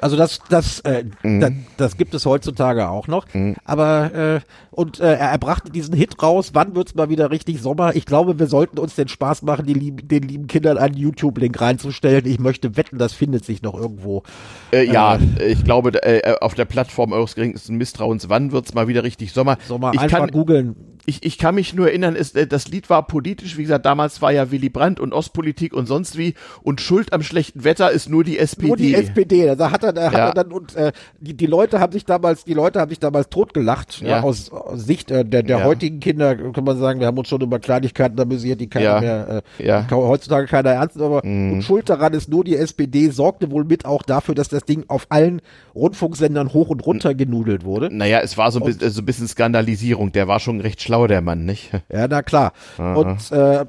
Also 0.00 0.16
das, 0.16 0.40
das, 0.48 0.80
äh, 0.80 1.04
mhm. 1.22 1.40
das, 1.40 1.52
das, 1.76 1.96
gibt 1.96 2.14
es 2.14 2.24
heutzutage 2.26 2.88
auch 2.88 3.08
noch. 3.08 3.26
Mhm. 3.34 3.56
Aber 3.64 4.14
äh, 4.14 4.40
und 4.72 5.00
äh, 5.00 5.14
er, 5.14 5.36
brachte 5.36 5.70
diesen 5.70 5.94
Hit 5.94 6.22
raus. 6.22 6.50
Wann 6.54 6.74
wird's 6.74 6.94
mal 6.94 7.10
wieder 7.10 7.30
richtig 7.30 7.60
Sommer? 7.60 7.94
Ich 7.94 8.06
glaube, 8.06 8.38
wir 8.38 8.46
sollten 8.46 8.78
uns 8.78 8.94
den 8.94 9.06
Spaß 9.06 9.42
machen, 9.42 9.66
die 9.66 9.74
lieben, 9.74 10.08
den 10.08 10.22
lieben 10.22 10.46
Kindern 10.46 10.78
einen 10.78 10.96
YouTube-Link 10.96 11.60
reinzustellen. 11.60 12.24
Ich 12.24 12.38
möchte 12.38 12.74
wetten, 12.74 12.96
das 12.96 13.12
findet 13.12 13.44
sich 13.44 13.60
noch 13.60 13.78
irgendwo. 13.78 14.22
Äh, 14.72 14.90
ja, 14.90 15.18
äh, 15.38 15.52
ich 15.52 15.62
glaube, 15.62 16.02
äh, 16.02 16.36
auf 16.40 16.54
der 16.54 16.64
Plattform 16.64 17.12
eures 17.12 17.34
geringsten 17.34 17.76
Misstrauens. 17.76 18.30
Wann 18.30 18.50
wird's 18.50 18.72
mal 18.72 18.88
wieder 18.88 19.02
richtig 19.02 19.32
Sommer? 19.32 19.58
Sommer 19.68 19.92
ich 19.92 20.00
einfach 20.00 20.30
googeln 20.30 20.74
ich, 21.04 21.24
ich 21.24 21.38
kann 21.38 21.54
mich 21.54 21.74
nur 21.74 21.88
erinnern, 21.88 22.14
ist, 22.14 22.36
äh, 22.36 22.46
das 22.46 22.68
Lied 22.68 22.88
war 22.88 23.06
politisch, 23.06 23.56
wie 23.56 23.62
gesagt, 23.62 23.84
damals 23.86 24.22
war 24.22 24.32
ja 24.32 24.50
Willy 24.50 24.68
Brandt 24.68 25.00
und 25.00 25.12
Ostpolitik 25.12 25.74
und 25.74 25.86
sonst 25.86 26.16
wie 26.16 26.34
und 26.62 26.80
Schuld 26.80 27.12
am 27.12 27.22
schlechten 27.22 27.64
Wetter 27.64 27.90
ist 27.90 28.08
nur 28.08 28.24
die 28.24 28.38
SPD. 28.38 28.68
Nur 28.68 28.76
die 28.76 28.94
SPD, 28.94 29.54
da 29.56 29.70
hat 29.70 29.82
er, 29.82 29.92
da 29.92 30.06
hat 30.06 30.12
ja. 30.12 30.26
er 30.28 30.34
dann 30.34 30.52
und 30.52 30.76
äh, 30.76 30.92
die, 31.20 31.34
die 31.34 31.46
Leute 31.46 31.80
haben 31.80 31.92
sich 31.92 32.04
damals, 32.04 32.44
die 32.44 32.54
Leute 32.54 32.80
haben 32.80 32.88
sich 32.88 33.00
damals 33.00 33.28
totgelacht, 33.30 34.00
ja. 34.00 34.08
ja 34.08 34.22
aus, 34.22 34.52
Sicht 34.74 35.10
äh, 35.10 35.24
der, 35.24 35.42
der 35.42 35.58
ja. 35.58 35.64
heutigen 35.64 36.00
Kinder, 36.00 36.34
kann 36.34 36.64
man 36.64 36.78
sagen, 36.78 37.00
wir 37.00 37.06
haben 37.06 37.18
uns 37.18 37.28
schon 37.28 37.40
über 37.40 37.58
Kleinigkeiten 37.58 38.18
amüsiert, 38.20 38.60
die 38.60 38.68
keiner 38.68 39.00
mehr, 39.00 39.42
äh, 39.58 39.64
ja. 39.64 39.82
kann 39.82 39.98
heutzutage 39.98 40.46
keiner 40.46 40.70
ernst 40.70 41.00
aber 41.00 41.24
mhm. 41.24 41.52
und 41.54 41.62
Schuld 41.62 41.88
daran 41.88 42.12
ist 42.12 42.28
nur 42.28 42.44
die 42.44 42.56
SPD, 42.56 43.10
sorgte 43.10 43.50
wohl 43.50 43.64
mit 43.64 43.84
auch 43.84 44.02
dafür, 44.02 44.34
dass 44.34 44.48
das 44.48 44.64
Ding 44.64 44.84
auf 44.88 45.06
allen 45.08 45.40
Rundfunksendern 45.74 46.52
hoch 46.52 46.68
und 46.68 46.84
runter 46.84 47.14
genudelt 47.14 47.64
wurde. 47.64 47.94
Naja, 47.94 48.20
es 48.20 48.36
war 48.38 48.50
so, 48.50 48.60
ein 48.60 48.66
bisschen, 48.66 48.90
so 48.90 49.02
ein 49.02 49.06
bisschen 49.06 49.28
Skandalisierung, 49.28 50.12
der 50.12 50.28
war 50.28 50.40
schon 50.40 50.60
recht 50.60 50.82
schlau, 50.82 51.06
der 51.06 51.20
Mann, 51.20 51.44
nicht? 51.44 51.70
Ja, 51.92 52.06
na 52.08 52.22
klar. 52.22 52.52
Aha. 52.78 52.94
Und 52.94 53.32
äh, 53.32 53.64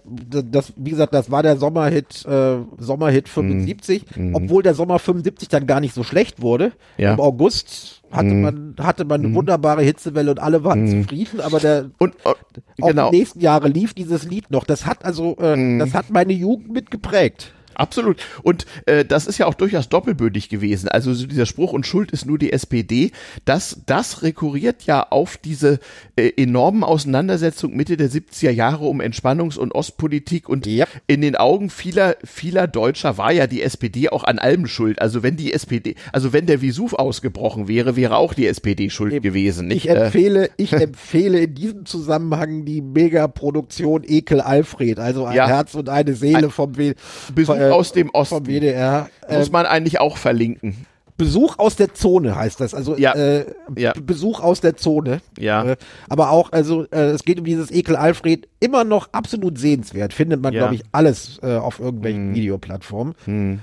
das, 0.52 0.74
wie 0.76 0.92
gesagt, 0.92 1.14
das 1.14 1.32
war 1.32 1.44
der 1.44 1.58
Sommerhit, 1.58 2.26
äh, 2.26 2.58
Sommerhit 2.78 3.30
75, 3.30 4.06
mhm. 4.16 4.36
obwohl 4.36 4.64
der 4.64 4.74
Sommer 4.74 5.00
75 5.00 5.50
dann 5.50 5.68
gar 5.68 5.80
nicht 5.80 5.94
so 5.94 6.04
schlecht 6.04 6.42
wurde. 6.42 6.74
Ja. 6.98 7.14
Im 7.14 7.20
August 7.20 8.03
hatte 8.14 8.30
mhm. 8.30 8.42
man 8.42 8.76
hatte 8.80 9.06
man 9.06 9.22
eine 9.22 9.30
mhm. 9.30 9.36
wunderbare 9.36 9.82
Hitzewelle 9.82 10.32
und 10.32 10.40
alle 10.40 10.64
waren 10.64 10.84
mhm. 10.84 11.04
zufrieden, 11.04 11.42
aber 11.42 11.60
der 11.60 11.90
und 11.98 12.16
uh, 12.26 12.34
genau. 12.78 13.08
auch 13.08 13.12
die 13.12 13.18
nächsten 13.18 13.40
Jahre 13.40 13.68
lief 13.68 13.94
dieses 13.94 14.24
Lied 14.24 14.52
noch. 14.52 14.64
Das 14.66 14.86
hat 14.86 15.04
also 15.04 15.36
äh, 15.40 15.56
mhm. 15.56 15.80
das 15.80 15.94
hat 15.94 16.10
meine 16.10 16.34
Jugend 16.34 16.72
mitgeprägt. 16.72 17.54
Absolut. 17.76 18.18
Und 18.44 18.66
äh, 18.86 19.06
das 19.06 19.28
ist 19.28 19.38
ja 19.38 19.46
auch 19.48 19.54
durchaus 19.54 19.90
doppelbödig 19.90 20.50
gewesen. 20.50 20.88
Also 20.90 21.14
so 21.14 21.26
dieser 21.28 21.46
Spruch 21.46 21.74
und 21.74 21.86
Schuld 21.86 22.12
ist 22.12 22.26
nur 22.26 22.38
die 22.38 22.52
SPD, 22.54 23.12
das, 23.46 23.82
das 23.86 24.22
rekurriert 24.24 24.84
ja 24.84 25.08
auf 25.10 25.38
diese 25.38 25.80
äh, 26.16 26.32
enormen 26.38 26.84
Auseinandersetzungen 26.84 27.76
Mitte 27.76 27.98
der 27.98 28.10
70er 28.10 28.52
Jahre 28.52 28.86
um 28.86 29.02
Entspannungs- 29.02 29.58
und 29.58 29.74
Ostpolitik 29.74 30.50
und 30.50 30.66
Yep. 30.68 30.88
in 31.08 31.22
den 31.22 31.36
Augen 31.36 31.70
vieler, 31.70 32.16
vieler 32.24 32.68
Deutscher 32.68 33.18
war 33.18 33.32
ja 33.32 33.48
die 33.48 33.62
SPD 33.62 34.10
auch 34.10 34.24
an 34.24 34.40
allem 34.40 34.68
schuld. 34.68 35.02
Also 35.02 35.24
wenn 35.24 35.36
die 35.36 35.54
SPD, 35.54 35.96
also 36.12 36.34
wenn 36.34 36.46
der 36.46 36.62
Vesuv 36.62 36.94
ausgebrochen 36.94 37.68
wäre, 37.68 37.96
wäre 37.96 38.16
auch 38.18 38.34
die 38.34 38.48
SPD 38.48 38.90
schuld 38.90 39.22
gewesen. 39.22 39.70
Ich 39.72 39.86
Nicht? 39.86 39.88
Äh, 39.96 40.06
empfehle, 40.06 40.50
ich 40.58 40.74
empfehle 40.74 41.40
in 41.40 41.56
diesem 41.56 41.86
Zusammenhang 41.86 42.66
die 42.66 42.82
Megaproduktion 42.82 44.04
Ekel 44.06 44.42
Alfred, 44.42 45.00
also 45.00 45.26
ein 45.26 45.36
Ja. 45.36 45.48
Herz 45.48 45.76
und 45.76 45.90
eine 45.90 46.14
Seele 46.14 46.50
vom, 46.50 46.78
w 46.78 46.94
Besuch 47.34 47.56
äh, 47.70 47.72
aus 47.72 47.92
dem 47.92 48.08
vom 48.08 48.22
Osten 48.22 48.46
WDR. 48.48 49.10
muss 49.30 49.48
Äh, 49.50 49.52
man 49.52 49.66
eigentlich 49.66 50.00
auch 50.00 50.18
verlinken. 50.18 50.86
Besuch 51.16 51.60
aus 51.60 51.76
der 51.76 51.94
Zone 51.94 52.36
heißt 52.36 52.60
das. 52.60 52.74
Also 52.74 52.98
Ja. 52.98 53.14
äh, 53.14 53.46
Ja. 53.78 53.94
Besuch 54.04 54.40
aus 54.42 54.62
der 54.62 54.78
Zone. 54.78 55.22
Ja. 55.38 55.64
Äh, 55.64 55.76
aber 56.10 56.32
auch, 56.32 56.52
also 56.52 56.86
äh, 56.90 57.12
es 57.12 57.24
geht 57.24 57.38
um 57.38 57.46
dieses 57.46 57.70
Ekel 57.70 57.96
Alfred, 57.96 58.48
immer 58.60 58.84
noch 58.84 59.10
absolut 59.12 59.60
sehenswert. 59.60 60.12
Findet 60.12 60.42
man, 60.42 60.54
Ja. 60.54 60.62
glaube 60.62 60.74
ich, 60.76 60.82
alles 60.92 61.40
äh, 61.44 61.56
auf 61.58 61.80
irgendwelchen 61.80 62.34
Videoplattformen. 62.34 63.14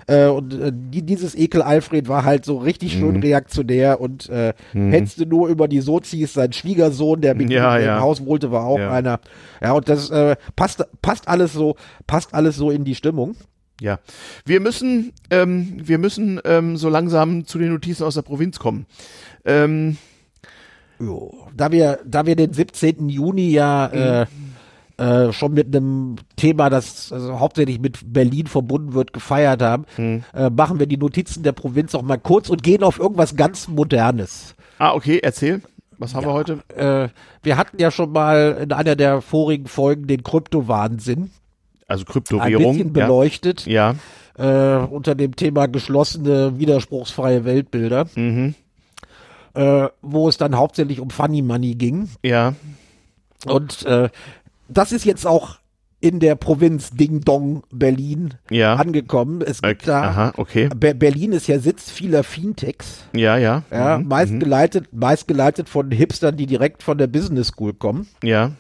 Äh, 0.06 0.26
und 0.26 0.56
die, 0.72 1.02
dieses 1.02 1.34
Ekel 1.34 1.60
Alfred 1.60 2.08
war 2.08 2.24
halt 2.24 2.44
so 2.44 2.56
richtig 2.58 2.92
schön 2.92 3.16
reaktionär 3.20 4.00
und 4.00 4.28
äh, 4.28 4.52
hetzte 4.72 5.26
nur 5.26 5.48
über 5.48 5.66
die 5.66 5.80
Sozis. 5.80 6.32
Sein 6.34 6.52
Schwiegersohn, 6.52 7.20
der 7.20 7.34
mit 7.34 7.50
Ja, 7.50 7.76
ja. 7.78 7.96
im 7.96 8.00
Haus 8.02 8.24
wohnte, 8.24 8.52
war 8.52 8.64
auch 8.64 8.78
einer. 8.78 9.18
Ja, 9.60 9.72
und 9.72 9.88
das 9.88 10.12
passt, 10.54 10.84
passt 11.02 11.26
alles 11.26 11.52
so, 11.52 11.74
passt 12.06 12.32
alles 12.32 12.54
so 12.56 12.70
in 12.70 12.84
die 12.84 12.94
Stimmung. 12.94 13.34
Ja, 13.80 13.98
wir 14.44 14.60
müssen, 14.60 15.12
ähm, 15.30 15.76
wir 15.82 15.98
müssen 15.98 16.40
ähm, 16.44 16.76
so 16.76 16.88
langsam 16.88 17.46
zu 17.46 17.58
den 17.58 17.72
Notizen 17.72 18.04
aus 18.04 18.14
der 18.14 18.22
Provinz 18.22 18.58
kommen. 18.58 18.86
Ähm, 19.44 19.96
Jo. 21.00 21.48
Da 21.56 21.72
wir, 21.72 21.98
da 22.04 22.26
wir 22.26 22.36
den 22.36 22.52
17. 22.52 23.08
Juni 23.08 23.50
ja 23.50 23.86
äh, 23.86 24.26
äh, 24.98 25.32
schon 25.32 25.54
mit 25.54 25.74
einem 25.74 26.16
Thema, 26.36 26.68
das 26.68 27.10
also 27.10 27.40
hauptsächlich 27.40 27.80
mit 27.80 28.12
Berlin 28.12 28.46
verbunden 28.46 28.92
wird, 28.92 29.14
gefeiert 29.14 29.62
haben, 29.62 29.86
äh, 30.34 30.50
machen 30.50 30.78
wir 30.78 30.86
die 30.86 30.98
Notizen 30.98 31.42
der 31.42 31.52
Provinz 31.52 31.94
auch 31.94 32.02
mal 32.02 32.18
kurz 32.18 32.50
und 32.50 32.62
gehen 32.62 32.82
auf 32.82 32.98
irgendwas 32.98 33.34
ganz 33.34 33.66
Modernes. 33.66 34.54
ah, 34.78 34.92
okay, 34.92 35.20
erzähl. 35.22 35.62
Was 35.96 36.14
haben 36.14 36.26
wir 36.26 36.32
heute? 36.32 36.60
Äh, 36.74 37.08
wir 37.42 37.56
hatten 37.56 37.78
ja 37.78 37.90
schon 37.90 38.12
mal 38.12 38.58
in 38.62 38.72
einer 38.72 38.96
der 38.96 39.22
vorigen 39.22 39.66
Folgen 39.66 40.06
den 40.06 40.22
Kryptowahnsinn 40.22 41.30
Also 41.90 42.04
ein 42.04 42.12
Kryptowährung. 42.12 42.72
bisschen 42.72 42.92
beleuchtet 42.92 43.66
Ja. 43.66 43.94
äh, 44.38 44.76
unter 44.76 45.14
dem 45.14 45.36
Thema 45.36 45.66
geschlossene, 45.66 46.58
widerspruchsfreie 46.58 47.44
Weltbilder, 47.44 48.06
Mhm. 48.14 48.54
äh, 49.54 49.88
wo 50.02 50.28
es 50.28 50.36
dann 50.38 50.56
hauptsächlich 50.56 51.00
um 51.00 51.10
Funny 51.10 51.42
Money 51.42 51.74
ging. 51.74 52.08
Ja. 52.24 52.54
Und 53.46 53.84
äh, 53.86 54.08
das 54.68 54.92
ist 54.92 55.04
jetzt 55.04 55.26
auch 55.26 55.56
in 56.02 56.18
der 56.20 56.34
Provinz 56.34 56.92
Ding 56.92 57.20
Dong 57.22 57.62
Berlin 57.70 58.34
Ja. 58.50 58.76
angekommen. 58.76 59.42
Es 59.42 59.60
gibt 59.60 59.82
Okay. 59.82 59.86
da, 59.90 60.02
Aha, 60.02 60.32
okay. 60.38 60.68
Be 60.74 60.94
Berlin 60.94 61.32
ist 61.32 61.46
ja 61.46 61.58
Sitz 61.58 61.90
vieler 61.90 62.22
Fintechs, 62.24 63.04
Ja, 63.14 63.36
ja. 63.36 63.64
ja, 63.70 63.98
Mhm. 63.98 64.08
meist 64.08 64.40
geleitet, 64.40 64.88
meist 64.92 65.28
geleitet 65.28 65.68
von 65.68 65.90
Hipstern, 65.90 66.36
die 66.38 66.46
direkt 66.46 66.82
von 66.82 66.96
der 66.96 67.06
Business 67.08 67.48
School 67.48 67.74
kommen. 67.74 68.06
Ja. 68.22 68.52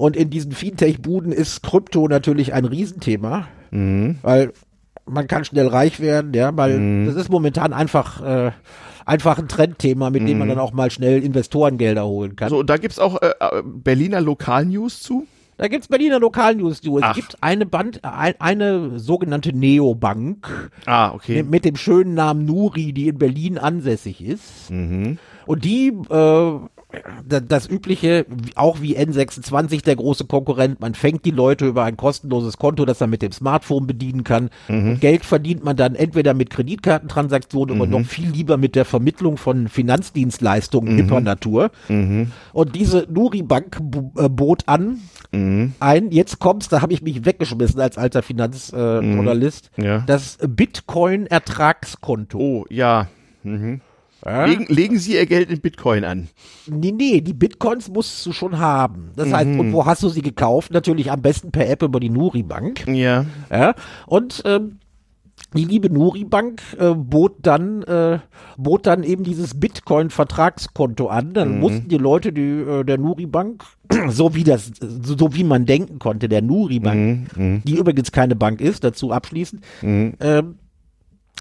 Und 0.00 0.16
in 0.16 0.30
diesen 0.30 0.52
Fintech-Buden 0.52 1.30
ist 1.30 1.62
Krypto 1.62 2.08
natürlich 2.08 2.54
ein 2.54 2.64
Riesenthema, 2.64 3.48
Mhm. 3.70 4.16
weil 4.22 4.52
man 5.04 5.26
kann 5.26 5.44
schnell 5.44 5.66
reich 5.66 6.00
werden, 6.00 6.32
ja, 6.32 6.56
weil 6.56 7.04
das 7.04 7.16
ist 7.16 7.28
momentan 7.30 7.74
einfach, 7.74 8.22
äh, 8.22 8.50
einfach 9.04 9.38
ein 9.38 9.46
Trendthema, 9.48 10.08
mit 10.08 10.26
dem 10.26 10.38
man 10.38 10.48
dann 10.48 10.58
auch 10.58 10.72
mal 10.72 10.90
schnell 10.90 11.22
Investorengelder 11.22 12.06
holen 12.06 12.34
kann. 12.34 12.48
So, 12.48 12.58
und 12.60 12.70
da 12.70 12.78
gibt's 12.78 12.98
auch 12.98 13.20
äh, 13.20 13.28
äh, 13.40 13.62
Berliner 13.62 14.22
Lokalnews 14.22 15.00
zu. 15.02 15.26
Da 15.58 15.68
gibt's 15.68 15.88
Berliner 15.88 16.18
Lokalnews. 16.18 16.80
Du. 16.80 16.96
Es 16.96 17.04
Ach. 17.04 17.14
gibt 17.14 17.36
eine 17.42 17.66
Band, 17.66 18.00
ein, 18.02 18.32
eine 18.38 18.98
sogenannte 18.98 19.52
Neobank 19.54 20.70
Ah, 20.86 21.12
okay. 21.12 21.42
mit 21.42 21.66
dem 21.66 21.76
schönen 21.76 22.14
Namen 22.14 22.46
Nuri, 22.46 22.94
die 22.94 23.08
in 23.08 23.18
Berlin 23.18 23.58
ansässig 23.58 24.24
ist. 24.24 24.70
Mhm. 24.70 25.18
Und 25.44 25.64
die, 25.66 25.88
äh, 26.08 26.52
das 27.48 27.68
übliche, 27.68 28.26
auch 28.56 28.80
wie 28.80 28.96
N26, 28.98 29.84
der 29.84 29.96
große 29.96 30.24
Konkurrent, 30.24 30.80
man 30.80 30.94
fängt 30.94 31.24
die 31.24 31.30
Leute 31.30 31.66
über 31.66 31.84
ein 31.84 31.96
kostenloses 31.96 32.56
Konto, 32.58 32.84
das 32.84 33.00
man 33.00 33.10
mit 33.10 33.22
dem 33.22 33.32
Smartphone 33.32 33.86
bedienen 33.86 34.24
kann. 34.24 34.50
Mhm. 34.68 34.98
Geld 35.00 35.24
verdient 35.24 35.64
man 35.64 35.76
dann 35.76 35.94
entweder 35.94 36.34
mit 36.34 36.50
Kreditkartentransaktionen 36.50 37.80
oder 37.80 37.90
noch 37.90 38.04
viel 38.06 38.28
lieber 38.30 38.56
mit 38.56 38.74
der 38.74 38.84
Vermittlung 38.84 39.36
von 39.36 39.62
Mhm. 39.62 39.68
Finanzdienstleistungen 39.68 40.96
hipper 40.96 41.20
Natur. 41.20 41.70
Und 41.88 42.74
diese 42.74 43.06
Nuri-Bank 43.10 43.80
äh, 44.16 44.28
bot 44.28 44.62
an, 44.66 44.98
Mhm. 45.32 45.74
ein, 45.78 46.10
jetzt 46.10 46.40
kommt's, 46.40 46.68
da 46.68 46.82
habe 46.82 46.92
ich 46.92 47.02
mich 47.02 47.24
weggeschmissen 47.24 47.80
als 47.80 47.96
alter 47.98 48.22
Finanzjournalist, 48.22 49.70
äh, 49.78 49.84
Ja. 49.84 49.98
das 50.06 50.38
Bitcoin-Ertragskonto. 50.44 52.38
Oh, 52.38 52.64
ja. 52.68 53.08
Mhm. 53.42 53.80
Ja? 54.24 54.44
Legen, 54.44 54.66
legen 54.68 54.98
Sie 54.98 55.14
Ihr 55.14 55.26
Geld 55.26 55.50
in 55.50 55.60
Bitcoin 55.60 56.04
an. 56.04 56.28
Nee, 56.66 56.92
nee, 56.92 57.20
die 57.20 57.32
Bitcoins 57.32 57.88
musst 57.88 58.24
du 58.26 58.32
schon 58.32 58.58
haben. 58.58 59.10
Das 59.16 59.32
heißt, 59.32 59.48
Mhm. 59.48 59.60
und 59.60 59.72
wo 59.72 59.86
hast 59.86 60.02
du 60.02 60.08
sie 60.08 60.22
gekauft? 60.22 60.72
Natürlich 60.72 61.10
am 61.10 61.22
besten 61.22 61.50
per 61.50 61.68
App 61.68 61.82
über 61.82 62.00
die 62.00 62.10
Nuri-Bank. 62.10 62.86
Ja. 62.86 63.24
Ja? 63.50 63.74
Und 64.06 64.42
ähm, 64.44 64.78
die 65.56 65.64
liebe 65.64 65.90
Nuri-Bank 65.92 66.60
äh, 66.78 66.94
bot 66.94 67.36
dann 67.42 67.82
äh, 67.82 68.18
bot 68.56 68.86
dann 68.86 69.02
eben 69.02 69.24
dieses 69.24 69.58
Bitcoin-Vertragskonto 69.58 71.08
an. 71.08 71.32
Dann 71.32 71.54
Mhm. 71.54 71.60
mussten 71.60 71.88
die 71.88 71.96
Leute 71.96 72.32
die, 72.32 72.40
äh, 72.42 72.84
der 72.84 72.98
Nuri-Bank, 72.98 73.64
so 74.08 74.34
wie 74.34 74.44
das, 74.44 74.70
so, 74.80 75.16
so 75.16 75.34
wie 75.34 75.42
man 75.44 75.66
denken 75.66 75.98
konnte, 75.98 76.28
der 76.28 76.42
Nuri-Bank, 76.42 77.36
Mhm. 77.36 77.62
die 77.64 77.76
übrigens 77.78 78.12
keine 78.12 78.36
Bank 78.36 78.60
ist, 78.60 78.84
dazu 78.84 79.10
abschließend, 79.12 79.64
ähm, 79.82 80.54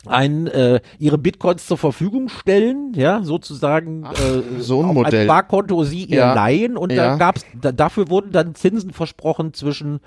ein, 0.05 0.47
äh, 0.47 0.79
ihre 0.97 1.17
Bitcoins 1.17 1.67
zur 1.67 1.77
Verfügung 1.77 2.29
stellen, 2.29 2.93
ja, 2.95 3.21
sozusagen 3.23 4.05
äh, 4.05 4.61
so 4.61 4.81
ein 4.81 4.93
Modell. 4.93 5.21
ein 5.21 5.25
Sparkonto 5.25 5.83
sie 5.83 6.05
ihr 6.05 6.17
Ja. 6.19 6.33
leihen 6.33 6.77
und 6.77 6.91
Ja. 6.91 7.09
da 7.11 7.15
gab's, 7.17 7.45
da, 7.59 7.71
dafür 7.71 8.09
wurden 8.09 8.31
dann 8.31 8.55
Zinsen 8.55 8.91
versprochen 8.93 9.53
zwischen 9.53 9.99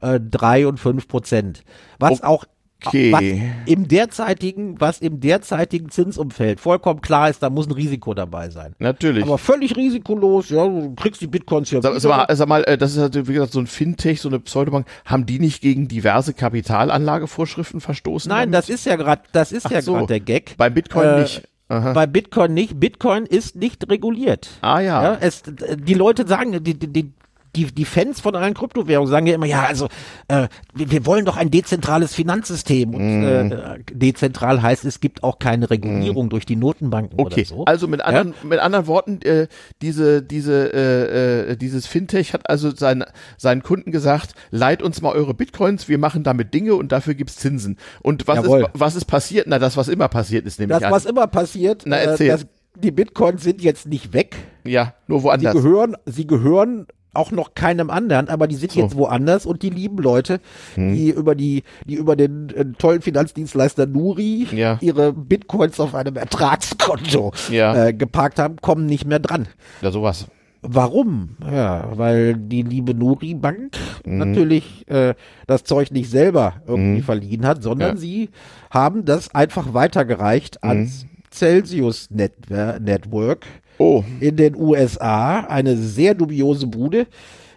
äh, 0.00 0.20
drei 0.20 0.66
und 0.66 0.78
fünf 0.78 1.08
Prozent. 1.08 1.64
Was 1.98 2.22
auch 2.22 2.44
Okay. 2.84 3.12
was 3.12 3.22
im 3.72 3.88
derzeitigen, 3.88 4.80
was 4.80 4.98
im 5.00 5.20
derzeitigen 5.20 5.88
Zinsumfeld 5.88 6.60
vollkommen 6.60 7.00
klar 7.00 7.30
ist, 7.30 7.42
da 7.42 7.48
muss 7.48 7.66
ein 7.66 7.72
Risiko 7.72 8.12
dabei 8.14 8.50
sein. 8.50 8.74
Natürlich. 8.78 9.24
Aber 9.24 9.38
völlig 9.38 9.76
risikolos, 9.76 10.50
ja, 10.50 10.66
du 10.66 10.94
kriegst 10.94 11.20
die 11.20 11.26
Bitcoins 11.26 11.70
ja 11.70 11.80
Sag, 11.80 11.98
sag, 11.98 12.10
mal, 12.10 12.36
sag 12.36 12.48
mal, 12.48 12.62
äh, 12.64 12.76
das 12.76 12.92
ist 12.92 12.98
halt, 12.98 13.28
wie 13.28 13.32
gesagt, 13.32 13.52
so 13.52 13.60
ein 13.60 13.66
Fintech, 13.66 14.20
so 14.20 14.28
eine 14.28 14.38
Pseudobank. 14.38 14.86
Haben 15.06 15.24
die 15.24 15.38
nicht 15.38 15.62
gegen 15.62 15.88
diverse 15.88 16.34
Kapitalanlagevorschriften 16.34 17.80
verstoßen? 17.80 18.28
Nein, 18.28 18.52
damit? 18.52 18.68
das 18.68 18.68
ist 18.68 18.86
ja 18.86 18.96
gerade, 18.96 19.22
das 19.32 19.52
ist 19.52 19.66
Ach 19.66 19.70
ja 19.70 19.82
so. 19.82 19.94
gerade 19.94 20.06
der 20.06 20.20
Gag. 20.20 20.54
Bei 20.56 20.68
Bitcoin 20.70 21.06
Äh, 21.06 21.20
nicht. 21.22 21.48
Aha. 21.68 21.92
Bei 21.94 22.06
Bitcoin 22.06 22.52
nicht. 22.52 22.78
Bitcoin 22.78 23.24
ist 23.24 23.56
nicht 23.56 23.90
reguliert. 23.90 24.48
Ah 24.60 24.80
ja. 24.80 25.02
Ja, 25.02 25.18
es, 25.20 25.42
die 25.44 25.94
Leute 25.94 26.26
sagen, 26.26 26.62
die, 26.62 26.74
die, 26.78 27.12
die, 27.56 27.66
die, 27.66 27.84
Fans 27.84 28.20
von 28.20 28.34
allen 28.36 28.54
Kryptowährungen 28.54 29.10
sagen 29.10 29.26
ja 29.26 29.34
immer, 29.34 29.46
ja, 29.46 29.64
also 29.64 29.88
äh, 30.28 30.48
wir, 30.74 30.90
wir 30.90 31.06
wollen 31.06 31.24
doch 31.24 31.36
ein 31.36 31.50
dezentrales 31.50 32.14
Finanzsystem. 32.14 32.94
Und 32.94 33.04
Mhm. 33.20 33.52
äh, 33.52 33.78
dezentral 33.92 34.62
heißt, 34.62 34.84
es 34.84 35.00
gibt 35.00 35.22
auch 35.22 35.38
keine 35.38 35.70
Regulierung 35.70 36.28
durch 36.30 36.46
die 36.46 36.56
Notenbanken 36.56 37.18
Okay, 37.20 37.40
oder 37.40 37.44
so. 37.44 37.64
also 37.66 37.88
mit 37.88 38.00
anderen, 38.02 38.34
mit 38.42 38.58
anderen 38.60 38.86
Worten, 38.86 39.20
äh, 39.22 39.46
diese, 39.82 40.22
diese, 40.22 40.72
äh, 40.72 41.52
äh, 41.52 41.56
dieses 41.56 41.86
Fintech 41.86 42.32
hat 42.32 42.48
also 42.50 42.74
sein, 42.74 43.04
seinen 43.36 43.62
Kunden 43.62 43.92
gesagt, 43.92 44.34
leiht 44.50 44.82
uns 44.82 45.00
mal 45.02 45.12
eure 45.12 45.34
Bitcoins, 45.34 45.88
wir 45.88 45.98
machen 45.98 46.22
damit 46.24 46.54
Dinge 46.54 46.74
und 46.74 46.92
dafür 46.92 47.14
gibt's 47.14 47.36
Zinsen. 47.36 47.78
Und 48.02 48.26
was 48.26 48.36
Jawohl. 48.38 48.60
ist, 48.62 48.68
was 48.74 48.96
ist 48.96 49.04
passiert? 49.04 49.46
Na, 49.48 49.58
das, 49.58 49.76
was 49.76 49.88
immer 49.88 50.08
passiert 50.08 50.46
ist, 50.46 50.58
nämlich 50.58 50.78
das, 50.78 50.90
was 50.90 51.04
immer 51.06 51.26
passiert, 51.26 51.82
Na, 51.86 51.96
äh, 51.98 52.04
erzähl. 52.06 52.28
dass 52.28 52.46
die 52.76 52.90
Bitcoins 52.90 53.42
sind 53.44 53.62
jetzt 53.62 53.86
nicht 53.86 54.12
weg. 54.12 54.34
ja, 54.64 54.94
nur 55.06 55.20
Sie 55.20 55.24
woanders. 55.24 55.52
gehören, 55.54 55.96
sie 56.06 56.26
gehören 56.26 56.86
auch 57.14 57.30
noch 57.30 57.54
keinem 57.54 57.90
anderen, 57.90 58.28
aber 58.28 58.46
die 58.46 58.54
sind 58.56 58.72
So. 58.72 58.80
jetzt 58.80 58.96
woanders 58.96 59.46
und 59.46 59.62
die 59.62 59.70
lieben 59.70 59.98
Leute, 59.98 60.40
Hm. 60.74 60.92
die 60.94 61.10
über 61.10 61.34
die, 61.34 61.62
die 61.86 61.94
über 61.94 62.16
den 62.16 62.50
äh, 62.50 62.64
tollen 62.78 63.02
Finanzdienstleister 63.02 63.86
Nuri 63.86 64.46
Ja. 64.52 64.78
ihre 64.80 65.12
Bitcoins 65.12 65.78
auf 65.80 65.94
einem 65.94 66.16
Ertragskonto 66.16 67.32
Ja. 67.50 67.86
äh, 67.86 67.92
geparkt 67.92 68.38
haben, 68.38 68.56
kommen 68.60 68.86
nicht 68.86 69.06
mehr 69.06 69.18
dran. 69.18 69.46
Ja, 69.82 69.90
sowas. 69.90 70.26
Warum? 70.66 71.36
Ja, 71.52 71.90
weil 71.94 72.34
die 72.36 72.62
liebe 72.62 72.94
Nuri 72.94 73.34
Bank 73.34 73.76
Mhm. 74.06 74.18
natürlich 74.18 74.88
äh, 74.88 75.14
das 75.46 75.64
Zeug 75.64 75.90
nicht 75.90 76.08
selber 76.10 76.54
irgendwie 76.66 77.02
verliehen 77.02 77.46
hat, 77.46 77.62
sondern 77.62 77.96
Ja. 77.96 77.96
sie 77.96 78.30
haben 78.70 79.04
das 79.04 79.34
einfach 79.34 79.74
weitergereicht 79.74 80.64
ans 80.64 81.04
Celsius 81.30 82.10
Netwer 82.10 82.78
Network 82.80 83.44
Oh, 83.78 84.04
in 84.20 84.36
den 84.36 84.54
USA, 84.56 85.40
eine 85.40 85.76
sehr 85.76 86.14
dubiose 86.14 86.66
Bude, 86.66 87.06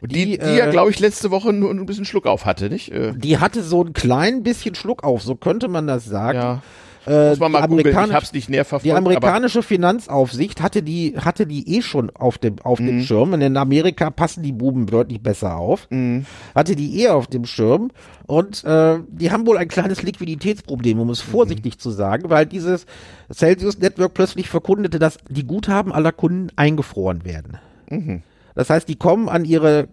Die, 0.01 0.25
die, 0.25 0.37
die 0.37 0.55
ja, 0.55 0.69
glaube 0.69 0.89
ich, 0.91 0.99
letzte 0.99 1.31
Woche 1.31 1.53
nur 1.53 1.71
ein 1.71 1.85
bisschen 1.85 2.05
Schluck 2.05 2.25
auf 2.25 2.45
hatte, 2.45 2.69
nicht? 2.69 2.91
Äh, 2.91 3.13
Die 3.15 3.37
hatte 3.39 3.61
so 3.63 3.83
ein 3.83 3.93
klein 3.93 4.43
bisschen 4.43 4.75
Schluck 4.75 5.03
auf, 5.03 5.21
so 5.23 5.35
könnte 5.35 5.67
man 5.67 5.87
das 5.87 6.05
sagen. 6.05 6.37
ja. 6.39 6.61
Äh, 7.07 7.29
Muss 7.29 7.39
man 7.39 7.51
mal 7.53 7.61
die 7.61 7.67
googeln, 7.69 7.87
ich 8.09 8.13
hab's 8.13 8.33
nicht 8.33 8.49
näher 8.49 8.65
verfolgt. 8.65 8.85
Die 8.85 8.91
amerikanische 8.91 9.63
Finanzaufsicht 9.63 10.61
hatte 10.61 10.83
die, 10.83 11.15
hatte 11.17 11.47
die 11.47 11.77
eh 11.77 11.81
schon 11.81 12.09
auf 12.09 12.37
dem, 12.37 12.59
auf 12.63 12.79
Mhm. 12.79 12.85
dem 12.87 13.01
Schirm. 13.01 13.31
Und 13.33 13.41
in 13.41 13.55
Amerika 13.55 14.09
passen 14.09 14.43
die 14.43 14.51
Buben 14.51 14.87
deutlich 14.87 15.21
besser 15.23 15.55
auf. 15.57 15.87
Mhm. 15.89 16.25
Hatte 16.53 16.75
die 16.75 17.01
eh 17.01 17.07
auf 17.09 17.27
dem 17.27 17.45
Schirm. 17.45 17.91
Und 18.25 18.63
äh, 18.65 18.99
die 19.07 19.31
haben 19.31 19.47
wohl 19.47 19.57
ein 19.57 19.69
kleines 19.69 20.03
Liquiditätsproblem, 20.03 20.99
um 20.99 21.09
es 21.09 21.25
Mhm. 21.25 21.31
vorsichtig 21.31 21.79
zu 21.79 21.91
sagen, 21.91 22.29
weil 22.29 22.45
dieses 22.45 22.85
Celsius 23.33 23.79
Network 23.79 24.13
plötzlich 24.13 24.49
verkundete, 24.49 24.99
dass 24.99 25.17
die 25.29 25.45
Guthaben 25.47 25.93
aller 25.93 26.11
Kunden 26.11 26.49
eingefroren 26.57 27.23
werden. 27.23 27.57
Mhm. 27.89 28.21
Das 28.53 28.69
heißt, 28.69 28.89
die 28.89 28.95
kommen 28.97 29.29
an 29.29 29.45
ihre 29.45 29.87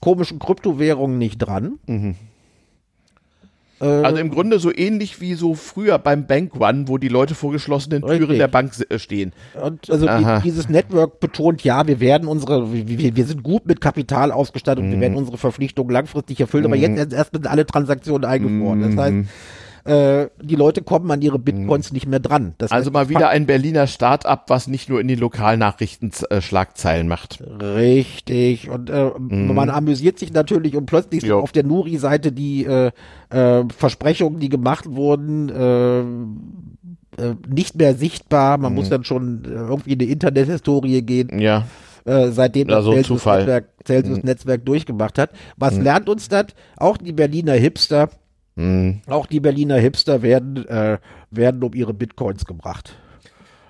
komischen 0.00 0.38
Kryptowährungen 0.40 1.18
nicht 1.18 1.38
dran. 1.38 1.78
Äh, 1.86 2.14
also 3.84 4.16
im 4.18 4.30
Grunde 4.30 4.58
so 4.58 4.72
ähnlich 4.74 5.20
wie 5.20 5.34
so 5.34 5.54
früher 5.54 5.98
beim 5.98 6.26
Bank 6.26 6.58
One, 6.58 6.88
wo 6.88 6.96
die 6.98 7.08
Leute 7.08 7.34
vor 7.34 7.52
geschlossenen 7.52 8.02
Türen 8.02 8.18
Richtig. 8.20 8.38
der 8.38 8.48
Bank 8.48 8.72
äh, 8.88 8.98
stehen. 8.98 9.32
Und 9.62 9.90
also 9.90 10.08
Aha. 10.08 10.38
die, 10.38 10.44
dieses 10.44 10.68
Network 10.68 11.20
betont, 11.20 11.62
ja, 11.62 11.86
wir 11.86 12.00
werden 12.00 12.26
unsere, 12.26 12.72
wir, 12.72 13.16
wir 13.16 13.24
sind 13.26 13.42
gut 13.42 13.66
mit 13.66 13.80
Kapital 13.80 14.32
ausgestattet 14.32 14.82
und 14.84 14.90
wir 14.90 14.96
Mhm. 14.96 15.02
werden 15.02 15.16
unsere 15.16 15.36
Verpflichtungen 15.36 15.90
langfristig 15.90 16.40
erfüllen, 16.40 16.64
aber 16.64 16.76
jetzt 16.76 16.96
erst- 16.98 17.12
erst 17.12 17.32
sind 17.32 17.46
alle 17.46 17.66
Transaktionen 17.66 18.24
eingefroren. 18.24 18.80
Das 18.82 18.96
heißt, 18.96 19.16
äh, 19.86 20.28
die 20.42 20.56
Leute 20.56 20.82
kommen 20.82 21.10
an 21.10 21.22
ihre 21.22 21.38
Bitcoins 21.38 21.92
nicht 21.92 22.06
mehr 22.06 22.20
dran. 22.20 22.54
Das 22.58 22.70
Mhm. 22.70 22.76
Also 22.76 22.90
mal 22.90 23.08
wieder 23.08 23.28
ein 23.28 23.46
Berliner 23.46 23.86
Start-up, 23.86 24.44
was 24.48 24.66
nicht 24.66 24.88
nur 24.88 25.00
in 25.00 25.08
den 25.08 25.18
Lokalnachrichten 25.18 26.10
äh, 26.30 26.40
Schlagzeilen 26.40 27.08
macht. 27.08 27.42
Richtig. 27.60 28.68
Und 28.68 28.90
äh, 28.90 29.10
man 29.18 29.70
amüsiert 29.70 30.18
sich 30.18 30.32
natürlich 30.32 30.76
und 30.76 30.86
plötzlich 30.86 31.20
sind 31.20 31.30
Mhm. 31.30 31.36
Jo. 31.36 31.40
auf 31.42 31.52
der 31.52 31.64
Nuri-Seite 31.64 32.32
die 32.32 32.64
äh, 32.64 32.90
äh, 33.30 33.64
Versprechungen, 33.76 34.40
die 34.40 34.48
gemacht 34.48 34.86
wurden, 34.88 35.48
äh, 35.48 36.00
äh, 37.22 37.34
nicht 37.48 37.76
mehr 37.76 37.94
sichtbar. 37.94 38.56
Mhm. 38.56 38.62
Man 38.64 38.74
muss 38.74 38.88
dann 38.88 39.04
schon 39.04 39.44
äh, 39.44 39.48
irgendwie 39.48 39.92
in 39.92 39.98
die 39.98 40.10
Internethistorie 40.10 41.02
gehen. 41.02 41.38
Ja. 41.38 41.64
äh, 42.04 42.30
seitdem 42.30 42.68
das 42.68 42.84
so 42.84 42.92
Celsius, 42.92 43.06
Zufall. 43.18 43.38
Netzwerk, 43.40 43.64
Celsius 43.84 44.22
Netzwerk 44.22 44.64
durchgemacht 44.64 45.18
hat. 45.18 45.30
Was 45.56 45.76
lernt 45.76 46.08
uns 46.08 46.28
das? 46.28 46.46
Auch 46.76 46.96
die 46.98 47.12
Berliner 47.12 47.54
Hipster, 47.54 48.10
Mhm. 48.56 49.02
auch 49.06 49.26
die 49.26 49.40
Berliner 49.40 49.76
Hipster 49.76 50.22
werden, 50.22 50.66
äh, 50.66 50.98
werden 51.30 51.62
um 51.62 51.74
ihre 51.74 51.92
Bitcoins 51.94 52.44
gebracht. 52.46 52.96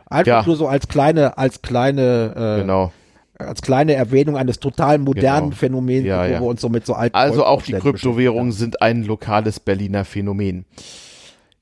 Einfach 0.09 0.27
Ja. 0.27 0.43
nur 0.47 0.57
so 0.57 0.69
als 0.69 0.87
kleine, 0.89 1.37
als 1.39 1.61
kleine, 1.63 2.35
äh, 2.37 2.61
Genau. 2.61 2.93
als 3.39 3.61
kleine 3.63 3.95
Erwähnung 3.95 4.37
eines 4.37 4.61
total 4.61 4.99
modernen 4.99 5.47
Genau. 5.51 5.57
Phänomens, 5.57 6.07
Ja, 6.07 6.21
wo 6.21 6.33
ja. 6.33 6.41
wir 6.41 6.47
uns 6.47 6.61
so 6.61 6.69
mit 6.69 6.87
so 6.87 6.95
alten 6.95 7.17
Also 7.17 7.45
auch 7.45 7.63
die 7.63 7.73
Kryptowährungen 7.73 8.53
sind 8.53 8.81
ein 8.81 9.03
lokales 9.03 9.59
Berliner 9.61 10.05
Phänomen. 10.05 10.65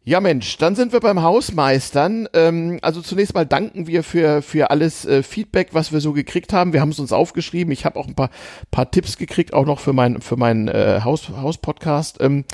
Ja 0.06 0.20
Mensch, 0.20 0.58
dann 0.58 0.76
sind 0.76 0.92
wir 0.92 1.00
beim 1.00 1.22
Hausmeistern. 1.22 2.28
Ähm, 2.34 2.78
also 2.82 3.00
zunächst 3.00 3.34
mal 3.34 3.46
danken 3.46 3.86
wir 3.86 4.02
für, 4.02 4.42
für 4.42 4.70
alles 4.70 5.06
äh, 5.06 5.22
Feedback, 5.22 5.68
was 5.72 5.92
wir 5.92 6.00
so 6.02 6.12
gekriegt 6.12 6.52
haben. 6.52 6.74
Wir 6.74 6.82
haben 6.82 6.90
es 6.90 6.98
uns 6.98 7.10
aufgeschrieben. 7.10 7.72
Ich 7.72 7.86
habe 7.86 7.98
auch 7.98 8.06
ein 8.06 8.14
paar, 8.14 8.28
paar 8.70 8.90
Tipps 8.90 9.16
gekriegt, 9.16 9.54
auch 9.54 9.64
noch 9.64 9.80
für 9.80 9.94
mein, 9.94 10.20
für 10.20 10.36
meinen 10.36 10.68
äh, 10.68 11.00
Haus, 11.04 11.30
Hauspodcast. 11.30 12.18
Ähm, 12.20 12.44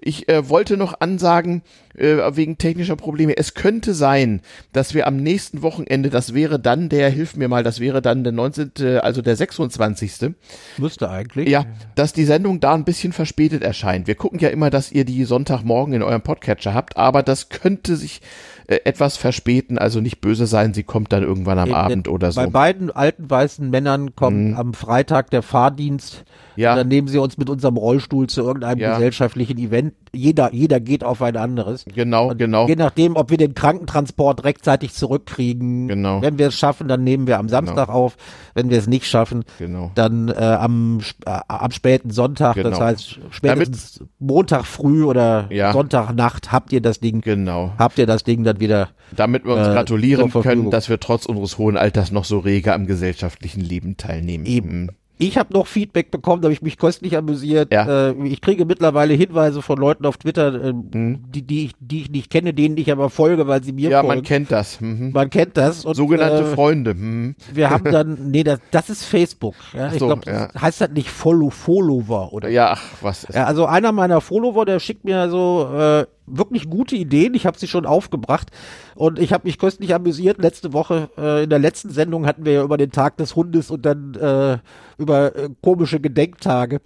ich 0.00 0.30
äh, 0.30 0.48
wollte 0.48 0.78
noch 0.78 0.98
ansagen, 1.00 1.60
äh, 1.96 2.16
wegen 2.36 2.58
technischer 2.58 2.96
Probleme, 2.96 3.36
es 3.36 3.54
könnte 3.54 3.94
sein, 3.94 4.40
dass 4.72 4.94
wir 4.94 5.06
am 5.06 5.16
nächsten 5.16 5.62
Wochenende, 5.62 6.10
das 6.10 6.34
wäre 6.34 6.58
dann 6.58 6.88
der, 6.88 7.10
hilf 7.10 7.36
mir 7.36 7.48
mal, 7.48 7.62
das 7.62 7.80
wäre 7.80 8.02
dann 8.02 8.24
der 8.24 8.32
19., 8.32 8.72
also 9.00 9.22
der 9.22 9.36
26. 9.36 10.34
Müsste 10.78 11.10
eigentlich. 11.10 11.48
Ja, 11.48 11.66
dass 11.94 12.12
die 12.12 12.24
Sendung 12.24 12.60
da 12.60 12.74
ein 12.74 12.84
bisschen 12.84 13.12
verspätet 13.12 13.62
erscheint. 13.62 14.06
Wir 14.06 14.14
gucken 14.14 14.38
ja 14.38 14.48
immer, 14.48 14.70
dass 14.70 14.92
ihr 14.92 15.04
die 15.04 15.24
Sonntagmorgen 15.24 15.94
in 15.94 16.02
eurem 16.02 16.22
Podcatcher 16.22 16.74
habt, 16.74 16.96
aber 16.96 17.22
das 17.22 17.48
könnte 17.48 17.96
sich 17.96 18.20
äh, 18.66 18.80
etwas 18.84 19.16
verspäten, 19.16 19.78
also 19.78 20.00
nicht 20.00 20.20
böse 20.20 20.46
sein, 20.46 20.74
sie 20.74 20.82
kommt 20.84 21.12
dann 21.12 21.22
irgendwann 21.22 21.58
am 21.58 21.68
Eben, 21.68 21.74
Abend 21.76 22.08
oder 22.08 22.32
so. 22.32 22.40
Mhm. 22.40 22.44
Bei 22.46 22.50
beiden 22.50 22.90
alten 22.90 23.30
weißen 23.30 23.68
Männern 23.70 24.14
kommt 24.14 24.56
am 24.56 24.74
Freitag 24.74 25.30
der 25.30 25.42
Fahrdienst. 25.42 26.24
Ja. 26.56 26.70
Und 26.72 26.78
dann 26.78 26.88
nehmen 26.88 27.08
sie 27.08 27.18
uns 27.18 27.36
mit 27.36 27.50
unserem 27.50 27.76
Rollstuhl 27.76 28.28
zu 28.28 28.42
irgendeinem 28.42 28.78
Ja. 28.78 28.92
gesellschaftlichen 28.94 29.58
Event. 29.58 29.94
Jeder, 30.12 30.54
jeder 30.54 30.78
geht 30.78 31.02
auf 31.02 31.20
ein 31.20 31.36
anderes. 31.36 31.84
Genau, 31.92 32.30
Und 32.30 32.38
genau. 32.38 32.68
Je 32.68 32.76
nachdem, 32.76 33.16
ob 33.16 33.30
wir 33.30 33.38
den 33.38 33.54
Krankentransport 33.54 34.44
rechtzeitig 34.44 34.92
zurückkriegen. 34.94 35.88
Genau. 35.88 36.22
Wenn 36.22 36.38
wir 36.38 36.48
es 36.48 36.54
schaffen, 36.54 36.86
dann 36.86 37.02
nehmen 37.02 37.26
wir 37.26 37.38
am 37.40 37.48
Samstag 37.48 37.88
auf. 37.88 38.16
Wenn 38.54 38.70
wir 38.70 38.78
es 38.78 38.86
nicht 38.86 39.06
schaffen, 39.06 39.44
Genau. 39.58 39.90
dann 39.96 40.28
äh, 40.28 40.34
am, 40.34 41.00
äh, 41.26 41.40
am 41.48 41.72
späten 41.72 42.10
Sonntag. 42.10 42.54
Das 42.54 42.62
Genau. 42.64 42.78
heißt, 42.80 43.18
spätestens 43.30 44.04
Montag 44.20 44.64
früh 44.64 45.02
oder 45.04 45.46
Ja. 45.50 45.72
Sonntagnacht 45.72 46.52
habt 46.52 46.72
ihr 46.72 46.80
das 46.80 47.00
Ding. 47.00 47.20
Genau. 47.20 47.72
Habt 47.78 47.98
ihr 47.98 48.06
das 48.06 48.22
Ding 48.22 48.44
dann 48.44 48.53
wieder 48.60 48.90
Damit 49.14 49.44
wir 49.44 49.54
uns 49.54 49.66
Äh, 49.68 49.72
gratulieren 49.72 50.30
können, 50.30 50.70
dass 50.70 50.88
wir 50.88 51.00
trotz 51.00 51.26
unseres 51.26 51.58
hohen 51.58 51.76
Alters 51.76 52.12
noch 52.12 52.24
so 52.24 52.38
rege 52.38 52.72
am 52.74 52.86
gesellschaftlichen 52.86 53.60
Leben 53.60 53.96
teilnehmen. 53.96 54.46
Eben. 54.46 54.90
Ich 55.16 55.38
habe 55.38 55.52
noch 55.54 55.68
Feedback 55.68 56.10
bekommen, 56.10 56.42
da 56.42 56.46
habe 56.46 56.52
ich 56.54 56.60
mich 56.60 56.76
köstlich 56.76 57.16
amüsiert. 57.16 57.72
Ja. 57.72 58.08
Äh, 58.08 58.14
ich 58.26 58.40
kriege 58.40 58.64
mittlerweile 58.64 59.14
Hinweise 59.14 59.62
von 59.62 59.78
Leuten 59.78 60.06
auf 60.06 60.16
Twitter, 60.16 60.52
äh, 60.52 60.72
die, 60.74 61.42
die, 61.42 61.66
ich, 61.66 61.72
die 61.78 62.00
ich 62.00 62.10
nicht 62.10 62.30
kenne, 62.30 62.52
denen 62.52 62.76
ich 62.76 62.90
aber 62.90 63.10
folge, 63.10 63.46
weil 63.46 63.62
sie 63.62 63.70
mir 63.72 63.86
Mhm. 63.86 63.92
Ja, 63.92 64.00
folgen. 64.00 64.08
man 64.16 64.24
kennt 64.24 64.50
das. 64.50 64.80
Mhm. 64.80 65.12
Man 65.12 65.30
kennt 65.30 65.56
das. 65.56 65.84
Und, 65.84 65.94
Sogenannte 65.94 66.42
äh, 66.42 66.54
Freunde. 66.56 66.94
Mhm. 66.94 67.36
Wir 67.52 67.70
haben 67.70 67.84
dann, 67.92 68.18
nee, 68.32 68.42
das, 68.42 68.58
das 68.72 68.90
ist 68.90 69.04
Facebook. 69.04 69.54
Ja, 69.72 69.86
ich 69.92 70.00
so, 70.00 70.06
glaube, 70.08 70.22
das 70.24 70.52
ja. 70.52 70.60
heißt 70.60 70.80
das 70.80 70.90
nicht 70.90 71.08
Follow, 71.10 71.50
Follower 71.50 72.32
oder 72.32 72.48
Ja, 72.48 72.72
ach, 72.72 72.82
was 73.00 73.22
ist. 73.22 73.36
ja, 73.36 73.44
also 73.44 73.66
einer 73.66 73.92
meiner 73.92 74.20
Follower, 74.20 74.64
der 74.66 74.80
schickt 74.80 75.04
mir 75.04 75.30
so 75.30 75.68
äh, 75.76 76.06
wirklich 76.26 76.68
gute 76.68 76.96
Ideen. 76.96 77.34
Ich 77.34 77.46
habe 77.46 77.58
sie 77.58 77.68
schon 77.68 77.86
aufgebracht 77.86 78.50
und 78.94 79.18
ich 79.18 79.32
habe 79.32 79.46
mich 79.46 79.58
köstlich 79.58 79.94
amüsiert. 79.94 80.38
Letzte 80.38 80.72
Woche, 80.72 81.10
äh, 81.16 81.44
in 81.44 81.50
der 81.50 81.58
letzten 81.58 81.90
Sendung 81.90 82.26
hatten 82.26 82.44
wir 82.44 82.52
ja 82.52 82.62
über 82.62 82.76
den 82.76 82.90
Tag 82.90 83.16
des 83.16 83.36
Hundes 83.36 83.70
und 83.70 83.84
dann 83.84 84.14
äh, 84.14 84.58
über 84.98 85.36
äh, 85.36 85.50
komische 85.62 86.00
Gedenktage. 86.00 86.80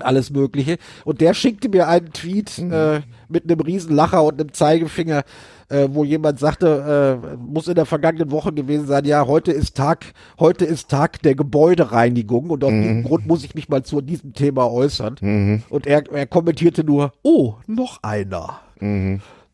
Alles 0.00 0.30
Mögliche. 0.30 0.78
Und 1.04 1.20
der 1.20 1.34
schickte 1.34 1.68
mir 1.68 1.88
einen 1.88 2.12
Tweet 2.12 2.58
äh, 2.58 3.00
mit 3.28 3.44
einem 3.44 3.60
Riesenlacher 3.60 4.22
und 4.22 4.40
einem 4.40 4.52
Zeigefinger, 4.52 5.24
äh, 5.68 5.88
wo 5.90 6.04
jemand 6.04 6.38
sagte, 6.38 7.20
äh, 7.22 7.36
muss 7.36 7.68
in 7.68 7.74
der 7.74 7.86
vergangenen 7.86 8.30
Woche 8.30 8.52
gewesen 8.52 8.86
sein, 8.86 9.04
ja, 9.04 9.26
heute 9.26 9.52
ist 9.52 9.76
Tag, 9.76 10.06
heute 10.38 10.64
ist 10.64 10.88
Tag 10.88 11.22
der 11.22 11.34
Gebäudereinigung 11.34 12.50
und 12.50 12.64
aus 12.64 12.70
diesem 12.70 13.04
Grund 13.04 13.26
muss 13.26 13.44
ich 13.44 13.54
mich 13.54 13.68
mal 13.68 13.82
zu 13.82 14.00
diesem 14.00 14.32
Thema 14.32 14.70
äußern. 14.70 15.62
Und 15.70 15.86
er, 15.86 16.10
er 16.12 16.26
kommentierte 16.26 16.84
nur, 16.84 17.12
oh, 17.22 17.54
noch 17.66 18.02
einer. 18.02 18.60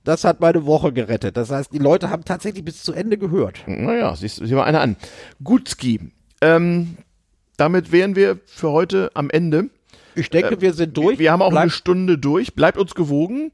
Das 0.04 0.24
hat 0.24 0.40
meine 0.40 0.64
Woche 0.64 0.92
gerettet. 0.92 1.36
Das 1.36 1.50
heißt, 1.50 1.72
die 1.72 1.78
Leute 1.78 2.10
haben 2.10 2.24
tatsächlich 2.24 2.64
bis 2.64 2.82
zu 2.82 2.92
Ende 2.92 3.18
gehört. 3.18 3.62
Naja, 3.66 4.14
siehst 4.16 4.44
sieh 4.44 4.54
mal 4.54 4.64
einer 4.64 4.80
an. 4.80 4.96
Gutski. 5.44 6.00
Ähm, 6.40 6.96
damit 7.56 7.92
wären 7.92 8.16
wir 8.16 8.38
für 8.46 8.70
heute 8.70 9.10
am 9.14 9.28
Ende. 9.28 9.68
Ich 10.14 10.30
denke, 10.30 10.60
wir 10.60 10.72
sind 10.72 10.96
durch. 10.96 11.18
Wir 11.18 11.32
haben 11.32 11.42
auch 11.42 11.50
Bleib- 11.50 11.62
eine 11.62 11.70
Stunde 11.70 12.18
durch. 12.18 12.54
Bleibt 12.54 12.78
uns 12.78 12.94
gewogen. 12.94 13.52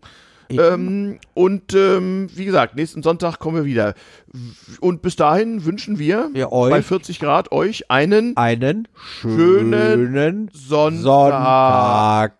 Ähm, 0.48 1.18
und 1.34 1.74
ähm, 1.74 2.28
wie 2.34 2.44
gesagt, 2.44 2.76
nächsten 2.76 3.02
Sonntag 3.02 3.40
kommen 3.40 3.56
wir 3.56 3.64
wieder. 3.64 3.94
Und 4.80 5.02
bis 5.02 5.16
dahin 5.16 5.64
wünschen 5.64 5.98
wir 5.98 6.30
euch 6.52 6.70
bei 6.70 6.82
40 6.82 7.18
Grad 7.18 7.50
euch 7.50 7.90
einen 7.90 8.36
einen 8.36 8.86
Schönen 9.20 9.72
schönen 9.72 10.50
Sonntag. 10.54 11.02
Sonntag. 11.02 12.32